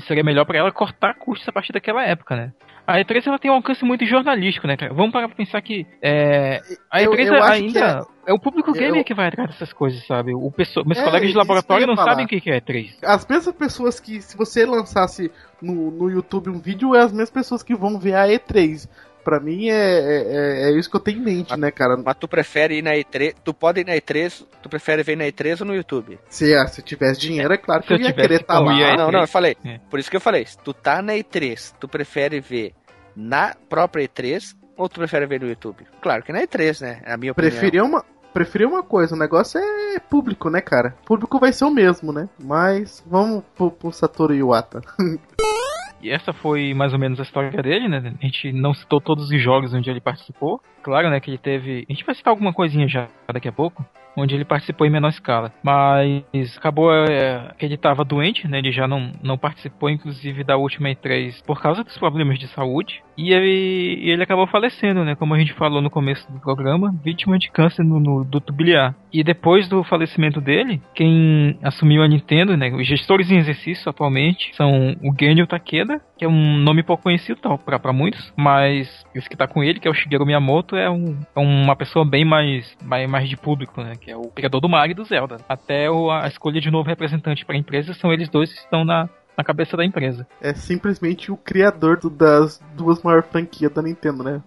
seria 0.00 0.24
melhor 0.24 0.44
pra 0.44 0.58
ela 0.58 0.72
cortar 0.72 1.14
custos 1.14 1.48
a 1.48 1.52
partir 1.52 1.72
daquela 1.72 2.04
época, 2.04 2.36
né? 2.36 2.52
A 2.86 2.98
E3 3.00 3.26
ela 3.26 3.38
tem 3.38 3.50
um 3.50 3.54
alcance 3.54 3.84
muito 3.84 4.04
jornalístico, 4.06 4.66
né, 4.66 4.76
cara? 4.76 4.94
Vamos 4.94 5.12
parar 5.12 5.26
pra 5.28 5.36
pensar 5.36 5.60
que 5.60 5.84
é, 6.00 6.60
a 6.90 7.02
Eu- 7.02 7.10
E3 7.12 7.26
eu 7.26 7.34
acho 7.42 7.52
ainda 7.52 8.06
é... 8.26 8.32
o 8.32 8.38
público 8.38 8.70
eu- 8.70 8.74
gamer 8.74 9.04
que 9.04 9.12
vai 9.14 9.26
atrás 9.28 9.50
dessas 9.50 9.72
coisas, 9.72 10.06
sabe? 10.06 10.34
O 10.34 10.50
pessoa, 10.52 10.84
meus 10.86 10.98
É, 10.98 11.04
colegas 11.04 11.28
de 11.28 11.34
eu 11.34 11.38
laboratório 11.38 11.86
não 11.86 11.96
falar. 11.96 12.10
sabem 12.10 12.26
o 12.26 12.28
que 12.28 12.40
que 12.40 12.50
é 12.50 12.60
E3. 12.60 12.90
As 13.02 13.26
mesmas 13.26 13.54
pessoas 13.56 13.98
que, 13.98 14.20
se 14.22 14.36
você 14.36 14.64
lançasse 14.64 15.30
no, 15.60 15.90
no 15.90 16.10
YouTube 16.10 16.48
um 16.50 16.58
vídeo, 16.60 16.94
é 16.94 17.00
as 17.00 17.10
mesmas 17.12 17.30
pessoas 17.30 17.62
que 17.62 17.74
vão 17.74 17.98
ver 17.98 18.14
a 18.14 18.26
E3. 18.28 18.88
Pra 19.26 19.40
mim 19.40 19.68
é, 19.68 19.72
é, 19.74 20.70
é 20.70 20.78
isso 20.78 20.88
que 20.88 20.94
eu 20.94 21.00
tenho 21.00 21.18
em 21.18 21.20
mente, 21.24 21.56
né, 21.56 21.72
cara? 21.72 21.96
Mas 21.96 22.14
tu 22.16 22.28
prefere 22.28 22.78
ir 22.78 22.82
na 22.82 22.92
E3, 22.92 23.34
tu 23.42 23.52
pode 23.52 23.80
ir 23.80 23.84
na 23.84 23.94
E3, 23.94 24.46
tu 24.62 24.68
prefere 24.68 25.02
ver 25.02 25.16
na 25.16 25.24
E3 25.24 25.62
ou 25.62 25.66
no 25.66 25.74
YouTube? 25.74 26.16
Se, 26.28 26.54
ah, 26.54 26.64
se 26.68 26.80
tivesse 26.80 27.18
dinheiro, 27.18 27.52
é 27.52 27.56
claro 27.58 27.82
que 27.82 27.88
Se 27.88 27.94
eu 27.94 27.96
eu 27.98 28.02
ia 28.04 28.10
tivesse 28.12 28.28
querer 28.28 28.40
estar 28.42 28.58
como 28.58 28.70
lá. 28.70 28.78
ir 28.78 28.84
a 28.84 28.96
não, 28.96 29.10
não, 29.10 29.22
eu 29.22 29.26
falei. 29.26 29.56
É. 29.64 29.80
Por 29.90 29.98
isso 29.98 30.08
que 30.08 30.16
eu 30.16 30.20
falei, 30.20 30.46
se 30.46 30.56
tu 30.58 30.72
tá 30.72 31.02
na 31.02 31.14
E3, 31.14 31.74
tu 31.80 31.88
prefere 31.88 32.38
ver 32.38 32.72
na 33.16 33.52
própria 33.68 34.06
E3 34.06 34.54
ou 34.76 34.88
tu 34.88 35.00
prefere 35.00 35.26
ver 35.26 35.40
no 35.40 35.48
YouTube? 35.48 35.84
Claro 36.00 36.22
que 36.22 36.32
na 36.32 36.42
E3, 36.42 36.80
né? 36.82 37.02
É 37.04 37.12
a 37.12 37.16
minha 37.16 37.32
opinião. 37.32 37.50
Preferia 37.50 37.82
uma, 37.82 38.04
preferia 38.32 38.68
uma 38.68 38.84
coisa, 38.84 39.16
o 39.16 39.18
negócio 39.18 39.58
é 39.58 39.98
público, 39.98 40.48
né, 40.48 40.60
cara? 40.60 40.94
Público 41.04 41.40
vai 41.40 41.52
ser 41.52 41.64
o 41.64 41.70
mesmo, 41.72 42.12
né? 42.12 42.28
Mas 42.38 43.02
vamos 43.04 43.42
pro, 43.56 43.72
pro 43.72 43.90
Satoru 43.90 44.32
Iwata. 44.32 44.82
Essa 46.10 46.32
foi 46.32 46.74
mais 46.74 46.92
ou 46.92 46.98
menos 46.98 47.18
a 47.18 47.22
história 47.22 47.62
dele, 47.62 47.88
né? 47.88 48.14
A 48.20 48.24
gente 48.24 48.52
não 48.52 48.74
citou 48.74 49.00
todos 49.00 49.30
os 49.30 49.40
jogos 49.40 49.72
onde 49.74 49.90
ele 49.90 50.00
participou. 50.00 50.60
Claro, 50.82 51.10
né, 51.10 51.20
que 51.20 51.30
ele 51.30 51.38
teve. 51.38 51.86
A 51.88 51.92
gente 51.92 52.04
vai 52.04 52.14
citar 52.14 52.32
alguma 52.32 52.52
coisinha 52.52 52.88
já 52.88 53.08
daqui 53.32 53.48
a 53.48 53.52
pouco. 53.52 53.84
Onde 54.16 54.34
ele 54.34 54.46
participou 54.46 54.86
em 54.86 54.90
menor 54.90 55.10
escala. 55.10 55.52
Mas 55.62 56.24
acabou 56.56 56.90
é, 56.90 57.52
que 57.58 57.66
ele 57.66 57.74
estava 57.74 58.02
doente, 58.02 58.48
né? 58.48 58.58
Ele 58.58 58.72
já 58.72 58.88
não, 58.88 59.12
não 59.22 59.36
participou, 59.36 59.90
inclusive, 59.90 60.42
da 60.42 60.56
última 60.56 60.88
E3 60.88 61.44
por 61.44 61.60
causa 61.60 61.84
dos 61.84 61.98
problemas 61.98 62.38
de 62.38 62.48
saúde. 62.48 63.02
E 63.16 63.32
ele, 63.32 64.10
ele 64.10 64.22
acabou 64.22 64.46
falecendo, 64.46 65.04
né? 65.04 65.14
Como 65.14 65.32
a 65.34 65.38
gente 65.38 65.52
falou 65.54 65.80
no 65.80 65.88
começo 65.90 66.30
do 66.30 66.38
programa, 66.38 66.94
vítima 67.02 67.38
de 67.38 67.50
câncer 67.50 67.82
no, 67.82 67.98
no 67.98 68.24
duto 68.24 68.52
biliar. 68.52 68.94
E 69.12 69.24
depois 69.24 69.68
do 69.68 69.82
falecimento 69.82 70.40
dele, 70.40 70.82
quem 70.94 71.58
assumiu 71.62 72.02
a 72.02 72.08
Nintendo, 72.08 72.56
né? 72.56 72.70
Os 72.74 72.86
gestores 72.86 73.30
em 73.30 73.38
exercício 73.38 73.88
atualmente 73.88 74.54
são 74.54 74.94
o 75.02 75.14
Genio 75.18 75.46
Takeda, 75.46 76.00
que 76.18 76.24
é 76.24 76.28
um 76.28 76.58
nome 76.58 76.82
pouco 76.82 77.04
conhecido 77.04 77.40
pra 77.64 77.92
muitos, 77.92 78.32
mas 78.36 79.04
esse 79.14 79.28
que 79.30 79.36
tá 79.36 79.46
com 79.46 79.62
ele, 79.64 79.80
que 79.80 79.88
é 79.88 79.90
o 79.90 79.94
Shigeru 79.94 80.26
Miyamoto, 80.26 80.76
é, 80.76 80.90
um, 80.90 81.18
é 81.34 81.40
uma 81.40 81.74
pessoa 81.76 82.04
bem 82.04 82.24
mais, 82.24 82.76
mais, 82.84 83.08
mais 83.08 83.28
de 83.28 83.36
público, 83.36 83.82
né? 83.82 83.92
Que 83.98 84.10
é 84.10 84.16
o 84.16 84.28
criador 84.30 84.60
do 84.60 84.68
Mario 84.68 84.92
e 84.92 84.94
do 84.94 85.04
Zelda. 85.04 85.38
Até 85.48 85.90
o- 85.90 86.10
a 86.10 86.26
escolha 86.26 86.60
de 86.60 86.70
novo 86.70 86.88
representante 86.88 87.44
pra 87.46 87.56
empresa 87.56 87.94
são 87.94 88.12
eles 88.12 88.28
dois 88.28 88.52
que 88.52 88.58
estão 88.58 88.84
na, 88.84 89.08
na 89.36 89.44
cabeça 89.44 89.76
da 89.76 89.84
empresa. 89.84 90.26
É 90.40 90.54
simplesmente 90.54 91.30
o 91.30 91.36
criador 91.36 91.98
do- 91.98 92.10
das 92.10 92.60
duas 92.74 93.02
maiores 93.02 93.28
franquias 93.30 93.72
da 93.72 93.82
Nintendo, 93.82 94.22
né? 94.24 94.42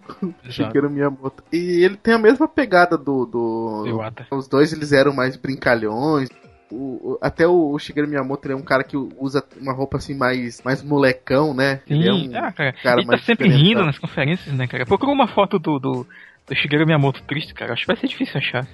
Shigeru 0.48 0.90
Miyamoto. 0.90 1.42
E 1.52 1.84
ele 1.84 1.96
tem 1.96 2.14
a 2.14 2.18
mesma 2.18 2.48
pegada 2.48 2.96
do. 2.98 3.24
do... 3.26 3.84
Iwata. 3.86 4.26
Os 4.30 4.48
dois 4.48 4.72
eles 4.72 4.92
eram 4.92 5.14
mais 5.14 5.36
brincalhões. 5.36 6.28
O- 6.72 7.12
o- 7.14 7.18
até 7.20 7.46
o, 7.48 7.72
o 7.72 7.78
Shigeru 7.78 8.06
Miyamoto 8.08 8.46
ele 8.46 8.54
é 8.54 8.56
um 8.56 8.62
cara 8.62 8.84
que 8.84 8.96
usa 8.96 9.44
uma 9.60 9.72
roupa 9.72 9.96
assim 9.96 10.14
mais, 10.16 10.62
mais 10.62 10.82
molecão, 10.82 11.52
né? 11.52 11.80
Sim, 11.88 11.94
Ele 11.94 12.08
é 12.08 12.12
um 12.12 12.36
ah, 12.36 12.52
cara, 12.52 12.72
cara 12.72 13.00
ele 13.00 13.06
tá 13.06 13.12
mais 13.12 13.24
sempre 13.24 13.48
diferentão. 13.48 13.68
rindo 13.74 13.84
nas 13.86 13.98
conferências, 13.98 14.54
né, 14.54 14.66
cara? 14.68 14.86
Procura 14.86 15.10
uma 15.12 15.26
foto 15.26 15.58
do, 15.58 15.78
do, 15.80 16.06
do 16.46 16.54
Shigeru 16.54 16.86
Miyamoto 16.86 17.22
triste, 17.24 17.52
cara. 17.54 17.72
Acho 17.72 17.82
que 17.82 17.86
vai 17.88 17.96
ser 17.96 18.06
difícil 18.06 18.38
achar. 18.38 18.66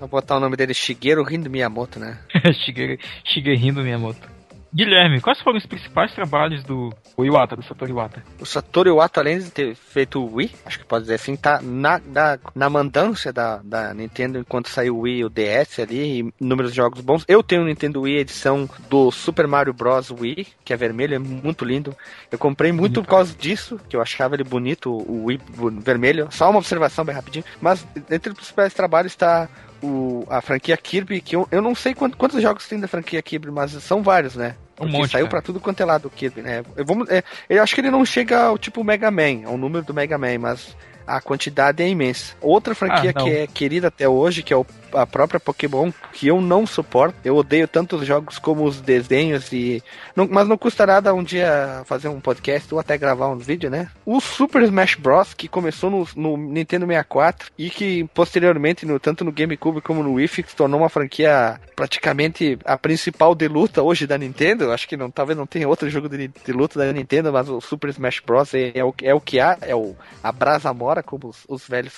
Vou 0.00 0.08
botar 0.08 0.36
o 0.36 0.40
nome 0.40 0.56
dele 0.56 0.72
Shigeru 0.74 1.22
Rindo 1.22 1.48
Miyamoto, 1.50 1.98
né? 1.98 2.18
Shigeru, 2.64 2.98
Shigeru 3.24 3.56
rindo 3.58 3.82
Miyamoto. 3.82 4.35
Guilherme, 4.76 5.22
quais 5.22 5.40
foram 5.40 5.56
os 5.56 5.64
principais 5.64 6.12
trabalhos 6.12 6.62
do 6.62 6.92
Iwata, 7.18 7.56
do 7.56 7.62
Satoru 7.62 7.90
Iwata? 7.90 8.22
O 8.38 8.44
Satoru 8.44 8.90
Iwata, 8.90 9.20
além 9.20 9.38
de 9.38 9.50
ter 9.50 9.74
feito 9.74 10.22
o 10.22 10.34
Wii, 10.34 10.54
acho 10.66 10.78
que 10.80 10.84
pode 10.84 11.04
dizer 11.04 11.14
assim, 11.14 11.34
tá 11.34 11.62
na, 11.62 11.98
na, 12.04 12.38
na 12.54 12.68
mandância 12.68 13.32
da, 13.32 13.56
da 13.64 13.94
Nintendo 13.94 14.38
enquanto 14.38 14.68
saiu 14.68 14.98
o 14.98 15.00
Wii 15.00 15.16
e 15.20 15.24
o 15.24 15.30
DS 15.30 15.78
ali, 15.78 16.20
e 16.20 16.32
inúmeros 16.38 16.74
jogos 16.74 17.00
bons. 17.00 17.24
Eu 17.26 17.42
tenho 17.42 17.62
o 17.62 17.64
Nintendo 17.64 18.02
Wii 18.02 18.18
edição 18.18 18.68
do 18.90 19.10
Super 19.10 19.46
Mario 19.46 19.72
Bros. 19.72 20.10
Wii, 20.10 20.46
que 20.62 20.74
é 20.74 20.76
vermelho, 20.76 21.14
é 21.14 21.18
muito 21.18 21.64
lindo. 21.64 21.96
Eu 22.30 22.38
comprei 22.38 22.70
muito 22.70 23.02
por 23.02 23.08
causa 23.08 23.34
disso, 23.34 23.80
que 23.88 23.96
eu 23.96 24.02
achava 24.02 24.34
ele 24.36 24.44
bonito, 24.44 24.90
o 24.92 25.24
Wii 25.24 25.40
vermelho. 25.80 26.28
Só 26.30 26.50
uma 26.50 26.58
observação 26.58 27.02
bem 27.02 27.14
rapidinho. 27.14 27.46
Mas 27.62 27.86
entre 28.10 28.30
os 28.30 28.36
principais 28.36 28.74
trabalhos 28.74 29.12
está 29.12 29.48
o, 29.82 30.26
a 30.28 30.42
franquia 30.42 30.76
Kirby, 30.76 31.22
que 31.22 31.34
eu, 31.34 31.48
eu 31.50 31.62
não 31.62 31.74
sei 31.74 31.94
quant- 31.94 32.14
quantos 32.14 32.42
jogos 32.42 32.68
tem 32.68 32.78
da 32.78 32.86
franquia 32.86 33.22
Kirby, 33.22 33.50
mas 33.50 33.70
são 33.82 34.02
vários, 34.02 34.36
né? 34.36 34.54
Um 34.80 34.88
monte, 34.88 35.10
saiu 35.12 35.26
pra 35.28 35.40
tudo 35.40 35.58
quanto 35.60 35.80
é 35.80 35.84
lado 35.84 36.02
do 36.02 36.10
Kirby, 36.10 36.42
né? 36.42 36.62
Eu, 36.76 36.84
vamos, 36.84 37.08
é, 37.08 37.22
eu 37.48 37.62
acho 37.62 37.74
que 37.74 37.80
ele 37.80 37.90
não 37.90 38.04
chega 38.04 38.42
ao 38.44 38.58
tipo 38.58 38.84
Mega 38.84 39.10
Man, 39.10 39.46
ao 39.46 39.56
número 39.56 39.84
do 39.84 39.94
Mega 39.94 40.18
Man, 40.18 40.38
mas 40.38 40.76
a 41.06 41.20
quantidade 41.20 41.82
é 41.82 41.88
imensa. 41.88 42.34
Outra 42.40 42.74
franquia 42.74 43.10
Ah, 43.10 43.12
que 43.22 43.30
é 43.30 43.46
querida 43.46 43.88
até 43.88 44.08
hoje, 44.08 44.42
que 44.42 44.52
é 44.52 44.56
o- 44.56 44.66
a 44.96 45.06
própria 45.06 45.38
Pokémon, 45.40 45.90
que 46.12 46.26
eu 46.26 46.40
não 46.40 46.66
suporto. 46.66 47.16
Eu 47.24 47.36
odeio 47.36 47.68
tanto 47.68 47.96
os 47.96 48.06
jogos 48.06 48.38
como 48.38 48.64
os 48.64 48.80
desenhos 48.80 49.52
e. 49.52 49.82
não- 50.14 50.28
mas 50.30 50.48
não 50.48 50.56
custa 50.58 50.86
nada 50.86 51.14
um 51.14 51.22
dia 51.22 51.82
fazer 51.84 52.08
um 52.08 52.20
podcast 52.20 52.72
ou 52.72 52.80
até 52.80 52.96
gravar 52.98 53.28
um 53.28 53.36
vídeo, 53.38 53.70
né? 53.70 53.88
O 54.04 54.20
Super 54.20 54.62
Smash 54.62 54.94
Bros., 54.96 55.34
que 55.34 55.48
começou 55.48 55.90
no, 55.90 56.08
no 56.16 56.36
Nintendo 56.36 56.86
64 56.86 57.50
e 57.58 57.70
que 57.70 58.04
posteriormente, 58.14 58.86
no, 58.86 58.98
tanto 58.98 59.24
no 59.24 59.32
GameCube 59.32 59.80
como 59.80 60.02
no 60.02 60.14
Wii, 60.14 60.28
se 60.28 60.42
tornou 60.56 60.80
uma 60.80 60.88
franquia 60.88 61.60
praticamente 61.74 62.58
a 62.64 62.76
principal 62.78 63.34
de 63.34 63.48
luta 63.48 63.82
hoje 63.82 64.06
da 64.06 64.18
Nintendo. 64.18 64.72
Acho 64.72 64.88
que 64.88 64.96
não, 64.96 65.10
talvez 65.10 65.38
não 65.38 65.46
tenha 65.46 65.68
outro 65.68 65.88
jogo 65.90 66.08
de, 66.08 66.28
de 66.28 66.52
luta 66.52 66.78
da 66.78 66.92
Nintendo, 66.92 67.32
mas 67.32 67.48
o 67.48 67.60
Super 67.60 67.90
Smash 67.90 68.20
Bros. 68.24 68.54
é, 68.54 68.72
é 68.74 68.84
o, 68.84 68.94
é 69.02 69.14
o 69.14 69.20
que 69.20 69.38
há, 69.40 69.58
é 69.62 69.74
o, 69.74 69.94
a 70.22 70.32
brasa 70.32 70.72
mora, 70.72 71.02
como 71.02 71.28
os, 71.28 71.44
os 71.48 71.66
velhos 71.68 71.92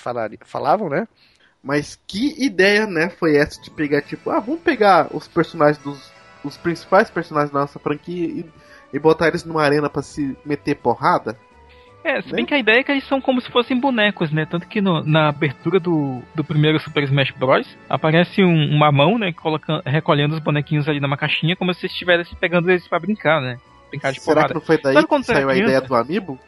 falavam, 0.45 0.89
né? 0.89 1.07
Mas 1.63 1.99
que 2.07 2.35
ideia, 2.43 2.85
né, 2.87 3.09
foi 3.09 3.35
essa 3.35 3.61
de 3.61 3.69
pegar, 3.69 4.01
tipo, 4.01 4.29
ah, 4.29 4.39
vamos 4.39 4.61
pegar 4.61 5.07
os 5.13 5.27
personagens 5.27 5.77
dos. 5.83 6.11
os 6.43 6.55
principais 6.55 7.09
personagens 7.09 7.51
da 7.51 7.59
nossa 7.59 7.77
franquia 7.79 8.25
e, 8.27 8.45
e 8.93 8.99
botar 8.99 9.27
eles 9.27 9.43
numa 9.43 9.61
arena 9.61 9.89
pra 9.89 10.01
se 10.01 10.37
meter 10.45 10.75
porrada? 10.75 11.37
É, 12.01 12.21
se 12.21 12.29
Né? 12.29 12.37
bem 12.37 12.45
que 12.45 12.53
a 12.53 12.57
ideia 12.57 12.79
é 12.79 12.83
que 12.83 12.93
eles 12.93 13.03
são 13.03 13.19
como 13.19 13.41
se 13.41 13.51
fossem 13.51 13.77
bonecos, 13.77 14.31
né? 14.31 14.45
Tanto 14.45 14.65
que 14.69 14.79
no- 14.79 15.03
na 15.03 15.27
abertura 15.27 15.81
do, 15.81 16.21
do 16.33 16.45
primeiro 16.45 16.79
Super 16.79 17.03
Smash 17.03 17.31
Bros. 17.37 17.67
aparece 17.89 18.41
um- 18.41 18.73
uma 18.73 18.89
mão, 18.89 19.17
né? 19.17 19.33
Colocando, 19.33 19.83
recolhendo 19.85 20.33
os 20.35 20.39
bonequinhos 20.41 20.87
ali 20.87 21.01
numa 21.01 21.17
caixinha, 21.17 21.57
como 21.57 21.73
se 21.73 21.87
estivesse 21.87 22.33
pegando 22.37 22.69
eles 22.71 22.87
pra 22.87 22.99
brincar, 22.99 23.41
né? 23.41 23.57
Brincar 23.89 24.13
de 24.13 24.21
Será 24.21 24.35
porrada. 24.35 24.47
que 24.53 24.53
não 24.53 24.65
foi 24.65 24.77
daí 24.81 24.95
que 25.05 25.23
saiu 25.23 25.49
a 25.49 25.53
era 25.55 25.61
ideia 25.61 25.81
do 25.81 25.93
Amiibo? 25.93 26.39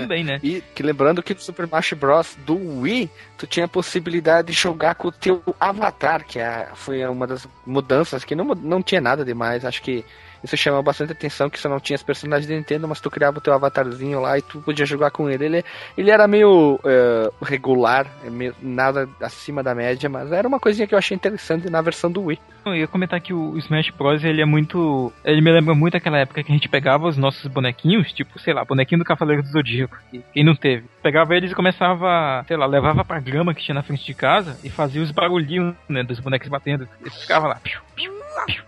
Também, 0.00 0.24
né? 0.24 0.40
E 0.42 0.62
que 0.74 0.82
lembrando 0.82 1.22
que 1.22 1.34
no 1.34 1.40
Super 1.40 1.64
Smash 1.64 1.92
Bros. 1.92 2.36
do 2.44 2.80
Wii, 2.80 3.10
tu 3.38 3.46
tinha 3.46 3.66
a 3.66 3.68
possibilidade 3.68 4.48
de 4.48 4.52
jogar 4.52 4.94
com 4.94 5.08
o 5.08 5.12
teu 5.12 5.42
avatar, 5.58 6.24
que 6.24 6.38
é, 6.38 6.68
foi 6.74 7.04
uma 7.06 7.26
das 7.26 7.48
mudanças 7.66 8.24
que 8.24 8.34
não, 8.34 8.46
não 8.46 8.82
tinha 8.82 9.00
nada 9.00 9.24
demais. 9.24 9.64
Acho 9.64 9.82
que 9.82 10.04
isso 10.44 10.56
chamou 10.56 10.82
bastante 10.82 11.12
atenção, 11.12 11.48
que 11.50 11.58
você 11.58 11.66
não 11.66 11.80
tinha 11.80 11.96
os 11.96 12.02
personagens 12.02 12.46
de 12.46 12.54
Nintendo, 12.54 12.86
mas 12.86 13.00
tu 13.00 13.10
criava 13.10 13.38
o 13.38 13.40
teu 13.40 13.52
avatarzinho 13.54 14.20
lá 14.20 14.38
e 14.38 14.42
tu 14.42 14.60
podia 14.60 14.86
jogar 14.86 15.10
com 15.10 15.28
ele. 15.28 15.44
Ele, 15.44 15.64
ele 15.98 16.10
era 16.10 16.28
meio 16.28 16.78
eh, 16.84 17.30
regular, 17.42 18.06
é 18.24 18.30
meio- 18.30 18.54
nada 18.62 19.08
acima 19.20 19.62
da 19.62 19.74
média, 19.74 20.08
mas 20.08 20.30
era 20.30 20.46
uma 20.46 20.60
coisinha 20.60 20.86
que 20.86 20.94
eu 20.94 20.98
achei 20.98 21.14
interessante 21.14 21.68
na 21.70 21.80
versão 21.80 22.10
do 22.12 22.22
Wii. 22.24 22.38
Eu 22.66 22.74
ia 22.74 22.86
comentar 22.86 23.20
que 23.20 23.32
o 23.34 23.58
Smash 23.58 23.90
Bros. 23.90 24.24
ele 24.24 24.40
é 24.40 24.44
muito. 24.44 25.12
Ele 25.24 25.40
me 25.42 25.50
lembra 25.52 25.74
muito 25.74 25.96
aquela 25.96 26.18
época 26.18 26.42
que 26.42 26.50
a 26.50 26.54
gente 26.54 26.68
pegava 26.68 27.06
os 27.08 27.16
nossos 27.16 27.46
bonequinhos, 27.46 28.10
tipo, 28.12 28.38
sei 28.38 28.54
lá, 28.54 28.64
bonequinho 28.64 28.98
do 29.00 29.04
Cavaleiro 29.04 29.42
do 29.42 29.48
Zodíaco. 29.48 29.96
que 30.10 30.22
Quem 30.32 30.44
não 30.44 30.54
teve? 30.54 30.86
Pegava 31.02 31.34
eles 31.34 31.52
e 31.52 31.54
começava, 31.54 32.42
sei 32.48 32.56
lá, 32.56 32.64
levava 32.66 33.04
pra 33.04 33.20
grama 33.20 33.52
que 33.54 33.62
tinha 33.62 33.74
na 33.74 33.82
frente 33.82 34.04
de 34.04 34.14
casa 34.14 34.58
e 34.64 34.70
fazia 34.70 35.02
os 35.02 35.10
barulhinhos, 35.10 35.74
né, 35.88 36.02
dos 36.02 36.20
bonecos 36.20 36.48
batendo. 36.48 36.88
Eles 37.02 37.14
ficavam 37.20 37.48
lá. 37.50 37.56
piu, 37.56 37.80
piu, 37.94 38.12
piu, 38.46 38.62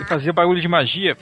E 0.00 0.04
fazia 0.04 0.32
barulho 0.32 0.60
de 0.60 0.68
magia. 0.68 1.16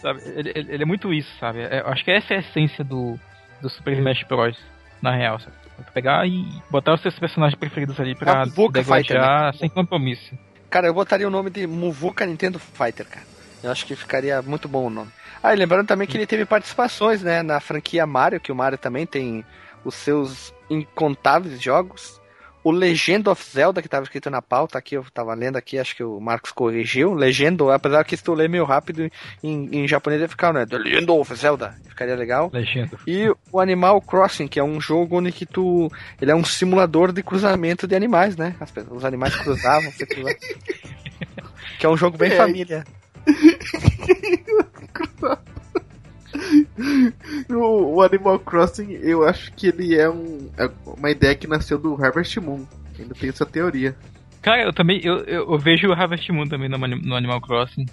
Sabe? 0.00 0.20
Ele, 0.34 0.52
ele, 0.54 0.72
ele 0.74 0.82
é 0.82 0.86
muito 0.86 1.12
isso, 1.12 1.30
sabe? 1.38 1.60
É, 1.60 1.80
eu 1.80 1.88
acho 1.88 2.04
que 2.04 2.10
essa 2.10 2.34
é 2.34 2.36
a 2.38 2.40
essência 2.40 2.82
do, 2.82 3.18
do 3.60 3.68
Super 3.68 3.92
Smash 3.94 4.24
Bros. 4.24 4.58
Na 5.02 5.14
real, 5.14 5.38
sabe? 5.40 5.56
Pegar 5.94 6.26
e 6.26 6.46
botar 6.70 6.92
os 6.92 7.00
seus 7.00 7.18
personagens 7.18 7.58
preferidos 7.58 7.98
ali 7.98 8.14
pra 8.14 8.44
degladear 8.44 9.46
né? 9.46 9.52
sem 9.58 9.68
compromisso. 9.68 10.38
Cara, 10.68 10.86
eu 10.86 10.94
botaria 10.94 11.26
o 11.26 11.30
nome 11.30 11.48
de 11.48 11.66
Muvuka 11.66 12.26
Nintendo 12.26 12.58
Fighter, 12.58 13.06
cara. 13.06 13.26
Eu 13.62 13.70
acho 13.70 13.86
que 13.86 13.96
ficaria 13.96 14.42
muito 14.42 14.68
bom 14.68 14.86
o 14.86 14.90
nome. 14.90 15.10
Ah, 15.42 15.54
e 15.54 15.56
lembrando 15.56 15.86
também 15.86 16.06
que 16.06 16.16
ele 16.16 16.26
teve 16.26 16.44
participações, 16.44 17.22
né, 17.22 17.42
na 17.42 17.60
franquia 17.60 18.06
Mario, 18.06 18.40
que 18.40 18.52
o 18.52 18.54
Mario 18.54 18.76
também 18.76 19.06
tem 19.06 19.44
os 19.82 19.94
seus 19.94 20.54
incontáveis 20.68 21.60
jogos 21.60 22.19
o 22.62 22.70
Legend 22.70 23.28
of 23.28 23.42
Zelda, 23.42 23.80
que 23.80 23.86
estava 23.86 24.04
escrito 24.04 24.30
na 24.30 24.42
pauta 24.42 24.78
aqui, 24.78 24.96
eu 24.96 25.02
estava 25.02 25.34
lendo 25.34 25.56
aqui, 25.56 25.78
acho 25.78 25.96
que 25.96 26.04
o 26.04 26.20
Marcos 26.20 26.52
corrigiu. 26.52 27.14
Legend, 27.14 27.62
apesar 27.72 28.04
que 28.04 28.16
se 28.16 28.22
tu 28.22 28.34
ler 28.34 28.48
meio 28.48 28.64
rápido 28.64 29.10
em, 29.42 29.68
em 29.72 29.88
japonês 29.88 30.20
ia 30.20 30.28
ficar, 30.28 30.52
né? 30.52 30.66
The 30.66 30.78
Legend 30.78 31.10
of 31.10 31.34
Zelda. 31.34 31.74
Ficaria 31.88 32.14
legal. 32.14 32.50
Legend. 32.52 32.90
E 33.06 33.32
o 33.50 33.60
Animal 33.60 34.00
Crossing, 34.02 34.46
que 34.46 34.60
é 34.60 34.64
um 34.64 34.80
jogo 34.80 35.18
onde 35.18 35.32
que 35.32 35.46
tu. 35.46 35.90
Ele 36.20 36.30
é 36.30 36.34
um 36.34 36.44
simulador 36.44 37.12
de 37.12 37.22
cruzamento 37.22 37.86
de 37.86 37.94
animais, 37.94 38.36
né? 38.36 38.54
As, 38.60 38.72
os 38.90 39.04
animais 39.04 39.34
cruzavam, 39.36 39.90
você 39.90 40.06
cruzava. 40.06 40.36
que 41.78 41.86
é 41.86 41.88
um 41.88 41.96
jogo 41.96 42.18
bem 42.18 42.32
é. 42.32 42.36
família. 42.36 42.84
o, 47.54 47.94
o, 47.94 48.02
Animal 48.02 48.38
Crossing, 48.38 48.92
eu 49.02 49.26
acho 49.26 49.52
que 49.52 49.68
ele 49.68 49.96
é, 49.96 50.08
um, 50.08 50.50
é 50.56 50.70
uma 50.86 51.10
ideia 51.10 51.34
que 51.34 51.46
nasceu 51.46 51.78
do 51.78 51.94
Harvest 51.94 52.38
Moon. 52.40 52.66
Ainda 52.98 53.14
tem 53.14 53.28
essa 53.30 53.46
teoria. 53.46 53.96
Cara, 54.42 54.62
eu 54.62 54.72
também 54.72 55.00
eu, 55.04 55.18
eu, 55.24 55.50
eu 55.50 55.58
vejo 55.58 55.88
o 55.88 55.92
Harvest 55.92 56.30
Moon 56.32 56.46
também 56.46 56.68
no, 56.68 56.78
no, 56.78 57.14
Animal 57.14 57.40
Crossing. 57.40 57.86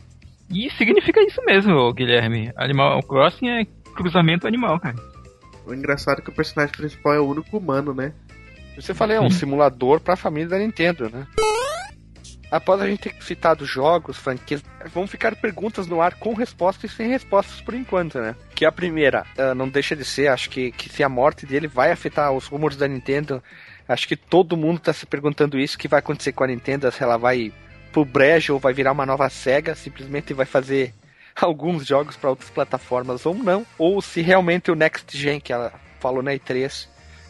E 0.49 0.69
significa 0.71 1.21
isso 1.21 1.41
mesmo, 1.45 1.93
Guilherme. 1.93 2.51
Animal 2.55 3.01
Crossing 3.03 3.49
é 3.49 3.65
cruzamento 3.95 4.47
animal, 4.47 4.79
cara. 4.79 4.95
O 5.65 5.73
engraçado 5.73 6.19
é 6.19 6.21
que 6.21 6.29
o 6.29 6.33
personagem 6.33 6.73
principal 6.75 7.13
é 7.13 7.19
o 7.19 7.27
único 7.27 7.57
humano, 7.57 7.93
né? 7.93 8.13
Você 8.77 8.93
falei, 8.93 9.17
é 9.17 9.21
um 9.21 9.29
simulador 9.29 9.99
pra 9.99 10.15
família 10.15 10.49
da 10.49 10.59
Nintendo, 10.59 11.09
né? 11.09 11.27
Após 12.49 12.81
a 12.81 12.87
gente 12.87 13.09
ter 13.09 13.15
citado 13.21 13.65
jogos, 13.65 14.17
franquias, 14.17 14.63
vão 14.93 15.05
ficar 15.05 15.35
perguntas 15.35 15.85
no 15.85 16.01
ar 16.01 16.15
com 16.15 16.33
respostas 16.33 16.91
e 16.91 16.95
sem 16.95 17.09
respostas 17.09 17.59
por 17.61 17.73
enquanto, 17.73 18.19
né? 18.19 18.35
Que 18.55 18.65
a 18.65 18.71
primeira, 18.71 19.25
uh, 19.37 19.53
não 19.53 19.67
deixa 19.67 19.95
de 19.95 20.05
ser, 20.05 20.27
acho 20.27 20.49
que, 20.49 20.71
que 20.71 20.87
se 20.87 21.03
a 21.03 21.09
morte 21.09 21.45
dele 21.45 21.67
vai 21.67 21.91
afetar 21.91 22.31
os 22.31 22.45
rumores 22.45 22.77
da 22.77 22.87
Nintendo, 22.87 23.43
acho 23.87 24.07
que 24.07 24.15
todo 24.15 24.55
mundo 24.55 24.79
tá 24.79 24.93
se 24.93 25.05
perguntando 25.05 25.59
isso, 25.59 25.75
o 25.75 25.79
que 25.79 25.89
vai 25.89 25.99
acontecer 25.99 26.31
com 26.31 26.43
a 26.43 26.47
Nintendo, 26.47 26.89
se 26.89 27.03
ela 27.03 27.17
vai 27.17 27.51
pro 27.91 28.05
brejo 28.05 28.53
ou 28.53 28.59
vai 28.59 28.73
virar 28.73 28.93
uma 28.93 29.05
nova 29.05 29.29
SEGA, 29.29 29.75
simplesmente 29.75 30.33
vai 30.33 30.45
fazer 30.45 30.93
alguns 31.35 31.85
jogos 31.85 32.15
para 32.15 32.29
outras 32.29 32.49
plataformas 32.49 33.25
ou 33.25 33.35
não, 33.35 33.65
ou 33.77 34.01
se 34.01 34.21
realmente 34.21 34.71
o 34.71 34.75
Next 34.75 35.17
Gen, 35.17 35.41
que 35.41 35.51
ela 35.51 35.73
falou 35.99 36.23
na 36.23 36.31
E3, 36.31 36.87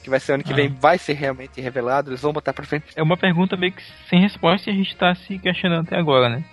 que 0.08 0.10
vai 0.10 0.20
ser 0.22 0.34
ano 0.34 0.44
que 0.44 0.54
ah. 0.54 0.56
vem, 0.56 0.70
vai 0.70 0.98
ser 0.98 1.14
realmente 1.14 1.60
revelado? 1.60 2.10
Eles 2.10 2.22
vão 2.22 2.32
botar 2.32 2.54
pra 2.54 2.66
frente? 2.66 2.86
É 2.96 3.04
uma 3.04 3.18
pergunta 3.18 3.58
meio 3.58 3.74
que 3.74 3.84
sem 4.10 4.22
resposta 4.22 4.70
e 4.70 4.74
a 4.74 4.76
gente 4.76 4.96
tá 4.96 5.14
se 5.14 5.38
questionando 5.38 5.86
até 5.86 5.98
agora, 5.98 6.30
né? 6.30 6.44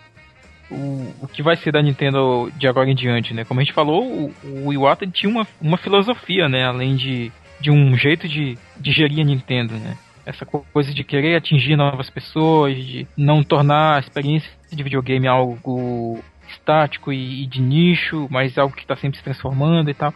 O, 0.68 1.14
o 1.22 1.28
que 1.28 1.42
vai 1.42 1.54
ser 1.56 1.70
da 1.70 1.80
Nintendo 1.80 2.50
de 2.56 2.66
agora 2.66 2.90
em 2.90 2.94
diante, 2.96 3.32
né? 3.32 3.44
Como 3.44 3.60
a 3.60 3.62
gente 3.62 3.72
falou, 3.72 4.02
o, 4.02 4.34
o 4.66 4.72
Iwata 4.72 5.06
tinha 5.06 5.30
uma, 5.30 5.46
uma 5.60 5.76
filosofia, 5.76 6.48
né? 6.48 6.64
Além 6.64 6.96
de, 6.96 7.30
de 7.60 7.70
um 7.70 7.96
jeito 7.96 8.26
de, 8.26 8.58
de 8.76 8.90
gerir 8.90 9.20
a 9.20 9.24
Nintendo, 9.24 9.74
né? 9.74 9.96
Essa 10.26 10.44
coisa 10.44 10.92
de 10.92 11.04
querer 11.04 11.36
atingir 11.36 11.76
novas 11.76 12.10
pessoas, 12.10 12.74
de 12.74 13.06
não 13.16 13.44
tornar 13.44 13.96
a 13.96 14.00
experiência 14.00 14.50
de 14.72 14.82
videogame 14.82 15.28
algo 15.28 16.18
estático 16.48 17.12
e, 17.12 17.44
e 17.44 17.46
de 17.46 17.60
nicho, 17.60 18.26
mas 18.30 18.58
algo 18.58 18.74
que 18.74 18.82
está 18.82 18.96
sempre 18.96 19.18
se 19.18 19.24
transformando 19.24 19.90
e 19.90 19.94
tal. 19.94 20.12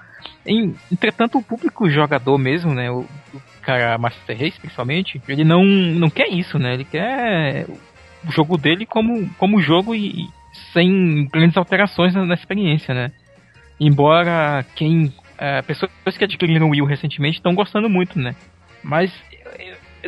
Entretanto, 0.91 1.39
o 1.39 1.43
público 1.43 1.89
jogador 1.91 2.39
mesmo, 2.39 2.75
né, 2.75 2.91
o, 2.91 3.01
o 3.35 3.43
cara 3.63 3.99
Master 3.99 4.39
Race 4.39 4.59
principalmente, 4.59 5.21
ele 5.29 5.45
não, 5.45 5.65
não 5.65 6.09
quer 6.09 6.29
isso, 6.29 6.59
né? 6.59 6.75
Ele 6.75 6.85
quer 6.85 7.67
o 8.27 8.33
jogo 8.33 8.57
dele 8.57 8.87
como, 8.87 9.29
como 9.35 9.61
jogo 9.61 9.95
e, 9.95 10.23
e 10.23 10.29
sem 10.73 11.27
grandes 11.33 11.57
alterações 11.57 12.15
na, 12.15 12.25
na, 12.25 12.35
experiência, 12.35 12.95
né? 12.95 13.13
Embora 13.79 14.65
quem 14.75 15.13
é, 15.37 15.63
pessoas 15.63 15.91
que 16.17 16.25
adquiriram 16.25 16.67
o 16.67 16.71
Wii 16.71 16.87
recentemente 16.87 17.37
estão 17.37 17.55
gostando 17.55 17.89
muito, 17.89 18.19
né? 18.19 18.35
Mas 18.83 19.13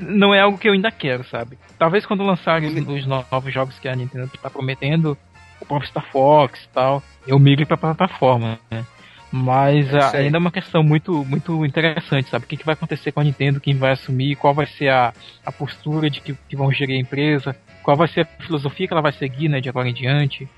não 0.00 0.34
é 0.34 0.40
algo 0.40 0.58
que 0.58 0.68
eu 0.68 0.72
ainda 0.72 0.90
quero, 0.90 1.24
sabe? 1.24 1.58
Talvez 1.78 2.06
quando 2.06 2.22
lançarem 2.24 2.68
os 2.68 3.06
novos 3.06 3.52
jogos 3.52 3.78
que 3.78 3.88
a 3.88 3.94
Nintendo 3.94 4.30
está 4.32 4.48
prometendo, 4.48 5.16
o 5.60 5.66
próprio 5.66 5.88
Star 5.88 6.06
Fox 6.10 6.64
e 6.64 6.68
tal, 6.68 7.02
eu 7.26 7.38
migre 7.38 7.66
para 7.66 7.76
plataforma, 7.76 8.58
né? 8.70 8.84
Mas 9.32 9.92
é 9.94 10.18
ainda 10.18 10.38
é 10.38 10.40
uma 10.40 10.50
questão 10.50 10.82
muito, 10.82 11.24
muito 11.24 11.64
interessante, 11.64 12.28
sabe? 12.28 12.44
O 12.44 12.48
que, 12.48 12.56
que, 12.56 12.66
vai 12.66 12.74
acontecer 12.74 13.12
com 13.12 13.20
a 13.20 13.24
Nintendo, 13.24 13.60
quem 13.60 13.76
vai 13.76 13.92
assumir, 13.92 14.34
qual 14.34 14.52
vai 14.52 14.66
ser 14.66 14.88
a, 14.88 15.12
a 15.46 15.52
postura 15.52 16.10
de 16.10 16.20
que, 16.20 16.34
que 16.48 16.56
vão 16.56 16.72
gerir 16.72 16.96
a 16.96 17.00
empresa, 17.00 17.54
qual 17.82 17.96
vai 17.96 18.08
ser 18.08 18.22
a 18.22 18.42
filosofia 18.42 18.88
que 18.88 18.92
ela 18.92 19.02
vai 19.02 19.12
seguir 19.12 19.48
né, 19.48 19.60
de 19.60 19.68
agora 19.68 19.88
em 19.88 19.94
diante. 19.94 20.48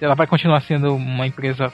Ela 0.00 0.14
vai 0.14 0.26
continuar 0.26 0.62
sendo 0.62 0.96
uma 0.96 1.26
empresa 1.26 1.70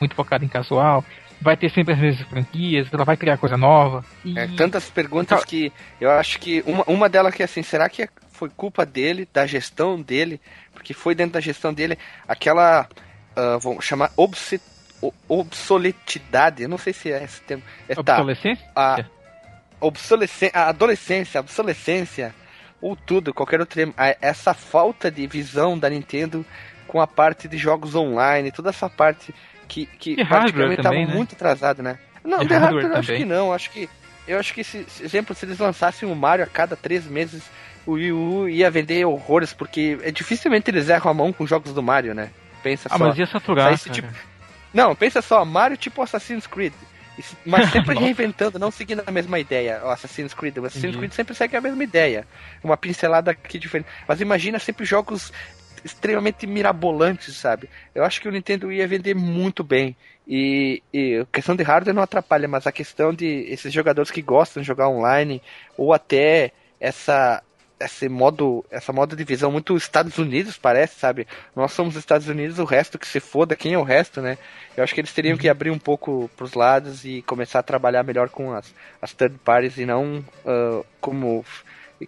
muito 0.00 0.14
focada 0.14 0.44
em 0.44 0.48
casual, 0.48 1.04
vai 1.40 1.56
ter 1.56 1.70
sempre 1.70 1.92
as 1.92 2.00
mesmas 2.00 2.26
franquias, 2.26 2.88
ela 2.92 3.04
vai 3.04 3.16
criar 3.16 3.36
coisa 3.36 3.56
nova. 3.56 4.02
E... 4.24 4.36
É, 4.36 4.48
tantas 4.56 4.88
perguntas 4.88 5.44
que 5.44 5.70
eu 6.00 6.10
acho 6.10 6.40
que 6.40 6.62
uma, 6.66 6.84
uma 6.86 7.08
delas 7.08 7.34
que 7.34 7.42
é 7.42 7.44
assim, 7.44 7.62
será 7.62 7.88
que 7.88 8.08
foi 8.30 8.48
culpa 8.48 8.86
dele, 8.86 9.28
da 9.30 9.46
gestão 9.46 10.00
dele? 10.00 10.40
Porque 10.72 10.94
foi 10.94 11.14
dentro 11.14 11.34
da 11.34 11.40
gestão 11.40 11.72
dele 11.72 11.98
aquela, 12.26 12.88
uh, 13.36 13.60
vamos 13.60 13.84
chamar, 13.84 14.10
obsessão 14.16 14.71
obsoletidade, 15.28 16.62
eu 16.62 16.68
não 16.68 16.78
sei 16.78 16.92
se 16.92 17.10
é 17.10 17.24
esse 17.24 17.40
termo. 17.42 17.62
É, 17.88 17.94
tá, 17.94 18.14
obsolescência? 18.14 18.70
A, 18.74 19.04
obsolescência, 19.80 20.58
a 20.58 20.68
adolescência, 20.68 21.38
a 21.38 21.42
obsolescência, 21.42 22.34
ou 22.80 22.96
tudo, 22.96 23.34
qualquer 23.34 23.60
outro 23.60 23.74
termo. 23.74 23.94
Essa 24.20 24.54
falta 24.54 25.10
de 25.10 25.26
visão 25.26 25.78
da 25.78 25.88
Nintendo 25.88 26.44
com 26.86 27.00
a 27.00 27.06
parte 27.06 27.48
de 27.48 27.56
jogos 27.56 27.94
online, 27.94 28.52
toda 28.52 28.70
essa 28.70 28.88
parte 28.88 29.34
que, 29.66 29.86
que 29.86 30.24
praticamente 30.24 30.80
estava 30.80 30.96
né? 30.96 31.06
muito 31.06 31.34
atrasada, 31.34 31.82
né? 31.82 31.98
Não, 32.22 32.38
de, 32.40 32.48
de 32.48 32.54
hardware, 32.54 32.82
hardware 32.82 32.98
acho 32.98 33.14
que 33.14 33.24
não, 33.24 33.52
acho 33.52 33.70
que 33.70 33.88
eu 34.26 34.38
acho 34.38 34.54
que 34.54 34.62
se, 34.62 34.86
exemplo, 35.00 35.34
se 35.34 35.44
eles 35.44 35.58
lançassem 35.58 36.08
o 36.08 36.14
Mario 36.14 36.44
a 36.44 36.48
cada 36.48 36.76
três 36.76 37.06
meses, 37.06 37.42
o 37.84 37.92
Wii 37.92 38.12
U 38.12 38.48
ia 38.48 38.70
vender 38.70 39.04
horrores, 39.04 39.52
porque 39.52 39.98
é 40.02 40.10
dificilmente 40.10 40.70
eles 40.70 40.88
erram 40.88 41.10
a 41.10 41.14
mão 41.14 41.32
com 41.32 41.46
jogos 41.46 41.72
do 41.72 41.82
Mario, 41.82 42.14
né? 42.14 42.30
Pensa 42.62 42.88
ah, 42.90 42.98
só. 42.98 43.06
mas 43.06 43.18
ia 43.18 43.26
saturar, 43.26 43.76
tipo, 43.76 44.08
não, 44.72 44.94
pensa 44.94 45.20
só, 45.20 45.44
Mario 45.44 45.76
tipo 45.76 46.02
Assassin's 46.02 46.46
Creed. 46.46 46.72
Mas 47.44 47.70
sempre 47.72 47.98
reinventando, 47.98 48.58
não 48.58 48.70
seguindo 48.70 49.02
a 49.06 49.10
mesma 49.10 49.38
ideia. 49.38 49.80
O 49.84 49.90
Assassin's 49.90 50.34
Creed. 50.34 50.58
O 50.58 50.64
Assassin's 50.64 50.96
Creed 50.96 51.12
sempre 51.12 51.34
segue 51.34 51.56
a 51.56 51.60
mesma 51.60 51.82
ideia. 51.84 52.26
Uma 52.62 52.76
pincelada 52.76 53.30
aqui 53.30 53.58
diferente. 53.58 53.88
Mas 54.08 54.20
imagina 54.20 54.58
sempre 54.58 54.84
jogos 54.84 55.32
extremamente 55.84 56.46
mirabolantes, 56.46 57.36
sabe? 57.36 57.68
Eu 57.94 58.04
acho 58.04 58.20
que 58.20 58.28
o 58.28 58.32
Nintendo 58.32 58.72
ia 58.72 58.86
vender 58.86 59.14
muito 59.14 59.62
bem. 59.64 59.96
E, 60.26 60.82
e 60.92 61.16
a 61.16 61.26
questão 61.26 61.56
de 61.56 61.62
hardware 61.62 61.94
não 61.94 62.02
atrapalha, 62.02 62.46
mas 62.46 62.66
a 62.66 62.72
questão 62.72 63.12
de 63.12 63.26
esses 63.48 63.72
jogadores 63.72 64.10
que 64.10 64.22
gostam 64.22 64.62
de 64.62 64.66
jogar 64.66 64.88
online, 64.88 65.42
ou 65.76 65.92
até 65.92 66.52
essa 66.80 67.42
esse 67.84 68.08
modo, 68.08 68.64
essa 68.70 68.92
modo 68.92 69.16
de 69.16 69.24
visão 69.24 69.50
muito 69.50 69.76
Estados 69.76 70.18
Unidos, 70.18 70.56
parece, 70.56 70.98
sabe? 70.98 71.26
Nós 71.54 71.72
somos 71.72 71.96
Estados 71.96 72.28
Unidos, 72.28 72.58
o 72.58 72.64
resto 72.64 72.98
que 72.98 73.06
se 73.06 73.20
foda, 73.20 73.56
quem 73.56 73.74
é 73.74 73.78
o 73.78 73.82
resto, 73.82 74.20
né? 74.20 74.38
Eu 74.76 74.84
acho 74.84 74.94
que 74.94 75.00
eles 75.00 75.12
teriam 75.12 75.36
que 75.36 75.46
uhum. 75.46 75.52
abrir 75.52 75.70
um 75.70 75.78
pouco 75.78 76.30
pros 76.36 76.54
lados 76.54 77.04
e 77.04 77.22
começar 77.22 77.58
a 77.58 77.62
trabalhar 77.62 78.02
melhor 78.02 78.28
com 78.28 78.52
as, 78.52 78.74
as 79.00 79.12
third 79.12 79.38
parties 79.44 79.78
e 79.78 79.86
não 79.86 80.24
uh, 80.44 80.84
como 81.00 81.44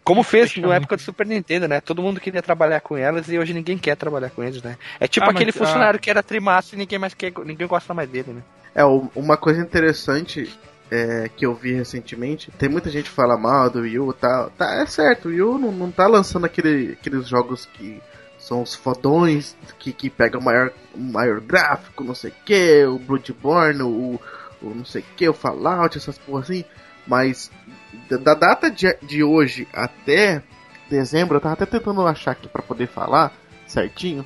como 0.02 0.24
fez 0.24 0.56
na 0.56 0.74
época 0.74 0.96
do 0.96 1.02
Super 1.02 1.24
Nintendo, 1.24 1.68
né? 1.68 1.80
Todo 1.80 2.02
mundo 2.02 2.20
queria 2.20 2.42
trabalhar 2.42 2.80
com 2.80 2.96
elas 2.96 3.28
e 3.28 3.38
hoje 3.38 3.54
ninguém 3.54 3.78
quer 3.78 3.96
trabalhar 3.96 4.30
com 4.30 4.42
eles, 4.42 4.60
né? 4.60 4.76
É 4.98 5.06
tipo 5.06 5.26
ah, 5.26 5.30
aquele 5.30 5.52
mas, 5.52 5.56
funcionário 5.56 5.98
ah... 5.98 6.00
que 6.00 6.10
era 6.10 6.22
trimassa 6.22 6.74
e 6.74 6.78
ninguém 6.78 6.98
mais 6.98 7.14
quer, 7.14 7.32
ninguém 7.44 7.66
gosta 7.66 7.94
mais 7.94 8.08
dele, 8.08 8.32
né? 8.32 8.42
É, 8.74 8.84
uma 8.84 9.36
coisa 9.36 9.60
interessante 9.60 10.52
é, 10.90 11.28
que 11.28 11.46
eu 11.46 11.54
vi 11.54 11.72
recentemente, 11.72 12.50
tem 12.52 12.68
muita 12.68 12.90
gente 12.90 13.08
que 13.10 13.16
fala 13.16 13.36
mal 13.36 13.70
do 13.70 13.80
Wii 13.80 13.98
U 13.98 14.12
tal. 14.12 14.50
Tá, 14.50 14.74
é 14.74 14.86
certo, 14.86 15.26
o 15.26 15.28
Wii 15.30 15.42
U 15.42 15.58
não, 15.58 15.72
não 15.72 15.90
tá 15.90 16.06
lançando 16.06 16.46
aquele, 16.46 16.92
aqueles 16.92 17.26
jogos 17.26 17.66
que 17.66 18.00
são 18.38 18.62
os 18.62 18.74
fodões, 18.74 19.56
que, 19.78 19.92
que 19.92 20.10
pegam 20.10 20.40
maior, 20.40 20.70
maior 20.94 21.40
gráfico, 21.40 22.04
não 22.04 22.14
sei 22.14 22.30
o 22.30 22.34
que, 22.44 22.84
o 22.84 22.98
Bloodborne, 22.98 23.82
o, 23.82 24.20
o 24.60 24.74
não 24.74 24.84
sei 24.84 25.00
o 25.00 25.04
que, 25.16 25.28
o 25.28 25.32
Fallout, 25.32 25.96
essas 25.96 26.18
porra 26.18 26.42
assim. 26.42 26.64
Mas 27.06 27.50
da 28.08 28.34
data 28.34 28.70
de, 28.70 28.94
de 29.02 29.22
hoje 29.22 29.66
até 29.72 30.42
dezembro, 30.88 31.36
eu 31.36 31.40
tava 31.40 31.54
até 31.54 31.66
tentando 31.66 32.06
achar 32.06 32.32
aqui 32.32 32.48
para 32.48 32.62
poder 32.62 32.86
falar 32.86 33.32
certinho. 33.66 34.24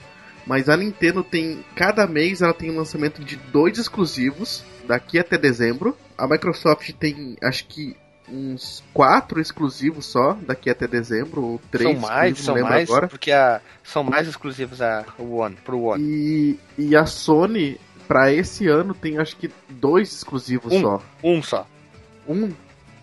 Mas 0.49 0.71
a 0.71 0.77
Nintendo 0.77 1.23
tem. 1.23 1.63
Cada 1.77 2.07
mês 2.07 2.41
ela 2.41 2.55
tem 2.55 2.71
um 2.71 2.79
lançamento 2.79 3.23
de 3.23 3.37
dois 3.37 3.77
exclusivos 3.77 4.65
daqui 4.87 5.19
até 5.19 5.37
dezembro. 5.37 5.95
A 6.17 6.27
Microsoft 6.27 6.91
tem, 6.95 7.37
acho 7.43 7.67
que 7.67 7.95
uns 8.27 8.83
quatro 8.93 9.41
exclusivos 9.41 10.07
só 10.07 10.33
daqui 10.47 10.71
até 10.71 10.87
dezembro, 10.89 11.43
ou 11.43 11.61
três. 11.71 11.91
São 11.91 12.01
mais, 12.01 12.39
são 12.39 12.61
mais, 12.61 12.89
agora. 12.89 13.09
porque 13.09 13.31
a, 13.31 13.61
são 13.85 14.03
mais 14.03 14.27
exclusivos 14.27 14.81
a, 14.81 15.05
One, 15.19 15.57
pro 15.57 15.83
One. 15.83 16.03
E, 16.03 16.59
e 16.79 16.97
a 16.97 17.05
Sony 17.05 17.79
pra 18.07 18.33
esse 18.33 18.67
ano 18.67 18.95
tem 18.95 19.19
acho 19.19 19.37
que 19.37 19.51
dois 19.69 20.11
exclusivos 20.13 20.73
Um. 20.73 20.81
só. 20.81 21.03
Um 21.23 21.43
só. 21.43 21.67
Um. 22.27 22.51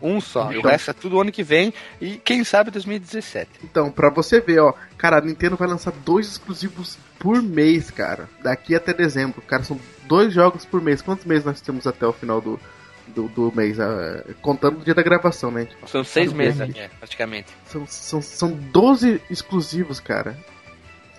Um 0.02 0.20
só. 0.20 0.52
Então. 0.52 0.62
O 0.62 0.68
resto 0.68 0.92
é 0.92 0.94
tudo 0.94 1.20
ano 1.20 1.32
que 1.32 1.44
vem 1.44 1.74
e 2.00 2.18
quem 2.18 2.44
sabe 2.44 2.72
2017. 2.72 3.50
Então, 3.64 3.92
pra 3.92 4.10
você 4.10 4.40
ver, 4.40 4.60
ó, 4.60 4.74
cara, 4.98 5.18
a 5.18 5.22
Nintendo 5.22 5.56
vai 5.56 5.68
lançar 5.68 5.92
dois 5.92 6.28
exclusivos 6.28 6.98
por 7.20 7.42
mês, 7.42 7.90
cara. 7.90 8.30
Daqui 8.42 8.76
até 8.76 8.94
dezembro. 8.94 9.42
Cara, 9.42 9.64
são 9.64 9.80
dois 10.08 10.34
jogos 10.34 10.66
por 10.66 10.82
mês. 10.82 11.02
Quantos 11.02 11.26
meses 11.26 11.46
nós 11.46 11.62
temos 11.62 11.88
até 11.88 12.06
o 12.06 12.14
final 12.14 12.42
do, 12.42 12.60
do, 13.08 13.28
do 13.30 13.52
mês? 13.56 13.80
Ah, 13.80 14.24
contando 14.42 14.80
o 14.80 14.84
dia 14.84 14.94
da 14.94 15.02
gravação, 15.02 15.50
né? 15.52 15.68
São 15.88 16.04
seis 16.04 16.32
meses, 16.34 16.60
né, 16.60 16.90
praticamente. 17.00 17.52
São, 17.68 17.86
são, 17.88 18.22
são 18.22 18.52
12 18.52 19.22
exclusivos, 19.30 20.00
cara. 20.00 20.38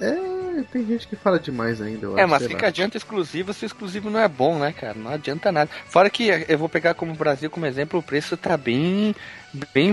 É, 0.01 0.36
tem 0.65 0.87
gente 0.87 1.07
que 1.09 1.17
fala 1.17 1.39
demais 1.41 1.81
ainda, 1.81 2.07
eu 2.07 2.17
É, 2.17 2.25
acho, 2.25 2.31
mas 2.31 2.47
fica 2.47 2.67
lá. 2.67 2.69
adianta 2.69 2.97
exclusivo 2.97 3.53
se 3.53 3.65
o 3.65 3.67
exclusivo 3.67 4.11
não 4.11 4.21
é 4.21 4.29
bom, 4.29 4.59
né, 4.59 4.73
cara? 4.73 4.95
Não 4.95 5.11
adianta 5.11 5.53
nada. 5.53 5.71
Fora 5.87 6.09
que 6.11 6.29
eu 6.49 6.59
vou 6.59 6.69
pegar 6.69 6.95
como 6.95 7.15
Brasil 7.15 7.51
como 7.51 7.67
exemplo, 7.67 8.01
o 8.01 8.03
preço 8.03 8.37
tá 8.37 8.57
bem. 8.57 9.15
bem. 9.75 9.93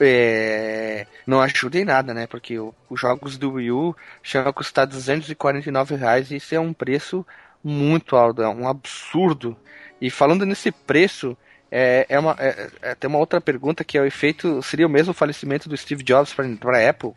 é, 0.00 1.06
não 1.26 1.40
ajuda 1.40 1.78
em 1.78 1.84
nada, 1.84 2.14
né? 2.14 2.26
Porque 2.26 2.58
o- 2.58 2.72
os 2.88 3.00
jogos 3.00 3.36
do 3.36 3.52
Wii 3.54 3.72
U 3.72 3.96
chegam 4.22 4.48
a 4.48 4.52
custar 4.52 4.86
249 4.86 5.96
reais 5.96 6.30
e 6.30 6.36
isso 6.36 6.54
é 6.54 6.60
um 6.60 6.72
preço 6.72 7.26
muito 7.64 8.14
alto, 8.16 8.40
é 8.42 8.48
um 8.48 8.68
absurdo. 8.68 9.56
E 10.00 10.08
falando 10.10 10.46
nesse 10.46 10.70
preço, 10.70 11.36
é, 11.70 12.06
é 12.08 12.18
uma, 12.18 12.36
é- 12.38 12.70
é- 12.80 12.94
tem 12.94 13.08
uma 13.08 13.18
outra 13.18 13.40
pergunta 13.40 13.82
que 13.84 13.98
é 13.98 14.00
o 14.00 14.06
efeito. 14.06 14.62
Seria 14.62 14.86
o 14.86 14.90
mesmo 14.90 15.12
falecimento 15.12 15.68
do 15.68 15.76
Steve 15.76 16.02
Jobs 16.04 16.32
para 16.32 16.46
a 16.78 16.90
Apple? 16.90 17.12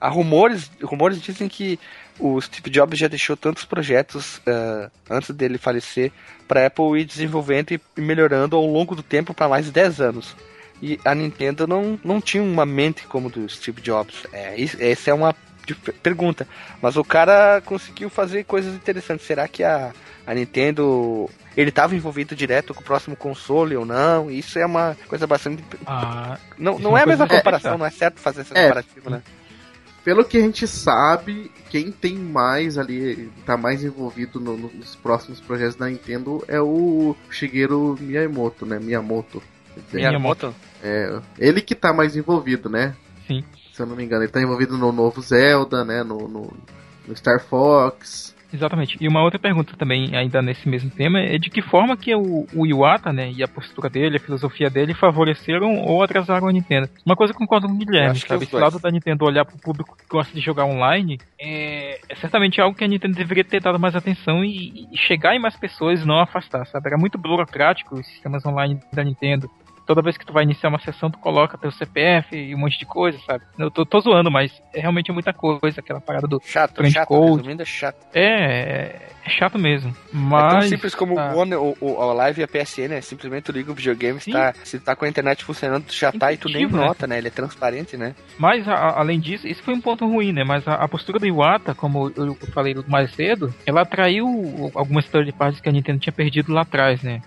Há 0.00 0.08
rumores, 0.08 0.70
rumores 0.82 1.20
dizem 1.20 1.48
que 1.48 1.78
o 2.18 2.40
Steve 2.40 2.70
Jobs 2.70 2.98
já 2.98 3.06
deixou 3.08 3.36
tantos 3.36 3.64
projetos 3.64 4.40
ah, 4.46 4.90
antes 5.10 5.30
dele 5.30 5.58
falecer 5.58 6.10
para 6.48 6.62
a 6.62 6.66
Apple 6.66 7.00
ir 7.00 7.04
desenvolvendo 7.04 7.72
e 7.72 7.80
melhorando 8.00 8.56
ao 8.56 8.64
longo 8.64 8.94
do 8.94 9.02
tempo 9.02 9.34
para 9.34 9.48
mais 9.48 9.66
de 9.66 9.72
10 9.72 10.00
anos. 10.00 10.34
E 10.82 10.98
a 11.04 11.14
Nintendo 11.14 11.66
não, 11.66 12.00
não 12.02 12.20
tinha 12.20 12.42
uma 12.42 12.64
mente 12.64 13.02
como 13.06 13.28
do 13.28 13.46
Steve 13.48 13.82
Jobs. 13.82 14.26
É, 14.32 14.54
essa 14.80 15.10
é 15.10 15.14
uma 15.14 15.34
pergunta. 16.02 16.48
Mas 16.80 16.96
o 16.96 17.04
cara 17.04 17.60
conseguiu 17.66 18.08
fazer 18.08 18.44
coisas 18.44 18.74
interessantes. 18.74 19.26
Será 19.26 19.46
que 19.46 19.62
a, 19.62 19.92
a 20.26 20.34
Nintendo. 20.34 21.28
Ele 21.56 21.68
estava 21.68 21.94
envolvido 21.94 22.34
direto 22.34 22.72
com 22.72 22.80
o 22.80 22.84
próximo 22.84 23.14
console 23.16 23.76
ou 23.76 23.84
não? 23.84 24.30
Isso 24.30 24.58
é 24.58 24.64
uma 24.64 24.96
coisa 25.08 25.26
bastante. 25.26 25.62
Ah, 25.86 26.38
Não, 26.56 26.78
não 26.78 26.96
é 26.96 27.00
é 27.00 27.02
a 27.02 27.04
uma 27.04 27.10
mesma 27.10 27.26
coisa- 27.26 27.42
comparação, 27.42 27.74
é, 27.74 27.76
não 27.78 27.84
é 27.86 27.90
certo 27.90 28.18
fazer 28.20 28.40
essa 28.42 28.56
É. 28.56 28.62
comparativa, 28.62 29.10
né? 29.10 29.22
Pelo 30.04 30.24
que 30.24 30.38
a 30.38 30.40
gente 30.40 30.66
sabe, 30.66 31.50
quem 31.68 31.92
tem 31.92 32.16
mais 32.16 32.78
ali, 32.78 33.30
tá 33.44 33.56
mais 33.56 33.84
envolvido 33.84 34.40
no- 34.40 34.56
no- 34.56 34.70
nos 34.72 34.96
próximos 34.96 35.40
projetos 35.40 35.76
da 35.76 35.88
Nintendo 35.88 36.42
é 36.48 36.60
o 36.60 37.14
Shigeru 37.30 37.96
Miyamoto, 38.00 38.64
né? 38.64 38.78
Miyamoto. 38.78 39.42
Miyamoto. 39.92 40.54
É, 40.82 41.20
ele 41.38 41.60
que 41.60 41.74
tá 41.74 41.92
mais 41.92 42.16
envolvido, 42.16 42.68
né? 42.68 42.94
sim. 43.26 43.44
Se 43.72 43.82
eu 43.82 43.86
não 43.86 43.94
me 43.96 44.04
engano, 44.04 44.24
ele 44.24 44.32
tá 44.32 44.42
envolvido 44.42 44.76
no 44.76 44.90
novo 44.92 45.22
Zelda, 45.22 45.84
né? 45.84 46.02
No, 46.02 46.26
no, 46.28 46.52
no 47.06 47.16
Star 47.16 47.40
Fox. 47.40 48.34
Exatamente. 48.52 48.96
E 49.00 49.08
uma 49.08 49.22
outra 49.22 49.38
pergunta 49.38 49.76
também, 49.76 50.14
ainda 50.16 50.42
nesse 50.42 50.68
mesmo 50.68 50.90
tema, 50.90 51.20
é 51.20 51.38
de 51.38 51.50
que 51.50 51.62
forma 51.62 51.96
que 51.96 52.14
o, 52.14 52.46
o 52.54 52.66
Iwata, 52.66 53.12
né, 53.12 53.30
e 53.30 53.42
a 53.42 53.48
postura 53.48 53.88
dele, 53.88 54.16
a 54.16 54.20
filosofia 54.20 54.68
dele, 54.68 54.94
favoreceram 54.94 55.82
ou 55.82 56.02
atrasaram 56.02 56.48
a 56.48 56.52
Nintendo. 56.52 56.88
Uma 57.04 57.16
coisa 57.16 57.32
que 57.32 57.36
eu 57.36 57.40
concordo 57.40 57.68
com 57.68 57.74
o 57.74 57.78
Guilherme, 57.78 58.10
acho 58.10 58.26
sabe? 58.26 58.44
Esse 58.44 58.52
dois. 58.52 58.62
lado 58.62 58.78
da 58.80 58.90
Nintendo 58.90 59.24
olhar 59.24 59.44
pro 59.44 59.58
público 59.58 59.96
que 59.96 60.06
gosta 60.08 60.34
de 60.34 60.40
jogar 60.40 60.64
online 60.64 61.18
é, 61.38 62.00
é 62.08 62.14
certamente 62.16 62.60
algo 62.60 62.76
que 62.76 62.84
a 62.84 62.88
Nintendo 62.88 63.14
deveria 63.14 63.44
ter 63.44 63.60
dado 63.60 63.78
mais 63.78 63.94
atenção 63.94 64.44
e, 64.44 64.88
e 64.92 64.96
chegar 64.96 65.34
em 65.34 65.38
mais 65.38 65.56
pessoas 65.56 66.02
e 66.02 66.06
não 66.06 66.20
afastar, 66.20 66.66
sabe? 66.66 66.88
Era 66.88 66.98
muito 66.98 67.18
burocrático 67.18 67.94
os 67.94 68.06
sistemas 68.06 68.44
online 68.44 68.80
da 68.92 69.04
Nintendo. 69.04 69.50
Toda 69.90 70.02
vez 70.02 70.16
que 70.16 70.24
tu 70.24 70.32
vai 70.32 70.44
iniciar 70.44 70.68
uma 70.68 70.78
sessão, 70.78 71.10
tu 71.10 71.18
coloca 71.18 71.58
teu 71.58 71.72
CPF 71.72 72.36
e 72.36 72.54
um 72.54 72.58
monte 72.58 72.78
de 72.78 72.86
coisa, 72.86 73.18
sabe? 73.26 73.42
Eu 73.58 73.72
tô, 73.72 73.84
tô 73.84 73.98
zoando, 73.98 74.30
mas 74.30 74.52
é 74.72 74.78
realmente 74.78 75.10
muita 75.10 75.32
coisa, 75.32 75.80
aquela 75.80 76.00
parada 76.00 76.28
do. 76.28 76.40
Chato, 76.44 76.88
chato, 76.88 77.08
code. 77.08 77.38
resumindo, 77.38 77.62
é 77.62 77.64
chato. 77.64 77.96
É, 78.14 79.00
é 79.24 79.28
chato 79.28 79.58
mesmo. 79.58 79.90
É 79.90 80.12
tão 80.12 80.20
Mas. 80.20 80.68
simples 80.68 80.94
como 80.94 81.18
ah. 81.18 81.32
o 81.34 81.38
One, 81.38 81.56
o, 81.56 81.76
o, 81.80 82.00
a 82.00 82.14
Live 82.14 82.40
e 82.40 82.44
a 82.44 82.46
PSN, 82.46 82.92
é 82.92 83.00
simplesmente 83.00 83.42
tu 83.46 83.52
liga 83.52 83.72
o 83.72 83.74
videogame, 83.74 84.20
Sim. 84.20 84.30
tá, 84.30 84.54
se 84.62 84.78
tá 84.78 84.94
com 84.94 85.04
a 85.04 85.08
internet 85.08 85.44
funcionando, 85.44 85.86
tu 85.86 85.92
já 85.92 86.12
tá 86.12 86.32
e 86.32 86.36
tu 86.36 86.48
nem 86.48 86.68
né? 86.68 86.72
nota, 86.72 87.08
né? 87.08 87.18
Ele 87.18 87.26
é 87.26 87.32
transparente, 87.32 87.96
né? 87.96 88.14
Mas, 88.38 88.68
a- 88.68 88.96
além 88.96 89.18
disso, 89.18 89.48
isso 89.48 89.64
foi 89.64 89.74
um 89.74 89.80
ponto 89.80 90.06
ruim, 90.06 90.32
né? 90.32 90.44
Mas 90.44 90.68
a, 90.68 90.74
a 90.74 90.86
postura 90.86 91.18
do 91.18 91.26
Iwata, 91.26 91.74
como 91.74 92.12
eu, 92.16 92.26
eu 92.26 92.36
falei 92.52 92.76
mais 92.86 93.12
cedo, 93.12 93.52
ela 93.66 93.80
atraiu 93.80 94.70
algumas 94.72 95.08
third 95.08 95.32
parties 95.32 95.60
que 95.60 95.68
a 95.68 95.72
Nintendo 95.72 95.98
tinha 95.98 96.12
perdido 96.12 96.52
lá 96.52 96.60
atrás, 96.60 97.02
né? 97.02 97.20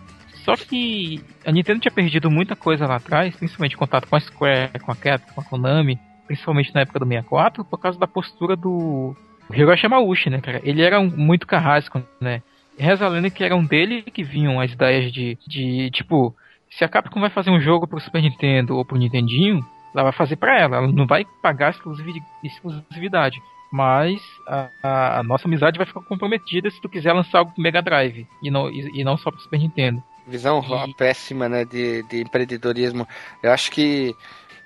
Só 0.44 0.56
que 0.58 1.24
a 1.46 1.52
Nintendo 1.52 1.80
tinha 1.80 1.92
perdido 1.92 2.30
muita 2.30 2.56
coisa 2.56 2.86
lá 2.86 2.96
atrás, 2.98 3.36
principalmente 3.36 3.78
contato 3.78 4.08
com 4.08 4.16
a 4.16 4.20
Square, 4.20 4.72
com 4.84 4.92
a 4.92 4.96
Capcom, 4.96 5.34
com 5.34 5.42
a 5.42 5.44
Konami, 5.44 5.98
principalmente 6.28 6.74
na 6.76 6.82
época 6.82 7.00
do 7.00 7.06
64, 7.06 7.64
por 7.64 7.78
causa 7.80 7.98
da 7.98 8.08
postura 8.08 8.56
do 8.56 9.16
Hiroshi 9.52 9.86
Yamauchi, 9.86 10.30
né, 10.30 10.42
cara? 10.42 10.60
Ele 10.64 10.82
era 10.82 11.00
um, 11.00 11.10
muito 11.10 11.48
carrasco, 11.48 12.02
né? 12.20 12.42
Reza 12.78 13.06
a 13.06 13.10
lenda 13.10 13.30
que 13.30 13.44
eram 13.44 13.64
dele 13.64 14.02
que 14.02 14.24
vinham 14.24 14.60
as 14.60 14.72
ideias 14.74 15.14
de, 15.14 15.38
de, 15.48 15.90
tipo, 15.92 16.36
se 16.72 16.84
a 16.84 16.90
Capcom 16.90 17.20
vai 17.22 17.30
fazer 17.30 17.52
um 17.52 17.62
jogo 17.62 17.88
pro 17.88 18.00
Super 18.00 18.22
Nintendo 18.22 18.76
ou 18.76 18.84
pro 18.84 18.98
Nintendinho, 18.98 19.64
ela 19.94 20.04
vai 20.04 20.12
fazer 20.12 20.36
pra 20.38 20.60
ela, 20.60 20.78
ela 20.78 20.92
não 20.92 21.06
vai 21.06 21.24
pagar 21.42 21.70
exclusivi- 21.70 22.20
exclusividade. 22.44 23.38
Mas 23.72 24.20
a, 24.48 24.70
a- 24.84 25.20
a 25.20 25.24
nossa 25.24 25.48
amizade 25.48 25.78
vai 25.78 25.86
ficar 25.88 26.02
comprometida 26.02 26.70
se 26.70 26.82
tu 26.82 26.90
quiser 26.90 27.14
lançar 27.14 27.40
algo 27.40 27.52
pro 27.54 27.62
Mega 27.64 27.82
Drive 27.82 28.28
e 28.42 28.52
não, 28.52 28.70
e, 28.70 29.00
e 29.00 29.04
não 29.04 29.18
só 29.18 29.32
pro 29.32 29.40
Super 29.42 29.60
Nintendo. 29.60 30.02
Visão 30.28 30.62
E- 30.62 30.94
péssima, 30.96 31.50
né, 31.50 31.66
de, 31.66 32.04
de 32.04 32.22
empreendedorismo. 32.22 33.08
Eu 33.42 33.52
acho 33.52 33.72
que 33.72 34.16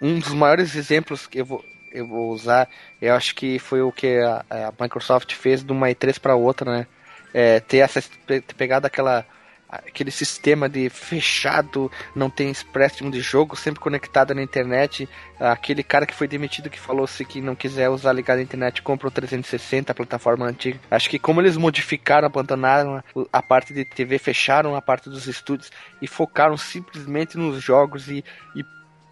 um 0.01 0.19
dos 0.19 0.33
maiores 0.33 0.75
exemplos 0.75 1.25
que 1.27 1.39
eu 1.39 1.45
vou, 1.45 1.65
eu 1.91 2.07
vou 2.07 2.29
usar, 2.31 2.69
eu 3.01 3.13
acho 3.15 3.33
que 3.35 3.57
foi 3.59 3.81
o 3.81 3.91
que 3.91 4.19
a, 4.19 4.45
a 4.49 4.73
Microsoft 4.83 5.33
fez 5.33 5.63
de 5.63 5.71
uma 5.71 5.87
E3 5.89 6.19
para 6.19 6.35
outra, 6.35 6.71
né? 6.71 6.87
É, 7.33 7.59
ter, 7.59 7.77
essa, 7.77 8.01
ter 8.25 8.41
pegado 8.55 8.87
aquela 8.87 9.25
aquele 9.69 10.11
sistema 10.11 10.69
de 10.69 10.89
fechado, 10.89 11.91
não 12.15 12.29
tem 12.29 12.49
empréstimo 12.49 13.11
de 13.11 13.19
jogo, 13.19 13.55
sempre 13.55 13.79
conectado 13.79 14.33
na 14.33 14.41
internet. 14.41 15.07
Aquele 15.39 15.83
cara 15.83 16.05
que 16.05 16.13
foi 16.13 16.27
demitido 16.27 16.69
que 16.69 16.79
falou 16.79 17.05
se 17.05 17.25
que 17.25 17.41
não 17.41 17.55
quiser 17.55 17.89
usar 17.89 18.13
ligado 18.13 18.39
à 18.39 18.41
internet, 18.41 18.81
compra 18.81 19.07
o 19.07 19.11
360, 19.11 19.91
a 19.91 19.95
plataforma 19.95 20.45
antiga. 20.45 20.79
Acho 20.89 21.09
que 21.09 21.19
como 21.19 21.41
eles 21.41 21.57
modificaram, 21.57 22.27
abandonaram 22.27 23.03
a, 23.31 23.41
parte 23.41 23.73
de 23.73 23.83
TV, 23.83 24.17
fecharam 24.17 24.75
a 24.75 24.81
parte 24.81 25.09
dos 25.09 25.27
estúdios 25.27 25.71
e 26.01 26.07
focaram 26.07 26.57
simplesmente 26.57 27.37
nos 27.37 27.61
jogos 27.61 28.07
e, 28.07 28.23
e 28.55 28.63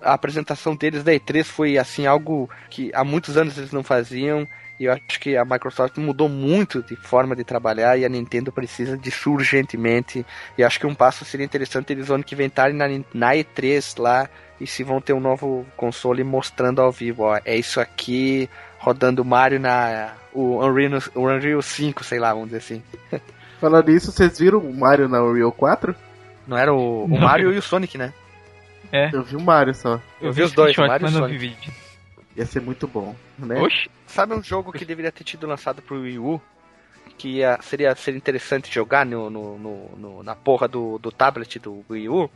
a 0.05 0.13
apresentação 0.13 0.75
deles 0.75 1.03
da 1.03 1.11
E3 1.11 1.43
foi 1.43 1.77
assim 1.77 2.05
algo 2.05 2.49
que 2.69 2.91
há 2.93 3.03
muitos 3.03 3.35
anos 3.35 3.57
eles 3.57 3.71
não 3.71 3.83
faziam. 3.83 4.47
E 4.79 4.85
eu 4.85 4.93
acho 4.93 5.19
que 5.19 5.37
a 5.37 5.45
Microsoft 5.45 5.97
mudou 5.97 6.27
muito 6.27 6.83
de 6.83 6.95
forma 6.97 7.35
de 7.35 7.43
trabalhar 7.45 7.97
e 7.97 8.05
a 8.05 8.09
Nintendo 8.09 8.51
precisa 8.51 8.97
disso 8.97 9.31
urgentemente. 9.31 10.25
E 10.57 10.63
acho 10.63 10.79
que 10.79 10.85
um 10.85 10.93
passo 10.93 11.23
seria 11.25 11.45
interessante 11.45 11.91
eles 11.91 12.09
ano 12.09 12.23
que 12.23 12.35
vem 12.35 12.47
estarem 12.47 12.75
na, 12.75 12.85
na 13.13 13.31
E3 13.33 13.99
lá 13.99 14.29
e 14.59 14.67
se 14.67 14.83
vão 14.83 15.01
ter 15.01 15.13
um 15.13 15.19
novo 15.19 15.65
console 15.75 16.23
mostrando 16.23 16.81
ao 16.81 16.91
vivo. 16.91 17.23
Ó, 17.23 17.39
é 17.43 17.55
isso 17.55 17.79
aqui 17.79 18.49
rodando 18.77 19.25
Mario 19.25 19.59
na 19.59 20.13
o 20.33 20.57
Unreal, 20.63 21.01
o 21.15 21.21
Unreal 21.21 21.61
5, 21.61 22.03
sei 22.03 22.19
lá, 22.19 22.33
vamos 22.33 22.49
dizer 22.49 22.57
assim. 22.57 22.83
Falando 23.59 23.87
nisso, 23.87 24.11
vocês 24.11 24.37
viram 24.37 24.59
o 24.59 24.73
Mario 24.77 25.07
na 25.07 25.23
Unreal 25.23 25.51
4? 25.51 25.95
Não 26.45 26.57
era 26.57 26.73
o, 26.73 27.05
o 27.05 27.07
Não. 27.07 27.19
Mario 27.19 27.53
e 27.53 27.57
o 27.57 27.61
Sonic, 27.61 27.97
né? 27.97 28.13
É, 28.95 29.09
Eu 29.13 29.23
vi 29.23 29.35
o 29.35 29.41
Mario 29.41 29.73
só. 29.73 29.99
Eu 30.21 30.31
vi 30.31 30.43
os 30.43 30.51
dois, 30.53 30.75
Mario 30.77 30.95
e 30.95 31.01
mas 31.03 31.13
não 31.13 31.27
vi 31.27 31.37
vídeo. 31.37 31.73
Ia 32.35 32.45
ser 32.45 32.61
muito 32.61 32.87
bom, 32.87 33.15
né? 33.39 33.61
Oxi, 33.61 33.89
Sabe 34.07 34.33
um 34.33 34.43
jogo 34.43 34.71
que 34.71 34.83
deveria 34.85 35.11
ter 35.11 35.23
tido 35.23 35.47
lançado 35.47 35.81
pro 35.81 36.01
Wii 36.01 36.19
U? 36.19 36.41
Que 37.17 37.37
ia, 37.37 37.57
seria, 37.61 37.95
seria 37.95 38.17
interessante 38.17 38.73
jogar 38.73 39.05
no, 39.05 39.29
no, 39.29 39.57
no- 39.57 39.89
no- 39.97 40.23
na 40.23 40.35
porra 40.35 40.67
do, 40.67 40.97
do 40.99 41.11
tablet 41.11 41.59
do 41.59 41.83
Wii 41.89 42.09
U? 42.09 42.29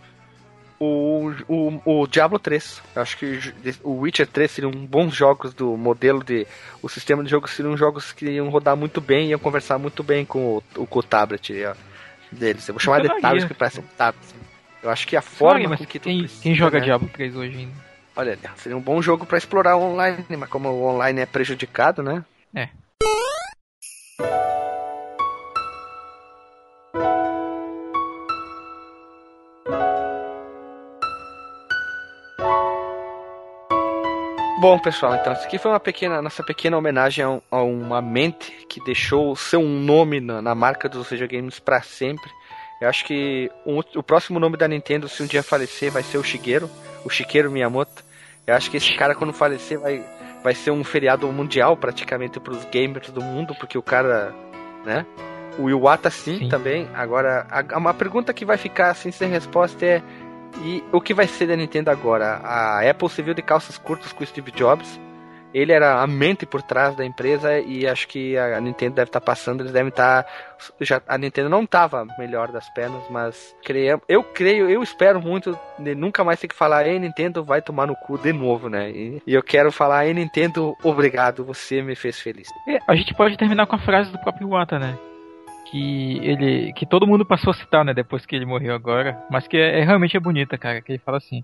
O, 0.79 1.31
o, 1.49 1.81
o 2.03 2.07
Diablo 2.07 2.39
3. 2.39 2.81
Eu 2.95 3.01
acho 3.01 3.17
que 3.17 3.53
o 3.83 3.99
Witcher 3.99 4.25
3 4.25 4.49
seriam 4.49 4.71
bons 4.71 5.13
jogos 5.13 5.53
do 5.53 5.75
modelo 5.75 6.23
de. 6.23 6.47
O 6.81 6.87
sistema 6.87 7.21
de 7.21 7.29
jogo 7.29 7.49
seriam 7.49 7.75
jogos 7.75 8.13
que 8.13 8.25
iam 8.25 8.47
rodar 8.49 8.77
muito 8.77 9.01
bem 9.01 9.27
e 9.27 9.29
iam 9.31 9.39
conversar 9.39 9.77
muito 9.77 10.01
bem 10.01 10.23
com 10.25 10.61
o, 10.77 10.87
com 10.87 10.99
o 10.99 11.03
tablet 11.03 11.51
deles. 12.31 12.65
Eu 12.69 12.75
vou 12.75 12.79
chamar 12.79 13.01
de 13.01 13.07
Jogaria. 13.07 13.21
tablet 13.21 13.47
que 13.47 13.53
parece 13.53 13.79
um 13.81 13.83
tablet. 13.97 14.25
Eu 14.81 14.89
acho 14.89 15.07
que 15.07 15.17
a 15.17 15.21
forma 15.21 15.69
mas 15.69 15.79
com 15.79 15.85
que 15.85 15.99
tu 15.99 16.03
quem, 16.03 16.19
precisa, 16.19 16.41
quem 16.41 16.55
joga 16.55 16.79
né? 16.79 16.85
Diablo 16.85 17.09
3 17.09 17.35
hoje 17.35 17.57
ainda? 17.57 17.73
Olha, 18.15 18.37
seria 18.55 18.77
um 18.77 18.81
bom 18.81 19.01
jogo 19.01 19.25
pra 19.25 19.37
explorar 19.37 19.75
o 19.75 19.81
online, 19.81 20.25
mas 20.37 20.49
como 20.49 20.69
o 20.69 20.83
online 20.83 21.21
é 21.21 21.25
prejudicado, 21.25 22.01
né? 22.01 22.23
É. 22.55 22.69
Bom, 34.61 34.77
pessoal, 34.77 35.15
então 35.15 35.31
isso 35.31 35.43
aqui 35.43 35.57
foi 35.57 35.71
uma 35.71 35.79
pequena, 35.79 36.21
nossa 36.21 36.43
pequena 36.43 36.77
homenagem 36.77 37.23
a, 37.23 37.29
um, 37.29 37.41
a 37.49 37.63
uma 37.63 38.01
mente 38.01 38.51
que 38.67 38.83
deixou 38.83 39.31
o 39.31 39.35
seu 39.35 39.61
nome 39.61 40.19
na, 40.19 40.41
na 40.41 40.53
marca 40.53 40.89
dos 40.89 41.09
videogames 41.09 41.59
para 41.59 41.81
sempre. 41.81 42.29
Eu 42.79 42.87
acho 42.87 43.03
que 43.05 43.51
o, 43.65 43.79
o, 43.79 44.03
próximo 44.03 44.39
nome 44.39 44.55
da 44.55 44.67
Nintendo, 44.67 45.09
se 45.09 45.21
um 45.21 45.25
dia 45.25 45.43
falecer, 45.43 45.91
vai 45.91 46.01
ser 46.01 46.17
o 46.17 46.23
Shigeru, 46.23 46.69
o 47.03 47.09
Shigeru 47.09 47.51
Miyamoto. 47.51 48.03
Eu 48.47 48.55
acho 48.55 48.71
que 48.71 48.77
esse 48.77 48.95
cara, 48.95 49.13
quando 49.13 49.33
falecer, 49.33 49.79
vai, 49.79 50.03
vai 50.43 50.55
ser 50.55 50.71
um 50.71 50.83
feriado 50.83 51.27
mundial 51.31 51.75
praticamente 51.75 52.39
para 52.39 52.53
os 52.53 52.63
gamers 52.65 53.09
do 53.11 53.21
mundo, 53.21 53.53
porque 53.55 53.77
o 53.77 53.81
cara, 53.81 54.33
né? 54.85 55.05
O 55.57 55.69
Iwata 55.69 56.09
sim, 56.09 56.39
sim. 56.39 56.49
também. 56.49 56.87
Agora, 56.93 57.45
a, 57.49 57.77
uma 57.77 57.93
pergunta 57.93 58.33
que 58.33 58.45
vai 58.45 58.57
ficar 58.57 58.91
assim 58.91 59.11
sem 59.11 59.29
resposta 59.29 59.85
é 59.85 60.01
e 60.63 60.83
o 60.91 60.99
que 60.99 61.13
vai 61.13 61.27
ser 61.27 61.47
da 61.47 61.55
Nintendo 61.55 61.91
agora? 61.91 62.39
A 62.43 62.89
Apple 62.89 63.09
se 63.09 63.21
viu 63.21 63.33
de 63.33 63.41
calças 63.41 63.77
curtas 63.77 64.11
com 64.11 64.23
o 64.23 64.27
Steve 64.27 64.51
Jobs. 64.51 64.99
Ele 65.53 65.71
era 65.71 66.01
a 66.01 66.07
mente 66.07 66.45
por 66.45 66.61
trás 66.61 66.95
da 66.95 67.03
empresa 67.03 67.59
e 67.59 67.87
acho 67.87 68.07
que 68.07 68.37
a 68.37 68.59
Nintendo 68.61 68.95
deve 68.95 69.09
estar 69.09 69.19
tá 69.19 69.25
passando, 69.25 69.61
eles 69.61 69.71
devem 69.71 69.89
estar. 69.89 70.23
Tá, 70.23 70.29
já, 70.81 71.01
a 71.07 71.17
Nintendo 71.17 71.49
não 71.49 71.63
estava 71.63 72.05
melhor 72.17 72.51
das 72.51 72.69
pernas, 72.69 73.03
mas 73.09 73.55
creio, 73.63 74.01
eu 74.07 74.23
creio, 74.23 74.69
eu 74.69 74.83
espero 74.83 75.21
muito 75.21 75.57
de 75.77 75.95
nunca 75.95 76.23
mais 76.23 76.39
ter 76.39 76.47
que 76.47 76.55
falar, 76.55 76.85
ei 76.85 76.99
Nintendo, 76.99 77.43
vai 77.43 77.61
tomar 77.61 77.87
no 77.87 77.95
cu 77.95 78.17
de 78.17 78.31
novo, 78.31 78.69
né? 78.69 78.91
E, 78.91 79.21
e 79.25 79.33
eu 79.33 79.41
quero 79.41 79.71
falar, 79.71 80.05
ei 80.05 80.13
Nintendo, 80.13 80.75
obrigado, 80.83 81.43
você 81.43 81.81
me 81.81 81.95
fez 81.95 82.19
feliz. 82.19 82.47
É, 82.67 82.79
a 82.87 82.95
gente 82.95 83.13
pode 83.13 83.37
terminar 83.37 83.65
com 83.65 83.75
a 83.75 83.79
frase 83.79 84.11
do 84.11 84.19
próprio 84.19 84.49
Wata, 84.49 84.77
né? 84.77 84.97
que 85.69 86.19
ele 86.23 86.73
que 86.73 86.85
todo 86.85 87.05
mundo 87.05 87.25
passou 87.25 87.51
a 87.51 87.53
citar, 87.53 87.85
né, 87.85 87.93
depois 87.93 88.25
que 88.25 88.35
ele 88.35 88.45
morreu 88.45 88.73
agora, 88.73 89.23
mas 89.29 89.47
que 89.47 89.57
é, 89.57 89.79
é, 89.79 89.83
realmente 89.83 90.17
é 90.17 90.19
bonita, 90.19 90.57
cara, 90.57 90.81
que 90.81 90.91
ele 90.91 90.99
fala 90.99 91.17
assim: 91.17 91.43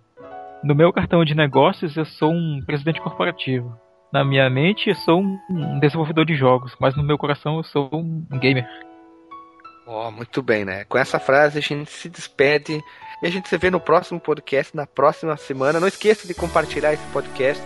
"No 0.63 0.75
meu 0.75 0.91
cartão 0.91 1.23
de 1.23 1.35
negócios 1.35 1.95
eu 1.95 2.05
sou 2.05 2.31
um 2.31 2.61
presidente 2.65 3.01
corporativo. 3.01 3.77
Na 4.15 4.23
minha 4.23 4.49
mente 4.49 4.89
eu 4.89 4.95
sou 4.95 5.21
um 5.21 5.77
desenvolvedor 5.77 6.23
de 6.23 6.37
jogos, 6.37 6.73
mas 6.79 6.95
no 6.95 7.03
meu 7.03 7.17
coração 7.17 7.57
eu 7.57 7.63
sou 7.65 7.89
um 7.91 8.39
gamer." 8.39 8.65
Oh, 9.85 10.09
muito 10.09 10.41
bem, 10.41 10.63
né? 10.63 10.85
Com 10.85 10.97
essa 10.97 11.19
frase 11.19 11.59
a 11.59 11.61
gente 11.61 11.91
se 11.91 12.07
despede 12.07 12.81
e 13.21 13.27
a 13.27 13.29
gente 13.29 13.49
se 13.49 13.57
vê 13.57 13.69
no 13.69 13.77
próximo 13.77 14.17
podcast 14.17 14.73
na 14.73 14.87
próxima 14.87 15.35
semana. 15.35 15.81
Não 15.81 15.87
esqueça 15.89 16.25
de 16.25 16.33
compartilhar 16.33 16.93
esse 16.93 17.05
podcast 17.07 17.61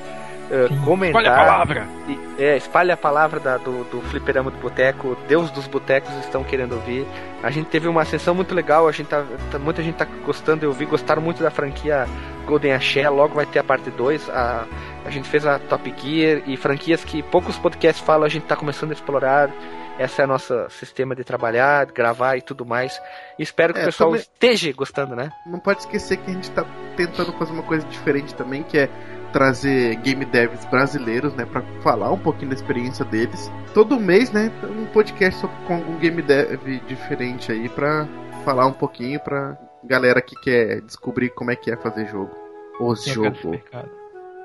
uh, 0.49 0.85
comentar. 0.85 1.21
Espalha 1.21 1.35
a 1.35 1.45
palavra. 1.45 1.87
E, 2.07 2.43
é, 2.43 2.57
espalha 2.57 2.93
a 2.93 2.97
palavra 2.97 3.39
da, 3.39 3.57
do, 3.57 3.83
do 3.85 4.01
Fliperama 4.01 4.51
do 4.51 4.57
Boteco. 4.57 5.17
Deus 5.27 5.51
dos 5.51 5.67
Botecos 5.67 6.13
estão 6.17 6.43
querendo 6.43 6.73
ouvir. 6.73 7.05
A 7.41 7.49
gente 7.49 7.67
teve 7.67 7.87
uma 7.87 8.03
sessão 8.05 8.33
muito 8.35 8.53
legal. 8.53 8.87
A 8.87 8.91
gente 8.91 9.07
tá, 9.07 9.25
tá, 9.51 9.59
muita 9.59 9.81
gente 9.81 9.95
tá 9.95 10.05
gostando 10.25 10.61
de 10.61 10.65
ouvir. 10.65 10.85
Gostaram 10.85 11.21
muito 11.21 11.41
da 11.41 11.51
franquia 11.51 12.07
Golden 12.45 12.73
Axé. 12.73 13.07
Logo 13.09 13.35
vai 13.35 13.45
ter 13.45 13.59
a 13.59 13.63
parte 13.63 13.89
2. 13.89 14.29
A, 14.29 14.65
a 15.05 15.09
gente 15.09 15.27
fez 15.27 15.45
a 15.45 15.59
Top 15.59 15.93
Gear 15.97 16.41
e 16.45 16.57
franquias 16.57 17.03
que 17.03 17.21
poucos 17.23 17.57
podcasts 17.57 18.03
falam. 18.03 18.25
A 18.25 18.29
gente 18.29 18.45
tá 18.45 18.55
começando 18.55 18.91
a 18.91 18.93
explorar. 18.93 19.49
Essa 19.97 20.21
é 20.21 20.23
a 20.23 20.27
nossa 20.27 20.69
sistema 20.69 21.13
de 21.13 21.25
trabalhar, 21.25 21.85
de 21.85 21.91
gravar 21.91 22.37
e 22.37 22.41
tudo 22.41 22.65
mais. 22.65 23.01
Espero 23.37 23.73
que 23.73 23.81
é, 23.81 23.83
o 23.83 23.85
pessoal 23.87 24.11
também... 24.11 24.21
esteja 24.21 24.71
gostando, 24.71 25.13
né? 25.13 25.29
Não 25.45 25.59
pode 25.59 25.79
esquecer 25.79 26.15
que 26.15 26.31
a 26.31 26.33
gente 26.33 26.45
está 26.45 26.65
tentando 26.95 27.33
fazer 27.33 27.51
uma 27.51 27.63
coisa 27.63 27.85
diferente 27.85 28.33
também, 28.33 28.63
que 28.63 28.77
é 28.77 28.89
trazer 29.31 29.95
game 29.97 30.25
devs 30.25 30.65
brasileiros, 30.65 31.33
né, 31.35 31.45
para 31.45 31.61
falar 31.81 32.11
um 32.11 32.17
pouquinho 32.17 32.49
da 32.49 32.55
experiência 32.55 33.05
deles. 33.05 33.51
Todo 33.73 33.99
mês, 33.99 34.31
né, 34.31 34.51
um 34.63 34.85
podcast 34.87 35.47
com 35.67 35.75
algum 35.75 35.97
game 35.97 36.21
dev 36.21 36.81
diferente 36.87 37.51
aí 37.51 37.69
para 37.69 38.07
falar 38.43 38.65
um 38.65 38.73
pouquinho 38.73 39.19
para 39.19 39.57
galera 39.83 40.21
que 40.21 40.35
quer 40.35 40.81
descobrir 40.81 41.29
como 41.29 41.51
é 41.51 41.55
que 41.55 41.71
é 41.71 41.75
fazer 41.75 42.07
jogo. 42.07 42.31
Os 42.79 43.03
jogos. 43.05 43.59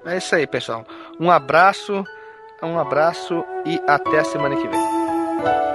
É 0.05 0.17
isso 0.19 0.35
aí, 0.35 0.47
pessoal. 0.47 0.85
Um 1.19 1.31
abraço, 1.31 2.05
um 2.63 2.79
abraço 2.79 3.45
e 3.65 3.81
até 3.87 4.19
a 4.19 4.25
semana 4.25 4.57
que 4.57 4.69
vem. 4.69 5.74